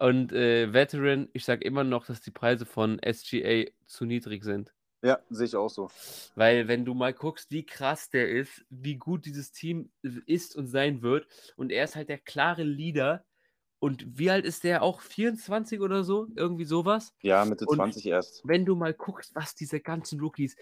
Und 0.00 0.32
äh, 0.32 0.72
Veteran, 0.72 1.28
ich 1.34 1.44
sage 1.44 1.62
immer 1.62 1.84
noch, 1.84 2.06
dass 2.06 2.22
die 2.22 2.30
Preise 2.30 2.64
von 2.64 2.98
SGA 3.04 3.64
zu 3.86 4.06
niedrig 4.06 4.42
sind. 4.44 4.72
Ja, 5.02 5.18
sehe 5.28 5.44
ich 5.46 5.54
auch 5.56 5.68
so. 5.68 5.90
Weil 6.34 6.68
wenn 6.68 6.86
du 6.86 6.94
mal 6.94 7.12
guckst, 7.12 7.50
wie 7.50 7.64
krass 7.66 8.08
der 8.08 8.30
ist, 8.30 8.64
wie 8.70 8.96
gut 8.96 9.26
dieses 9.26 9.52
Team 9.52 9.90
ist 10.24 10.56
und 10.56 10.68
sein 10.68 11.02
wird, 11.02 11.26
und 11.56 11.70
er 11.70 11.84
ist 11.84 11.96
halt 11.96 12.08
der 12.08 12.18
klare 12.18 12.62
Leader. 12.62 13.24
Und 13.78 14.18
wie 14.18 14.30
alt 14.30 14.44
ist 14.46 14.64
der? 14.64 14.82
Auch 14.82 15.02
24 15.02 15.80
oder 15.80 16.02
so? 16.02 16.28
Irgendwie 16.34 16.64
sowas? 16.64 17.14
Ja, 17.22 17.44
Mitte 17.44 17.66
Und- 17.66 17.76
20 17.76 18.06
erst. 18.06 18.40
Wenn 18.44 18.64
du 18.64 18.76
mal 18.76 18.94
guckst, 18.94 19.34
was 19.34 19.54
diese 19.54 19.80
ganzen 19.80 20.18
Rookies, 20.20 20.56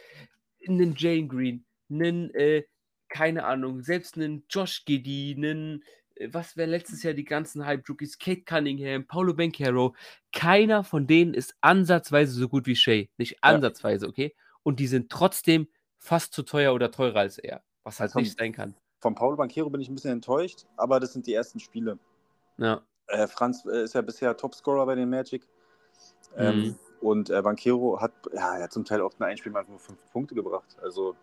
einen 0.66 0.94
Jane 0.96 1.28
Green, 1.28 1.64
einen, 1.90 2.32
äh, 2.34 2.64
keine 3.08 3.44
Ahnung, 3.44 3.82
selbst 3.82 4.16
einen 4.16 4.44
Josh 4.50 4.84
Giddy, 4.84 5.34
einen, 5.36 5.84
was 6.32 6.56
wäre 6.56 6.68
letztes 6.70 7.02
Jahr 7.02 7.14
die 7.14 7.24
ganzen 7.24 7.64
Hype-Rookies, 7.64 8.18
Kate 8.18 8.42
Cunningham, 8.42 9.06
Paulo 9.06 9.34
Bencaro, 9.34 9.94
keiner 10.32 10.84
von 10.84 11.06
denen 11.06 11.34
ist 11.34 11.54
ansatzweise 11.60 12.32
so 12.32 12.48
gut 12.48 12.66
wie 12.66 12.76
Shay. 12.76 13.10
Nicht 13.16 13.42
ansatzweise, 13.42 14.06
okay? 14.08 14.34
Und 14.62 14.80
die 14.80 14.86
sind 14.86 15.10
trotzdem 15.10 15.68
fast 15.98 16.32
zu 16.34 16.42
teuer 16.42 16.74
oder 16.74 16.90
teurer 16.90 17.20
als 17.20 17.38
er. 17.38 17.62
Was 17.84 18.00
halt 18.00 18.10
Also- 18.10 18.20
nicht 18.20 18.38
sein 18.38 18.52
kann. 18.52 18.74
Von 19.00 19.14
Paulo 19.14 19.36
Banquero 19.36 19.70
bin 19.70 19.80
ich 19.80 19.88
ein 19.88 19.94
bisschen 19.94 20.10
enttäuscht, 20.12 20.66
aber 20.76 20.98
das 20.98 21.12
sind 21.12 21.26
die 21.26 21.34
ersten 21.34 21.60
Spiele. 21.60 21.98
Ja. 22.56 22.82
Äh, 23.06 23.28
Franz 23.28 23.64
äh, 23.64 23.84
ist 23.84 23.94
ja 23.94 24.02
bisher 24.02 24.36
Topscorer 24.36 24.84
bei 24.86 24.96
den 24.96 25.08
Magic. 25.08 25.46
Ähm, 26.36 26.58
Mhm. 26.58 26.78
Und 27.00 27.30
äh, 27.30 27.40
Banquero 27.40 28.00
hat 28.00 28.12
ja, 28.32 28.54
hat 28.60 28.72
zum 28.72 28.84
Teil 28.84 29.00
auch 29.02 29.12
in 29.18 29.24
einem 29.24 29.36
Spiel 29.36 29.52
mal 29.52 29.64
nur 29.68 29.78
fünf 29.78 30.00
Punkte 30.10 30.34
gebracht. 30.34 30.76
Also 30.82 31.14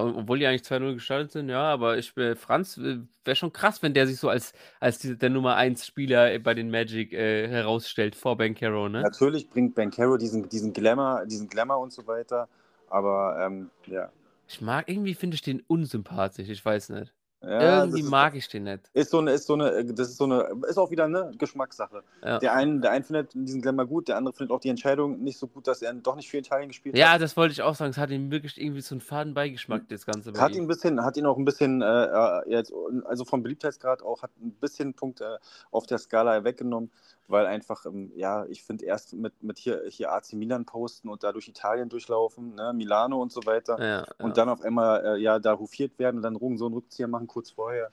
Obwohl 0.00 0.38
die 0.38 0.46
eigentlich 0.46 0.62
2-0 0.62 0.94
gestartet 0.94 1.32
sind, 1.32 1.48
ja, 1.48 1.62
aber 1.62 1.98
ich 1.98 2.16
äh, 2.16 2.34
Franz 2.34 2.78
wäre 2.78 3.36
schon 3.36 3.52
krass, 3.52 3.82
wenn 3.82 3.94
der 3.94 4.06
sich 4.06 4.18
so 4.18 4.28
als, 4.28 4.52
als 4.80 4.98
diese, 4.98 5.16
der 5.16 5.30
Nummer 5.30 5.56
1 5.56 5.86
Spieler 5.86 6.38
bei 6.38 6.54
den 6.54 6.70
Magic 6.70 7.12
äh, 7.12 7.48
herausstellt 7.48 8.14
vor 8.14 8.36
Bankero, 8.36 8.88
ne? 8.88 9.02
natürlich 9.02 9.48
bringt 9.48 9.74
Banquero 9.74 10.16
diesen, 10.16 10.48
diesen 10.48 10.72
Glamour, 10.72 11.24
diesen 11.26 11.48
Glamour 11.48 11.78
und 11.78 11.92
so 11.92 12.06
weiter. 12.06 12.48
Aber 12.88 13.38
ähm, 13.40 13.70
ja. 13.86 14.10
Ich 14.48 14.60
mag, 14.60 14.88
irgendwie 14.88 15.14
finde 15.14 15.34
ich 15.34 15.42
den 15.42 15.62
unsympathisch, 15.66 16.48
ich 16.48 16.64
weiß 16.64 16.90
nicht. 16.90 17.12
Ja, 17.42 17.80
Irgendwie 17.84 18.00
ist, 18.02 18.08
mag 18.10 18.34
ich 18.36 18.48
den 18.48 18.64
nicht. 18.64 18.80
ist 18.92 19.10
so 19.10 19.18
eine, 19.18 19.32
ist 19.32 19.46
so 19.46 19.54
eine, 19.54 19.84
das 19.84 20.10
ist 20.10 20.16
so 20.16 20.24
eine, 20.24 20.48
ist 20.68 20.78
auch 20.78 20.90
wieder 20.90 21.04
eine 21.04 21.32
Geschmackssache. 21.36 22.02
Ja. 22.24 22.38
Der 22.38 22.52
eine, 22.54 22.80
der 22.80 22.92
eine 22.92 23.04
findet 23.04 23.32
diesen 23.34 23.60
Glamour 23.60 23.86
gut, 23.86 24.08
der 24.08 24.16
andere 24.16 24.32
findet 24.32 24.54
auch 24.54 24.60
die 24.60 24.68
Entscheidung 24.68 25.22
nicht 25.22 25.38
so 25.38 25.46
gut, 25.48 25.66
dass 25.66 25.82
er 25.82 25.92
doch 25.94 26.14
nicht 26.16 26.30
für 26.30 26.38
Italien 26.38 26.68
gespielt 26.68 26.96
Ja, 26.96 27.12
hat. 27.12 27.20
das 27.22 27.36
wollte 27.36 27.52
ich 27.52 27.62
auch 27.62 27.74
sagen. 27.74 27.90
Es 27.90 27.98
hat 27.98 28.10
ihm 28.10 28.30
wirklich 28.30 28.60
irgendwie 28.60 28.80
so 28.80 28.94
einen 28.94 29.00
faden 29.00 29.34
Beigeschmack, 29.34 29.88
das 29.88 30.06
Ganze 30.06 30.32
Hat 30.40 30.52
ihn 30.52 30.58
ihm. 30.58 30.64
ein 30.64 30.68
bisschen, 30.68 31.04
hat 31.04 31.16
ihn 31.16 31.26
auch 31.26 31.36
ein 31.36 31.44
bisschen, 31.44 31.82
äh, 31.82 31.86
äh, 32.04 32.42
jetzt, 32.50 32.72
also 33.06 33.24
vom 33.24 33.42
Beliebtheitsgrad 33.42 34.02
auch, 34.02 34.22
hat 34.22 34.30
ein 34.40 34.52
bisschen 34.60 34.94
Punkte 34.94 35.38
auf 35.72 35.86
der 35.86 35.98
Skala 35.98 36.44
weggenommen, 36.44 36.90
weil 37.28 37.46
einfach, 37.46 37.86
ähm, 37.86 38.12
ja, 38.14 38.44
ich 38.46 38.62
finde 38.62 38.84
erst 38.84 39.14
mit, 39.14 39.42
mit 39.42 39.58
hier, 39.58 39.82
hier 39.88 40.12
AC 40.12 40.34
Milan 40.34 40.64
posten 40.64 41.08
und 41.08 41.22
da 41.22 41.32
durch 41.32 41.48
Italien 41.48 41.88
durchlaufen, 41.88 42.54
ne, 42.54 42.72
Milano 42.74 43.20
und 43.20 43.32
so 43.32 43.44
weiter 43.46 43.78
Ja, 43.78 44.00
ja. 44.00 44.06
und 44.18 44.36
dann 44.36 44.48
auf 44.48 44.62
einmal, 44.62 45.04
äh, 45.04 45.18
ja, 45.18 45.38
da 45.38 45.58
hofiert 45.58 45.98
werden 45.98 46.16
und 46.16 46.22
dann 46.22 46.36
Rugen 46.36 46.58
so 46.58 46.66
einen 46.66 46.74
Rückzieher 46.74 47.08
machen 47.08 47.26
kurz 47.26 47.50
vorher. 47.50 47.90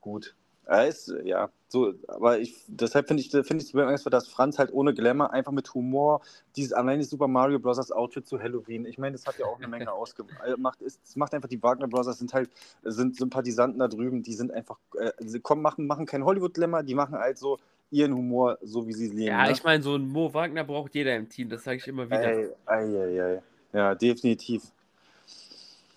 Gut. 0.00 0.34
Er 0.64 0.86
ist, 0.86 1.08
äh, 1.08 1.26
ja, 1.26 1.50
so, 1.68 1.94
aber 2.08 2.38
ich, 2.38 2.64
deshalb 2.66 3.08
finde 3.08 3.22
ich, 3.22 3.30
finde 3.30 3.64
ich 3.64 3.72
bemerkenswert, 3.72 4.14
dass 4.14 4.28
Franz 4.28 4.58
halt 4.58 4.72
ohne 4.72 4.94
Glamour 4.94 5.32
einfach 5.32 5.52
mit 5.52 5.72
Humor 5.74 6.20
dieses 6.56 6.72
allein 6.72 6.98
das 6.98 7.10
Super 7.10 7.28
Mario 7.28 7.58
Bros. 7.58 7.90
Outfit 7.90 8.26
zu 8.26 8.38
Halloween, 8.38 8.86
ich 8.86 8.98
meine, 8.98 9.12
das 9.12 9.26
hat 9.26 9.38
ja 9.38 9.46
auch 9.46 9.58
eine 9.58 9.68
Menge 9.68 9.92
ausgemacht. 9.92 10.80
Es 10.82 11.16
macht 11.16 11.34
einfach 11.34 11.48
die 11.48 11.62
Wagner 11.62 11.88
Bros. 11.88 12.06
sind 12.18 12.32
halt, 12.32 12.50
sind 12.82 13.16
Sympathisanten 13.16 13.78
da 13.78 13.88
drüben, 13.88 14.22
die 14.22 14.34
sind 14.34 14.52
einfach, 14.52 14.78
äh, 14.98 15.12
sie 15.18 15.40
kommen, 15.40 15.62
machen, 15.62 15.86
machen 15.86 16.06
kein 16.06 16.24
Hollywood-Glamour, 16.24 16.82
die 16.82 16.94
machen 16.94 17.16
halt 17.16 17.38
so 17.38 17.58
ihren 17.90 18.14
Humor, 18.14 18.58
so 18.62 18.86
wie 18.86 18.92
sie 18.92 19.06
es 19.06 19.12
leben. 19.12 19.28
Ja, 19.28 19.46
ne? 19.46 19.52
ich 19.52 19.62
meine, 19.64 19.82
so 19.82 19.94
ein 19.94 20.06
Mo 20.08 20.32
Wagner 20.32 20.64
braucht 20.64 20.94
jeder 20.94 21.16
im 21.16 21.28
Team, 21.28 21.48
das 21.48 21.64
sage 21.64 21.78
ich 21.78 21.86
immer 21.88 22.06
wieder. 22.06 22.22
Ey, 22.24 22.48
ei, 22.66 22.84
ei, 22.84 23.22
ei. 23.36 23.42
Ja, 23.72 23.94
definitiv. 23.94 24.62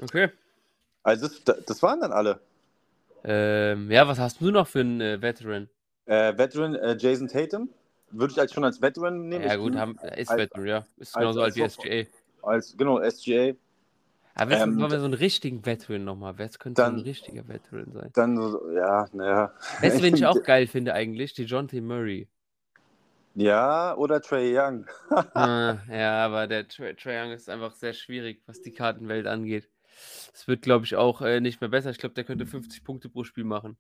Okay. 0.02 0.30
Also, 1.04 1.28
das, 1.46 1.64
das 1.66 1.84
waren 1.84 2.02
dann 2.02 2.12
alle. 2.12 2.40
Ähm, 3.24 3.92
ja, 3.92 4.08
was 4.08 4.20
hast 4.20 4.42
du 4.42 4.52
noch 4.52 4.68
für 4.68 4.80
einen 4.80 5.02
äh, 5.02 5.22
Veteran? 5.22 5.70
Äh, 6.06 6.38
Veteran 6.38 6.76
äh, 6.76 6.96
Jason 6.98 7.28
Tatum, 7.28 7.70
würde 8.10 8.34
ich 8.34 8.40
als 8.40 8.54
schon 8.54 8.64
als 8.64 8.82
Veteran 8.82 9.28
nehmen. 9.30 9.46
Ja, 9.46 9.54
Ich 9.56 9.60
gut, 9.60 9.76
haben, 9.76 9.98
ist 10.18 10.30
als- 10.30 10.40
Veteran, 10.40 10.66
ja. 10.68 10.86
Ist 10.98 11.16
als- 11.16 11.22
genauso 11.22 11.42
alt 11.42 11.56
wie 11.56 11.64
als- 11.64 11.74
SGA. 11.76 12.06
Als, 12.44 12.76
genau, 12.76 13.00
SGA. 13.00 13.54
Aber 14.36 14.52
jetzt 14.52 14.64
Ähm, 14.64 14.78
wir 14.80 15.00
so 15.00 15.06
einen 15.06 15.14
richtigen 15.14 15.66
Veteran 15.66 16.04
nochmal. 16.06 16.38
Wer 16.38 16.50
könnte 16.50 16.82
so 16.82 16.86
dann- 16.88 16.98
ein 16.98 17.02
richtiger 17.02 17.48
Veteran 17.48 17.92
sein? 17.92 18.10
Dann 18.14 18.38
so, 18.38 18.72
ja, 18.72 19.06
naja. 19.14 19.54
Weißt 19.82 20.00
du, 20.00 20.04
wen 20.04 20.16
ich 20.16 20.26
auch 20.26 20.42
geil 20.44 20.68
finde 20.68 20.94
eigentlich? 20.94 21.34
Die 21.34 21.44
John 21.44 21.68
T. 21.68 21.82
Murray. 21.82 22.28
Ja, 23.36 23.96
oder 23.96 24.22
Trey 24.22 24.58
Young. 24.58 24.86
Ah, 25.34 25.78
ja, 25.90 26.26
aber 26.26 26.48
der 26.48 26.68
Trae 26.68 26.96
Trae 26.96 27.24
Young 27.24 27.32
ist 27.32 27.50
einfach 27.50 27.72
sehr 27.74 27.94
schwierig, 27.94 28.42
was 28.46 28.62
die 28.62 28.72
Kartenwelt 28.72 29.28
angeht. 29.28 29.70
Es 30.34 30.48
wird, 30.48 30.62
glaube 30.64 30.86
ich, 30.86 30.96
auch 30.96 31.22
äh, 31.22 31.40
nicht 31.42 31.62
mehr 31.62 31.70
besser. 31.70 31.92
Ich 31.92 31.98
glaube, 31.98 32.16
der 32.16 32.24
könnte 32.24 32.46
50 32.46 32.84
Punkte 32.84 33.10
pro 33.10 33.24
Spiel 33.24 33.44
machen. 33.44 33.78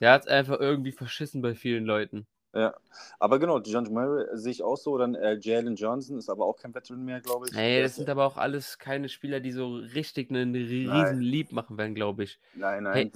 Der 0.00 0.12
hat 0.12 0.22
es 0.22 0.28
einfach 0.28 0.58
irgendwie 0.58 0.92
verschissen 0.92 1.42
bei 1.42 1.54
vielen 1.54 1.84
Leuten. 1.84 2.26
Ja, 2.54 2.74
aber 3.18 3.38
genau, 3.38 3.60
John 3.60 3.90
Murray 3.92 4.26
sehe 4.34 4.52
ich 4.52 4.62
auch 4.62 4.76
so. 4.76 4.98
Dann 4.98 5.14
äh, 5.14 5.38
Jalen 5.40 5.74
Johnson 5.74 6.18
ist 6.18 6.28
aber 6.28 6.44
auch 6.44 6.56
kein 6.58 6.74
Veteran 6.74 7.02
mehr, 7.04 7.20
glaube 7.20 7.46
ich. 7.48 7.56
Ey, 7.56 7.76
Der 7.76 7.84
das 7.84 7.96
sind 7.96 8.10
aber 8.10 8.26
auch 8.26 8.36
alles 8.36 8.78
keine 8.78 9.08
Spieler, 9.08 9.40
die 9.40 9.52
so 9.52 9.76
richtig 9.76 10.28
einen 10.30 10.54
riesen 10.54 10.86
Nein. 10.92 11.20
Lieb 11.20 11.52
machen 11.52 11.78
werden, 11.78 11.94
glaube 11.94 12.24
ich. 12.24 12.38
Nein, 12.54 12.82
nein. 12.82 13.10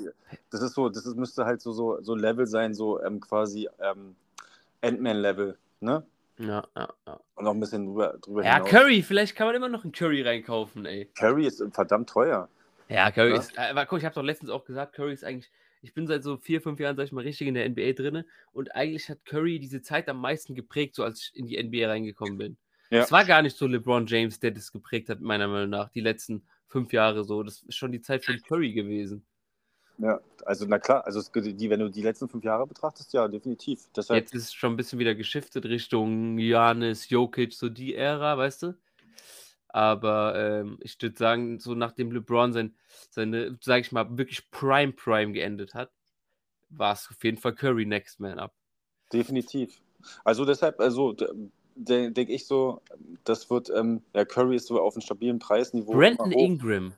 Das 0.51 0.63
ist 0.63 0.73
so, 0.73 0.89
das 0.89 1.05
ist, 1.05 1.17
müsste 1.17 1.45
halt 1.45 1.61
so, 1.61 1.73
so, 1.73 2.01
so 2.01 2.15
Level 2.15 2.47
sein, 2.47 2.73
so 2.73 3.03
ähm, 3.03 3.21
quasi 3.21 3.69
ähm, 3.79 4.17
Ant-Man-Level, 4.81 5.59
ne? 5.81 6.03
Ja, 6.39 6.67
ja, 6.75 6.89
ja. 7.07 7.21
Und 7.35 7.45
noch 7.45 7.53
ein 7.53 7.61
bisschen 7.61 7.87
drüber, 7.87 8.17
drüber 8.21 8.43
Ja, 8.43 8.55
hinaus. 8.55 8.71
Curry, 8.71 9.03
vielleicht 9.03 9.37
kann 9.37 9.47
man 9.47 9.57
immer 9.57 9.69
noch 9.69 9.85
einen 9.85 9.93
Curry 9.93 10.23
reinkaufen, 10.23 10.87
ey. 10.87 11.11
Curry 11.15 11.47
ist 11.47 11.63
verdammt 11.73 12.09
teuer. 12.09 12.49
Ja, 12.89 13.11
Curry 13.11 13.33
Ja. 13.33 13.37
ist. 13.39 13.57
äh, 13.59 13.71
Aber 13.71 13.85
guck, 13.85 13.99
ich 13.99 14.05
habe 14.07 14.15
doch 14.15 14.23
letztens 14.23 14.51
auch 14.51 14.65
gesagt, 14.65 14.95
Curry 14.95 15.13
ist 15.13 15.25
eigentlich. 15.25 15.51
Ich 15.87 15.95
bin 15.95 16.09
seit 16.09 16.25
so 16.25 16.37
vier, 16.37 16.61
fünf 16.61 16.81
Jahren, 16.81 16.97
sag 16.97 17.05
ich 17.05 17.13
mal, 17.13 17.23
richtig 17.23 17.47
in 17.47 17.55
der 17.55 17.69
NBA 17.69 17.93
drin. 17.93 18.25
Und 18.51 18.75
eigentlich 18.75 19.09
hat 19.09 19.25
Curry 19.25 19.61
diese 19.61 19.83
Zeit 19.83 20.09
am 20.09 20.21
meisten 20.21 20.57
geprägt, 20.57 20.97
so 20.97 21.05
als 21.05 21.31
ich 21.31 21.37
in 21.39 21.47
die 21.47 21.63
NBA 21.63 21.87
reingekommen 21.87 22.37
bin. 22.37 22.57
Ja. 22.91 23.03
Es 23.03 23.13
war 23.13 23.25
gar 23.25 23.41
nicht 23.41 23.57
so 23.57 23.69
LeBron 23.69 24.05
James, 24.07 24.41
der 24.41 24.51
das 24.51 24.73
geprägt 24.73 25.09
hat, 25.09 25.21
meiner 25.21 25.47
Meinung 25.47 25.71
nach, 25.71 25.89
die 25.91 26.01
letzten 26.01 26.45
fünf 26.67 26.93
Jahre 26.93 27.23
so. 27.23 27.45
Das 27.45 27.63
ist 27.63 27.77
schon 27.77 27.93
die 27.93 28.01
Zeit 28.01 28.25
von 28.25 28.37
Curry 28.43 28.73
gewesen. 28.73 29.25
Ja, 29.99 30.21
also 30.45 30.67
na 30.67 30.81
klar, 30.81 31.07
also 31.07 31.21
es, 31.21 31.31
die, 31.33 31.71
wenn 31.71 31.81
du 31.81 31.89
die 31.89 32.03
letzten 32.03 32.29
fünf 32.29 32.43
Jahre 32.43 32.67
betrachtest, 32.67 33.13
ja, 33.13 33.29
definitiv. 33.29 33.89
Deshalb, 33.95 34.21
Jetzt 34.21 34.35
ist 34.35 34.43
es 34.43 34.55
schon 34.55 34.73
ein 34.73 34.77
bisschen 34.77 34.99
wieder 34.99 35.15
geschiftet 35.15 35.67
Richtung 35.67 36.37
Janis, 36.37 37.09
Jokic, 37.11 37.53
so 37.53 37.69
die 37.69 37.95
Ära, 37.95 38.37
weißt 38.37 38.65
du? 38.65 38.75
Aber 39.77 40.35
ähm, 40.37 40.79
ich 40.81 40.97
würde 41.03 41.19
sagen, 41.19 41.59
so 41.59 41.75
nachdem 41.75 42.11
LeBron 42.11 42.55
sein, 42.55 42.75
seine, 43.11 43.59
sag 43.61 43.83
ich 43.83 43.93
mal, 43.93 44.17
wirklich 44.17 44.51
Prime 44.51 44.95
Prime 44.95 45.33
geendet 45.33 45.75
hat, 45.75 45.93
war 46.71 46.95
es 46.95 47.07
auf 47.11 47.23
jeden 47.23 47.37
Fall 47.37 47.55
Curry 47.55 47.85
Next 47.85 48.19
Man 48.19 48.39
Up. 48.39 48.55
definitiv. 49.13 49.83
Also 50.25 50.47
deshalb, 50.47 50.81
also 50.81 51.15
denke 51.75 52.33
ich 52.33 52.47
so, 52.47 52.81
das 53.25 53.51
wird, 53.51 53.69
ähm, 53.69 54.01
ja, 54.15 54.25
Curry 54.25 54.57
ist 54.57 54.69
so 54.69 54.81
auf 54.81 54.95
einem 54.95 55.03
stabilen 55.03 55.39
Preisniveau. 55.39 55.93
Brandon. 55.93 56.33
Ingram. 56.33 56.95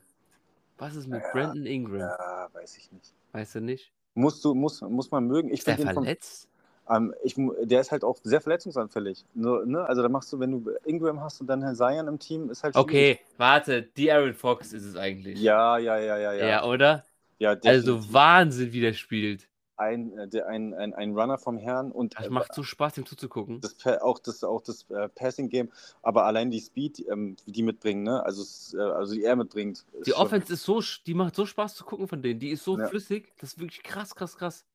Was 0.77 0.95
ist 0.95 1.07
mit 1.07 1.21
Ja, 1.21 1.31
Brandon 1.33 1.65
Ingram? 1.65 1.99
Ja, 1.99 2.47
weiß 2.53 2.77
ich 2.77 2.89
nicht. 2.93 3.13
Weißt 3.33 3.55
du 3.55 3.59
nicht? 3.59 3.91
Musst 4.13 4.45
du, 4.45 4.53
muss, 4.55 4.79
muss 4.79 5.11
man 5.11 5.27
mögen. 5.27 5.49
Ich 5.49 5.59
Ist 5.59 5.67
der 5.67 5.77
verletzt? 5.79 6.47
Ähm, 6.89 7.13
ich, 7.23 7.35
der 7.63 7.81
ist 7.81 7.91
halt 7.91 8.03
auch 8.03 8.17
sehr 8.23 8.41
verletzungsanfällig. 8.41 9.25
Ne, 9.33 9.63
ne? 9.65 9.85
Also 9.85 10.01
da 10.01 10.09
machst 10.09 10.31
du, 10.33 10.39
wenn 10.39 10.51
du 10.51 10.71
Ingram 10.85 11.21
hast 11.21 11.39
und 11.41 11.47
dann 11.47 11.61
Herrn 11.61 11.75
Zion 11.75 12.07
im 12.07 12.19
Team, 12.19 12.49
ist 12.49 12.63
halt 12.63 12.73
schwierig. 12.75 12.87
Okay, 12.89 13.19
warte, 13.37 13.83
die 13.83 14.11
Aaron 14.11 14.33
Fox 14.33 14.73
ist 14.73 14.85
es 14.85 14.95
eigentlich. 14.95 15.39
Ja, 15.39 15.77
ja, 15.77 15.97
ja, 15.97 16.17
ja, 16.17 16.33
ja. 16.33 16.45
Ja, 16.47 16.63
oder? 16.65 17.05
ja 17.37 17.55
Also. 17.65 18.11
Wahnsinn, 18.13 18.73
wie 18.73 18.81
der 18.81 18.93
spielt. 18.93 19.47
ein, 19.77 20.11
äh, 20.17 20.41
ein, 20.41 20.73
ein, 20.73 20.93
ein 20.93 21.13
Runner 21.17 21.37
vom 21.37 21.57
Herrn 21.57 21.91
und 21.91 22.17
Das 22.19 22.25
äh, 22.27 22.29
macht 22.29 22.53
so 22.53 22.63
Spaß, 22.63 22.97
ihm 22.97 23.05
zuzugucken. 23.05 23.61
das, 23.61 23.75
auch 24.01 24.19
das, 24.19 24.43
auch 24.43 24.61
das 24.61 24.85
äh, 24.89 25.07
Passing-Game, 25.09 25.71
aber 26.01 26.25
allein 26.25 26.51
die 26.51 26.59
Speed, 26.59 27.05
ähm, 27.09 27.37
die 27.45 27.53
die 27.53 27.63
mitbringen, 27.63 28.03
ne? 28.03 28.21
also, 28.25 28.43
also 28.77 29.13
die 29.13 29.23
er 29.23 29.37
mitbringt. 29.37 29.85
Die 30.05 30.11
schon- 30.11 30.19
Offense 30.21 30.51
ist 30.51 30.63
so, 30.63 30.81
die 31.05 31.13
macht 31.13 31.33
so 31.35 31.45
Spaß 31.45 31.75
zu 31.75 31.85
gucken 31.85 32.07
von 32.09 32.21
denen. 32.21 32.39
Die 32.41 32.49
ist 32.49 32.63
so 32.65 32.77
Ja. 32.77 32.87
flüssig. 32.87 33.31
Das 33.39 33.51
ist 33.53 33.59
wirklich 33.59 33.81
krass, 33.83 34.13
krass, 34.15 34.35
krass. 34.37 34.65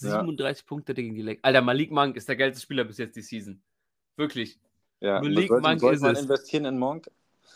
Ja. 0.00 0.20
37 0.20 0.66
Punkte 0.66 0.94
gegen 0.94 1.14
die 1.14 1.22
Leck. 1.22 1.38
Alter, 1.42 1.62
Malik 1.62 1.90
Monk 1.90 2.16
ist 2.16 2.28
der 2.28 2.36
geilste 2.36 2.60
Spieler 2.60 2.84
bis 2.84 2.98
jetzt 2.98 3.16
die 3.16 3.22
Season. 3.22 3.60
Wirklich. 4.16 4.58
Ja, 5.00 5.20
Malik 5.20 5.48
sollte, 5.48 5.68
Monk 5.68 5.80
sollte 5.80 5.96
ist 5.96 6.02
man 6.02 6.14
es. 6.14 6.22
investieren 6.22 6.64
in 6.64 6.78
Monk, 6.78 7.10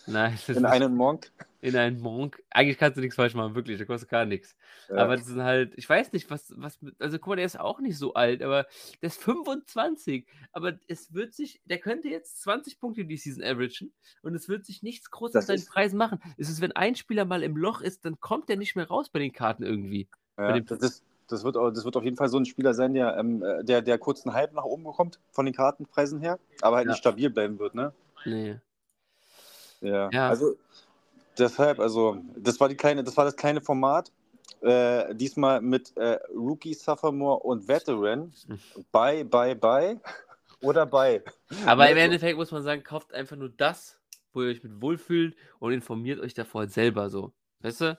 Nein, 0.06 0.32
das 0.32 0.48
in 0.48 0.64
ist 0.64 0.70
einen 0.70 0.94
Monk. 0.94 1.30
in 1.60 1.76
einen 1.76 2.00
Monk. 2.00 2.42
Eigentlich 2.50 2.78
kannst 2.78 2.96
du 2.96 3.00
nichts 3.00 3.16
falsch 3.16 3.34
machen, 3.34 3.54
wirklich. 3.54 3.76
Der 3.78 3.86
kostet 3.86 4.08
gar 4.08 4.24
nichts. 4.24 4.56
Ja. 4.88 4.96
Aber 4.96 5.16
das 5.16 5.26
sind 5.26 5.42
halt, 5.42 5.72
ich 5.76 5.88
weiß 5.88 6.12
nicht, 6.12 6.30
was, 6.30 6.52
was, 6.56 6.78
also 6.98 7.18
guck 7.18 7.28
mal, 7.28 7.36
der 7.36 7.44
ist 7.44 7.58
auch 7.60 7.80
nicht 7.80 7.98
so 7.98 8.14
alt, 8.14 8.42
aber 8.42 8.66
der 9.02 9.06
ist 9.08 9.22
25. 9.22 10.26
Aber 10.52 10.78
es 10.88 11.12
wird 11.12 11.34
sich, 11.34 11.60
der 11.64 11.78
könnte 11.78 12.08
jetzt 12.08 12.40
20 12.42 12.78
Punkte 12.80 13.04
die 13.04 13.16
Season 13.16 13.42
averagen 13.42 13.92
und 14.22 14.34
es 14.34 14.48
wird 14.48 14.64
sich 14.64 14.82
nichts 14.82 15.10
groß 15.10 15.34
an 15.36 15.42
seinen 15.42 15.64
Preisen 15.64 15.96
machen. 15.96 16.20
Es 16.38 16.48
ist, 16.48 16.60
wenn 16.60 16.72
ein 16.72 16.96
Spieler 16.96 17.24
mal 17.24 17.42
im 17.42 17.56
Loch 17.56 17.80
ist, 17.80 18.04
dann 18.04 18.20
kommt 18.20 18.48
der 18.48 18.56
nicht 18.56 18.76
mehr 18.76 18.88
raus 18.88 19.10
bei 19.10 19.18
den 19.18 19.32
Karten 19.32 19.62
irgendwie. 19.62 20.08
Ja, 20.38 20.58
das, 20.60 20.78
ist, 20.80 21.04
das, 21.32 21.44
wird, 21.44 21.56
das 21.56 21.84
wird 21.84 21.96
auf 21.96 22.04
jeden 22.04 22.16
Fall 22.16 22.28
so 22.28 22.38
ein 22.38 22.44
Spieler 22.46 22.74
sein, 22.74 22.94
der, 22.94 23.16
ähm, 23.16 23.42
äh, 23.42 23.64
der, 23.64 23.82
der 23.82 23.98
kurz 23.98 24.26
einen 24.26 24.34
Hype 24.34 24.52
nach 24.52 24.64
oben 24.64 24.84
bekommt, 24.84 25.18
von 25.30 25.44
den 25.46 25.54
Kartenpreisen 25.54 26.20
her, 26.20 26.38
aber 26.60 26.76
halt 26.76 26.86
Ja. 26.86 26.92
nicht 26.92 26.98
stabil 27.00 27.30
bleiben 27.30 27.58
wird, 27.58 27.74
ne? 27.74 27.92
Nee. 28.24 28.56
Ja. 29.80 30.10
Ja. 30.12 30.28
Also 30.28 30.56
deshalb, 31.38 31.80
also 31.80 32.18
das 32.36 32.60
war 32.60 32.68
die 32.68 32.76
kleine, 32.76 33.02
das 33.04 33.16
war 33.16 33.24
das 33.24 33.36
kleine 33.36 33.60
Format. 33.60 34.12
Äh, 34.62 35.14
diesmal 35.14 35.62
mit 35.62 35.96
äh, 35.96 36.18
Rookie, 36.34 36.74
Sophomore 36.74 37.38
und 37.40 37.66
Veteran. 37.66 38.32
Bye, 38.92 39.24
bye, 39.24 39.54
bye. 39.56 39.98
Oder 40.60 40.84
bye. 40.84 41.22
Aber 41.64 41.84
im 41.84 41.92
Also- 41.96 42.00
Endeffekt 42.00 42.36
muss 42.36 42.50
man 42.50 42.62
sagen, 42.62 42.82
kauft 42.82 43.14
einfach 43.14 43.36
nur 43.36 43.48
das, 43.48 43.98
wo 44.34 44.42
ihr 44.42 44.50
euch 44.50 44.62
mit 44.62 44.82
wohlfühlt 44.82 45.34
und 45.60 45.72
informiert 45.72 46.20
euch 46.20 46.34
davor 46.34 46.66
selber 46.66 47.08
so. 47.08 47.32
Weißt 47.60 47.80
du? 47.80 47.98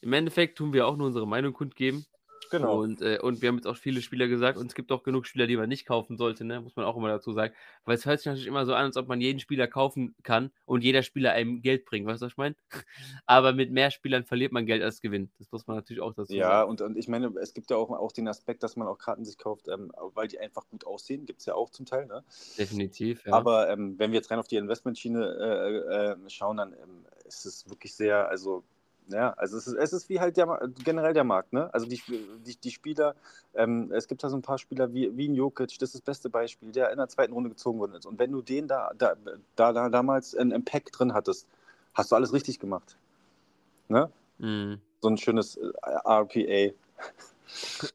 Im 0.00 0.12
Endeffekt 0.12 0.58
tun 0.58 0.72
wir 0.72 0.86
auch 0.88 0.96
nur 0.96 1.06
unsere 1.06 1.28
Meinung 1.28 1.52
kundgeben. 1.52 2.04
Genau. 2.50 2.82
Und, 2.82 3.00
äh, 3.02 3.18
und 3.20 3.42
wir 3.42 3.48
haben 3.48 3.56
jetzt 3.56 3.66
auch 3.66 3.76
viele 3.76 4.02
Spieler 4.02 4.28
gesagt 4.28 4.58
und 4.58 4.66
es 4.66 4.74
gibt 4.74 4.92
auch 4.92 5.02
genug 5.02 5.26
Spieler, 5.26 5.46
die 5.46 5.56
man 5.56 5.68
nicht 5.68 5.86
kaufen 5.86 6.16
sollte, 6.16 6.44
ne? 6.44 6.60
muss 6.60 6.76
man 6.76 6.84
auch 6.84 6.96
immer 6.96 7.08
dazu 7.08 7.32
sagen. 7.32 7.54
Weil 7.84 7.96
es 7.96 8.06
hört 8.06 8.18
sich 8.20 8.26
natürlich 8.26 8.46
immer 8.46 8.66
so 8.66 8.74
an, 8.74 8.86
als 8.86 8.96
ob 8.96 9.08
man 9.08 9.20
jeden 9.20 9.40
Spieler 9.40 9.66
kaufen 9.68 10.14
kann 10.22 10.50
und 10.64 10.82
jeder 10.84 11.02
Spieler 11.02 11.32
einem 11.32 11.62
Geld 11.62 11.84
bringt, 11.84 12.06
weißt 12.06 12.22
du, 12.22 12.26
was 12.26 12.32
ich 12.32 12.36
meine? 12.38 12.56
Aber 13.26 13.52
mit 13.52 13.70
mehr 13.70 13.90
Spielern 13.90 14.24
verliert 14.24 14.52
man 14.52 14.66
Geld 14.66 14.82
als 14.82 15.00
gewinnt. 15.00 15.32
Das 15.38 15.50
muss 15.52 15.66
man 15.66 15.76
natürlich 15.76 16.02
auch 16.02 16.14
dazu 16.14 16.32
Ja, 16.34 16.42
sagen. 16.42 16.70
und, 16.70 16.80
und 16.80 16.96
ich 16.96 17.08
meine, 17.08 17.32
es 17.40 17.54
gibt 17.54 17.70
ja 17.70 17.76
auch, 17.76 17.90
auch 17.90 18.12
den 18.12 18.28
Aspekt, 18.28 18.62
dass 18.62 18.76
man 18.76 18.88
auch 18.88 18.98
Karten 18.98 19.24
sich 19.24 19.38
kauft, 19.38 19.68
ähm, 19.68 19.92
weil 20.14 20.28
die 20.28 20.38
einfach 20.38 20.68
gut 20.68 20.86
aussehen. 20.86 21.26
Gibt 21.26 21.40
es 21.40 21.46
ja 21.46 21.54
auch 21.54 21.70
zum 21.70 21.86
Teil. 21.86 22.06
Ne? 22.06 22.24
Definitiv, 22.58 23.24
ja. 23.26 23.32
Aber 23.34 23.68
ähm, 23.70 23.98
wenn 23.98 24.10
wir 24.12 24.18
jetzt 24.18 24.30
rein 24.30 24.38
auf 24.38 24.48
die 24.48 24.56
Investmentschiene 24.56 26.16
äh, 26.20 26.24
äh, 26.26 26.30
schauen, 26.30 26.56
dann 26.56 26.72
ähm, 26.72 27.06
ist 27.24 27.46
es 27.46 27.68
wirklich 27.68 27.94
sehr, 27.94 28.28
also 28.28 28.64
ja, 29.12 29.32
also 29.32 29.56
es 29.56 29.66
ist, 29.66 29.74
es 29.74 29.92
ist 29.92 30.08
wie 30.08 30.20
halt 30.20 30.36
der, 30.36 30.60
generell 30.84 31.14
der 31.14 31.24
Markt, 31.24 31.52
ne? 31.52 31.72
Also 31.74 31.86
die, 31.86 32.00
die, 32.46 32.56
die 32.56 32.70
Spieler, 32.70 33.14
ähm, 33.54 33.90
es 33.92 34.08
gibt 34.08 34.22
da 34.22 34.28
so 34.28 34.36
ein 34.36 34.42
paar 34.42 34.58
Spieler 34.58 34.92
wie, 34.92 35.16
wie 35.16 35.28
ein 35.28 35.34
Jokic, 35.34 35.78
das 35.78 35.90
ist 35.90 35.94
das 35.94 36.00
beste 36.02 36.30
Beispiel, 36.30 36.72
der 36.72 36.90
in 36.90 36.98
der 36.98 37.08
zweiten 37.08 37.32
Runde 37.32 37.50
gezogen 37.50 37.78
worden 37.78 37.94
ist. 37.94 38.06
Und 38.06 38.18
wenn 38.18 38.32
du 38.32 38.42
den 38.42 38.68
da, 38.68 38.92
da, 38.96 39.14
da, 39.56 39.72
da 39.72 39.88
damals 39.88 40.34
in, 40.34 40.50
im 40.50 40.64
Pack 40.64 40.92
drin 40.92 41.14
hattest, 41.14 41.46
hast 41.94 42.12
du 42.12 42.16
alles 42.16 42.32
richtig 42.32 42.58
gemacht. 42.58 42.96
Ne? 43.88 44.10
Mhm. 44.38 44.80
so 45.00 45.08
ein 45.08 45.18
schönes 45.18 45.56
äh, 45.56 45.70
RPA. 46.04 46.72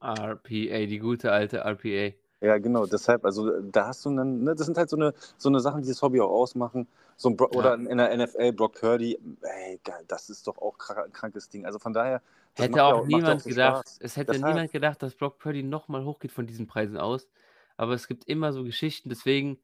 RPA, 0.02 0.86
die 0.86 1.00
gute 1.00 1.32
alte 1.32 1.60
RPA. 1.60 2.14
Ja, 2.42 2.58
genau, 2.58 2.86
deshalb, 2.86 3.26
also 3.26 3.60
da 3.62 3.88
hast 3.88 4.06
du 4.06 4.16
dann, 4.16 4.44
ne, 4.44 4.54
das 4.56 4.66
sind 4.66 4.78
halt 4.78 4.90
so 4.90 4.98
eine, 4.98 5.14
so 5.38 5.50
eine 5.50 5.60
Sachen, 5.60 5.82
die 5.82 5.88
das 5.88 6.02
Hobby 6.02 6.20
auch 6.22 6.30
ausmachen. 6.30 6.88
So 7.18 7.30
ein 7.30 7.38
Bro 7.38 7.50
Ja. 7.52 7.60
Oder 7.60 7.74
in 7.76 7.98
der 7.98 8.16
NFL, 8.18 8.52
Brock 8.54 8.80
Purdy, 8.80 9.18
ey, 9.42 9.80
geil, 9.84 10.04
das 10.08 10.30
ist 10.30 10.48
doch 10.48 10.58
auch 10.58 10.78
ein 10.90 11.12
krankes 11.14 11.50
Ding. 11.50 11.66
Also 11.66 11.80
von 11.80 11.94
daher, 11.94 12.22
Hätte 12.58 12.84
auch 12.84 13.02
ja 13.02 13.08
niemand 13.08 13.42
so 13.42 13.50
gedacht, 13.50 13.88
Spaß. 13.88 13.98
es 14.00 14.18
hätte 14.18 14.32
Deshalb. 14.34 14.54
niemand 14.54 14.72
gedacht, 14.72 15.02
dass 15.04 15.16
Brock 15.16 15.40
Purdy 15.40 15.64
nochmal 15.64 16.06
hochgeht 16.06 16.32
von 16.32 16.48
diesen 16.48 16.68
Preisen 16.68 16.98
aus. 16.98 17.30
Aber 17.78 17.94
es 17.94 18.08
gibt 18.08 18.26
immer 18.26 18.54
so 18.54 18.64
Geschichten, 18.64 19.10
deswegen, 19.10 19.60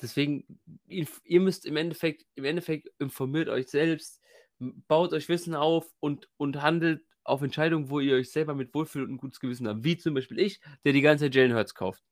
deswegen, 0.00 0.60
ihr 0.86 1.40
müsst 1.40 1.66
im 1.66 1.76
Endeffekt, 1.76 2.26
im 2.34 2.44
Endeffekt 2.44 2.88
informiert 2.98 3.48
euch 3.48 3.68
selbst, 3.68 4.20
baut 4.58 5.12
euch 5.12 5.28
Wissen 5.28 5.54
auf 5.54 5.92
und, 6.00 6.28
und 6.38 6.62
handelt 6.62 7.04
auf 7.24 7.42
Entscheidungen, 7.42 7.90
wo 7.90 8.00
ihr 8.00 8.16
euch 8.16 8.32
selber 8.32 8.54
mit 8.54 8.74
wohlfühlt 8.74 9.08
und 9.08 9.14
ein 9.14 9.18
gutes 9.18 9.40
Gewissen 9.40 9.68
habt. 9.68 9.84
Wie 9.84 9.96
zum 9.98 10.14
Beispiel 10.14 10.38
ich, 10.40 10.60
der 10.84 10.92
die 10.92 11.02
ganze 11.02 11.26
Zeit 11.26 11.34
Jalen 11.34 11.54
Hurts 11.54 11.74
kauft. 11.74 12.02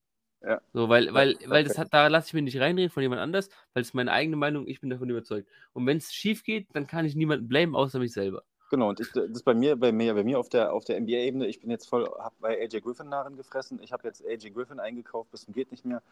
Ja. 0.42 0.60
So, 0.72 0.88
weil, 0.88 1.12
weil, 1.12 1.36
weil 1.46 1.64
das 1.64 1.76
hat, 1.76 1.92
da 1.92 2.06
lasse 2.06 2.28
ich 2.28 2.34
mir 2.34 2.42
nicht 2.42 2.58
reinreden 2.58 2.90
von 2.90 3.02
jemand 3.02 3.20
anders, 3.20 3.50
weil 3.74 3.82
es 3.82 3.92
meine 3.92 4.12
eigene 4.12 4.36
Meinung, 4.36 4.66
ich 4.66 4.80
bin 4.80 4.88
davon 4.88 5.10
überzeugt. 5.10 5.48
Und 5.74 5.86
wenn 5.86 5.98
es 5.98 6.12
schief 6.12 6.44
geht, 6.44 6.68
dann 6.72 6.86
kann 6.86 7.04
ich 7.04 7.14
niemanden 7.14 7.48
blamen, 7.48 7.74
außer 7.74 7.98
mich 7.98 8.12
selber. 8.12 8.42
Genau, 8.70 8.88
und 8.88 9.00
ich, 9.00 9.10
das 9.10 9.28
ist 9.28 9.42
bei 9.42 9.52
mir, 9.52 9.76
bei 9.76 9.90
mir, 9.90 10.14
bei 10.14 10.22
mir 10.22 10.38
auf 10.38 10.48
der, 10.48 10.72
auf 10.72 10.84
der 10.84 10.98
NBA-Ebene, 11.00 11.46
ich 11.46 11.60
bin 11.60 11.70
jetzt 11.70 11.88
voll, 11.88 12.08
hab 12.18 12.38
bei 12.40 12.60
AJ 12.60 12.80
Griffin 12.82 13.08
Narren 13.08 13.36
gefressen. 13.36 13.80
Ich 13.82 13.92
habe 13.92 14.06
jetzt 14.06 14.24
AJ 14.24 14.50
Griffin 14.50 14.78
eingekauft, 14.78 15.30
bis 15.32 15.44
zum 15.44 15.52
geht 15.52 15.72
nicht 15.72 15.84
mehr. 15.84 16.02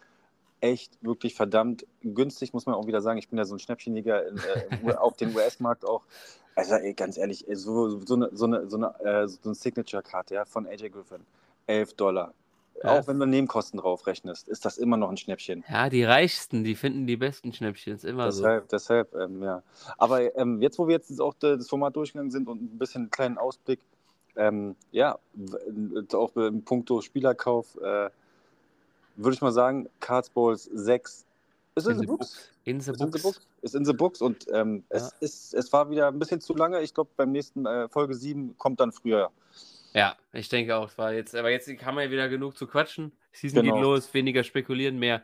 Echt, 0.61 0.99
wirklich 1.01 1.37
verdammt 1.37 1.87
günstig, 2.03 2.53
muss 2.53 2.66
man 2.66 2.74
auch 2.74 2.89
wieder 2.89 3.01
sagen. 3.01 3.18
Ich 3.18 3.29
bin 3.29 3.39
ja 3.39 3.45
so 3.45 3.55
ein 3.55 3.61
Schnäppchenjäger 3.61 4.26
in, 4.26 4.39
äh, 4.89 4.95
auf 4.95 5.16
dem 5.16 5.35
US-Markt 5.37 5.87
auch. 5.87 6.03
Also 6.57 6.74
ey, 6.74 6.95
ganz 6.95 7.16
ehrlich, 7.16 7.49
ey, 7.49 7.55
so, 7.55 8.01
so 8.01 8.16
eine, 8.16 8.31
so 8.33 8.47
eine, 8.47 8.68
so 8.68 8.76
eine, 8.76 9.01
äh, 9.05 9.29
so 9.29 9.39
eine 9.45 9.55
Signature-Karte 9.55 10.35
ja, 10.35 10.45
von 10.45 10.66
AJ 10.66 10.91
Griffin, 10.91 11.24
11 11.68 11.95
Dollar. 11.95 12.35
Auch 12.85 13.07
wenn 13.09 13.18
du 13.18 13.26
Nebenkosten 13.26 13.81
drauf 13.81 14.07
rechnest, 14.07 14.47
ist 14.49 14.64
das 14.64 14.79
immer 14.79 14.97
noch 14.97 15.11
ein 15.11 15.16
Schnäppchen. 15.16 15.64
Ja, 15.68 15.89
die 15.89 16.05
Reichsten, 16.05 16.62
die 16.64 16.74
finden 16.76 17.07
die 17.07 17.16
besten 17.16 17.53
Schnäppchen, 17.53 17.95
ist 17.97 18.05
immer 18.05 18.31
so. 18.31 18.43
Deshalb, 18.43 18.68
deshalb 18.68 19.14
ähm, 19.14 19.43
ja. 19.43 19.62
Aber 19.97 20.37
ähm, 20.37 20.62
jetzt, 20.62 20.79
wo 20.79 20.87
wir 20.87 20.95
jetzt 20.97 21.20
auch 21.20 21.35
de- 21.35 21.57
das 21.57 21.68
Format 21.68 21.97
durchgegangen 21.97 22.31
sind 22.31 22.47
und 22.49 22.62
ein 22.62 22.79
bisschen 22.79 23.03
einen 23.03 23.11
kleinen 23.11 23.39
Ausblick, 23.39 23.81
ähm, 24.37 24.76
ja, 24.93 25.18
w- 25.35 26.05
auch 26.16 26.35
im 26.37 26.62
puncto 26.62 27.01
Spielerkauf, 27.01 27.76
äh, 27.79 28.11
würde 29.16 29.35
ich 29.35 29.41
mal 29.41 29.51
sagen, 29.53 29.89
Cards 29.99 30.31
Balls 30.31 30.70
6 30.72 31.24
ist 31.74 31.87
in, 31.87 31.93
In 31.93 31.99
the 31.99 32.01
the 32.03 32.07
books. 32.07 32.51
In 32.64 32.81
the 32.81 32.91
Ist 32.93 33.01
in 33.01 33.07
the 33.07 33.18
books. 33.18 33.22
books. 33.22 33.41
Ist 33.62 33.74
in 33.74 33.85
the 33.85 33.93
books 33.93 34.20
und 34.22 34.47
ähm, 34.53 34.85
Ja. 34.93 34.99
es, 34.99 35.12
ist, 35.20 35.55
es 35.55 35.72
war 35.72 35.91
wieder 35.91 36.07
ein 36.09 36.18
bisschen 36.20 36.41
zu 36.41 36.55
lange. 36.55 36.81
Ich 36.83 36.95
glaube, 36.95 37.11
beim 37.16 37.33
nächsten 37.33 37.66
äh, 37.66 37.89
Folge 37.89 38.14
7 38.14 38.57
kommt 38.57 38.79
dann 38.79 38.93
früher. 38.93 39.31
Ja, 39.95 40.16
ich 40.32 40.49
denke 40.49 40.76
auch, 40.76 40.97
war 40.99 41.12
jetzt, 41.12 41.34
aber 41.34 41.51
jetzt 41.51 41.68
haben 41.84 41.97
wir 41.97 42.05
ja 42.05 42.11
wieder 42.11 42.28
genug 42.28 42.57
zu 42.57 42.66
quatschen. 42.66 43.12
Season 43.32 43.62
Genau. 43.62 43.74
geht 43.74 43.82
los, 43.82 44.14
weniger 44.14 44.45
spekulieren, 44.45 44.99
mehr, 44.99 45.22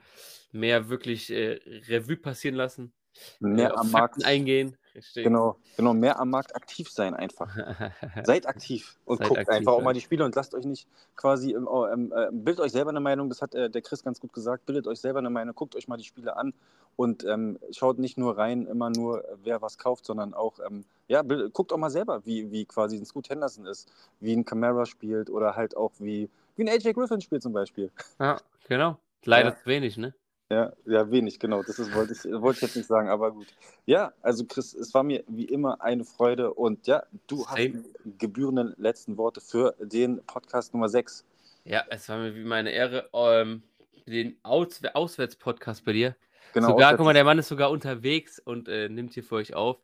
mehr 0.52 0.88
wirklich 0.88 1.30
äh, 1.30 1.60
Revue 1.88 2.16
passieren 2.16 2.54
lassen. 2.56 2.92
Mehr 3.40 3.70
äh, 3.70 3.72
auf 3.72 3.80
am 3.80 3.88
Fakten 3.88 4.20
Markt. 4.20 4.24
eingehen. 4.24 4.76
Richtig. 4.94 5.24
Genau, 5.24 5.56
genau, 5.76 5.92
mehr 5.92 6.20
am 6.20 6.30
Markt 6.30 6.54
aktiv 6.54 6.88
sein 6.88 7.14
einfach. 7.14 7.56
Seid 8.24 8.46
aktiv 8.46 8.96
und 9.04 9.18
Seid 9.18 9.28
guckt 9.28 9.40
aktiv, 9.40 9.54
einfach 9.54 9.72
auch 9.72 9.78
ja. 9.78 9.84
mal 9.84 9.92
die 9.92 10.00
Spiele 10.00 10.24
und 10.24 10.34
lasst 10.36 10.54
euch 10.54 10.64
nicht 10.64 10.86
quasi, 11.16 11.52
im, 11.52 11.68
ähm, 11.92 12.12
äh, 12.14 12.28
bildet 12.30 12.60
euch 12.60 12.72
selber 12.72 12.90
eine 12.90 13.00
Meinung, 13.00 13.28
das 13.28 13.42
hat 13.42 13.54
äh, 13.54 13.68
der 13.68 13.82
Chris 13.82 14.04
ganz 14.04 14.20
gut 14.20 14.32
gesagt, 14.32 14.66
bildet 14.66 14.86
euch 14.86 15.00
selber 15.00 15.18
eine 15.18 15.30
Meinung, 15.30 15.54
guckt 15.54 15.74
euch 15.74 15.88
mal 15.88 15.96
die 15.96 16.04
Spiele 16.04 16.36
an 16.36 16.54
und 16.96 17.24
ähm, 17.24 17.58
schaut 17.72 17.98
nicht 17.98 18.18
nur 18.18 18.38
rein, 18.38 18.66
immer 18.66 18.90
nur, 18.90 19.24
äh, 19.28 19.36
wer 19.42 19.62
was 19.62 19.78
kauft, 19.78 20.06
sondern 20.06 20.32
auch, 20.32 20.60
ähm, 20.64 20.84
ja, 21.08 21.22
bild, 21.22 21.52
guckt 21.52 21.72
auch 21.72 21.78
mal 21.78 21.90
selber, 21.90 22.24
wie, 22.24 22.52
wie 22.52 22.64
quasi 22.64 22.96
ein 22.96 23.04
Scoot 23.04 23.28
Henderson 23.30 23.66
ist, 23.66 23.90
wie 24.20 24.32
ein 24.32 24.44
Camara 24.44 24.86
spielt 24.86 25.28
oder 25.28 25.56
halt 25.56 25.76
auch 25.76 25.92
wie, 25.98 26.30
wie 26.54 26.62
ein 26.62 26.68
AJ 26.68 26.92
Griffin 26.92 27.20
spielt 27.20 27.42
zum 27.42 27.52
Beispiel. 27.52 27.90
Ja, 28.20 28.40
genau. 28.68 28.96
Leider 29.24 29.50
Ja. 29.50 29.56
zu 29.56 29.66
wenig, 29.66 29.96
ne? 29.96 30.14
Ja, 30.50 30.72
ja, 30.84 31.10
wenig, 31.10 31.38
genau. 31.38 31.62
Das 31.62 31.78
ist, 31.78 31.94
wollte, 31.94 32.12
ich, 32.12 32.24
wollte 32.24 32.58
ich 32.58 32.62
jetzt 32.62 32.76
nicht 32.76 32.86
sagen, 32.86 33.08
aber 33.08 33.32
gut. 33.32 33.46
Ja, 33.86 34.12
also 34.20 34.44
Chris, 34.44 34.74
es 34.74 34.92
war 34.92 35.02
mir 35.02 35.24
wie 35.26 35.46
immer 35.46 35.80
eine 35.80 36.04
Freude 36.04 36.52
und 36.52 36.86
ja, 36.86 37.02
du 37.26 37.46
hast 37.46 37.56
Same. 37.56 37.84
die 38.04 38.18
gebührenden 38.18 38.74
letzten 38.76 39.16
Worte 39.16 39.40
für 39.40 39.74
den 39.80 40.22
Podcast 40.26 40.74
Nummer 40.74 40.88
6. 40.88 41.24
Ja, 41.64 41.82
es 41.88 42.08
war 42.10 42.18
mir 42.18 42.34
wie 42.34 42.44
meine 42.44 42.70
Ehre, 42.72 43.08
ähm, 43.14 43.62
den 44.06 44.36
Aus 44.42 44.80
Auswärts-Podcast 44.84 45.84
bei 45.86 45.92
dir. 45.94 46.16
Genau, 46.52 46.68
sogar, 46.68 46.92
auswärts- 46.92 46.96
guck 46.98 47.06
mal, 47.06 47.14
der 47.14 47.24
Mann 47.24 47.38
ist 47.38 47.48
sogar 47.48 47.70
unterwegs 47.70 48.38
und 48.38 48.68
äh, 48.68 48.90
nimmt 48.90 49.14
hier 49.14 49.24
für 49.24 49.36
euch 49.36 49.54
auf. 49.54 49.80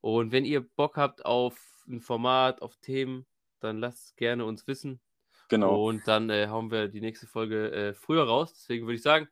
Und 0.00 0.30
wenn 0.30 0.44
ihr 0.44 0.60
Bock 0.60 0.96
habt 0.96 1.24
auf 1.26 1.84
ein 1.88 2.00
Format, 2.00 2.62
auf 2.62 2.76
Themen, 2.76 3.26
dann 3.58 3.78
lasst 3.80 4.04
es 4.06 4.16
gerne 4.16 4.44
uns 4.44 4.66
wissen. 4.68 5.00
genau. 5.48 5.86
Und 5.86 6.06
dann 6.06 6.30
äh, 6.30 6.46
hauen 6.48 6.70
wir 6.70 6.86
die 6.88 7.00
nächste 7.00 7.26
Folge 7.26 7.72
äh, 7.72 7.94
früher 7.94 8.24
raus. 8.24 8.54
Deswegen 8.54 8.86
würde 8.86 8.94
ich 8.94 9.02
sagen, 9.02 9.28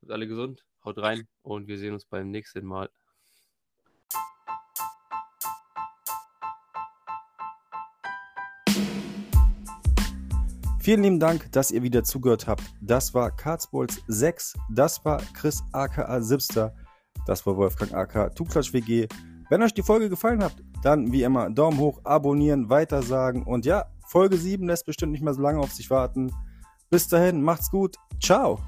bleibt 0.00 0.12
alle 0.12 0.28
gesund, 0.28 0.64
haut 0.84 0.98
rein 0.98 1.26
und 1.42 1.66
wir 1.66 1.78
sehen 1.78 1.94
uns 1.94 2.04
beim 2.04 2.30
nächsten 2.30 2.64
Mal. 2.64 2.88
Vielen 10.80 11.02
lieben 11.02 11.20
Dank, 11.20 11.52
dass 11.52 11.70
ihr 11.70 11.82
wieder 11.82 12.02
zugehört 12.02 12.46
habt. 12.46 12.62
Das 12.80 13.12
war 13.12 13.30
Kartsballs 13.30 14.02
6. 14.06 14.54
Das 14.70 15.04
war 15.04 15.20
Chris 15.34 15.62
aka 15.72 16.20
Sipster. 16.22 16.74
Das 17.26 17.44
war 17.44 17.56
Wolfgang 17.58 17.92
aka 17.92 18.30
Tuklatsch 18.30 18.72
WG. 18.72 19.06
Wenn 19.50 19.62
euch 19.62 19.74
die 19.74 19.82
Folge 19.82 20.08
gefallen 20.08 20.42
hat, 20.42 20.54
dann 20.82 21.12
wie 21.12 21.24
immer 21.24 21.50
Daumen 21.50 21.78
hoch, 21.78 22.00
abonnieren, 22.04 22.70
weitersagen. 22.70 23.42
Und 23.42 23.66
ja, 23.66 23.84
Folge 24.06 24.38
7 24.38 24.66
lässt 24.66 24.86
bestimmt 24.86 25.12
nicht 25.12 25.22
mehr 25.22 25.34
so 25.34 25.42
lange 25.42 25.58
auf 25.58 25.72
sich 25.72 25.90
warten. 25.90 26.32
Bis 26.88 27.06
dahin, 27.08 27.42
macht's 27.42 27.70
gut. 27.70 27.96
Ciao. 28.18 28.58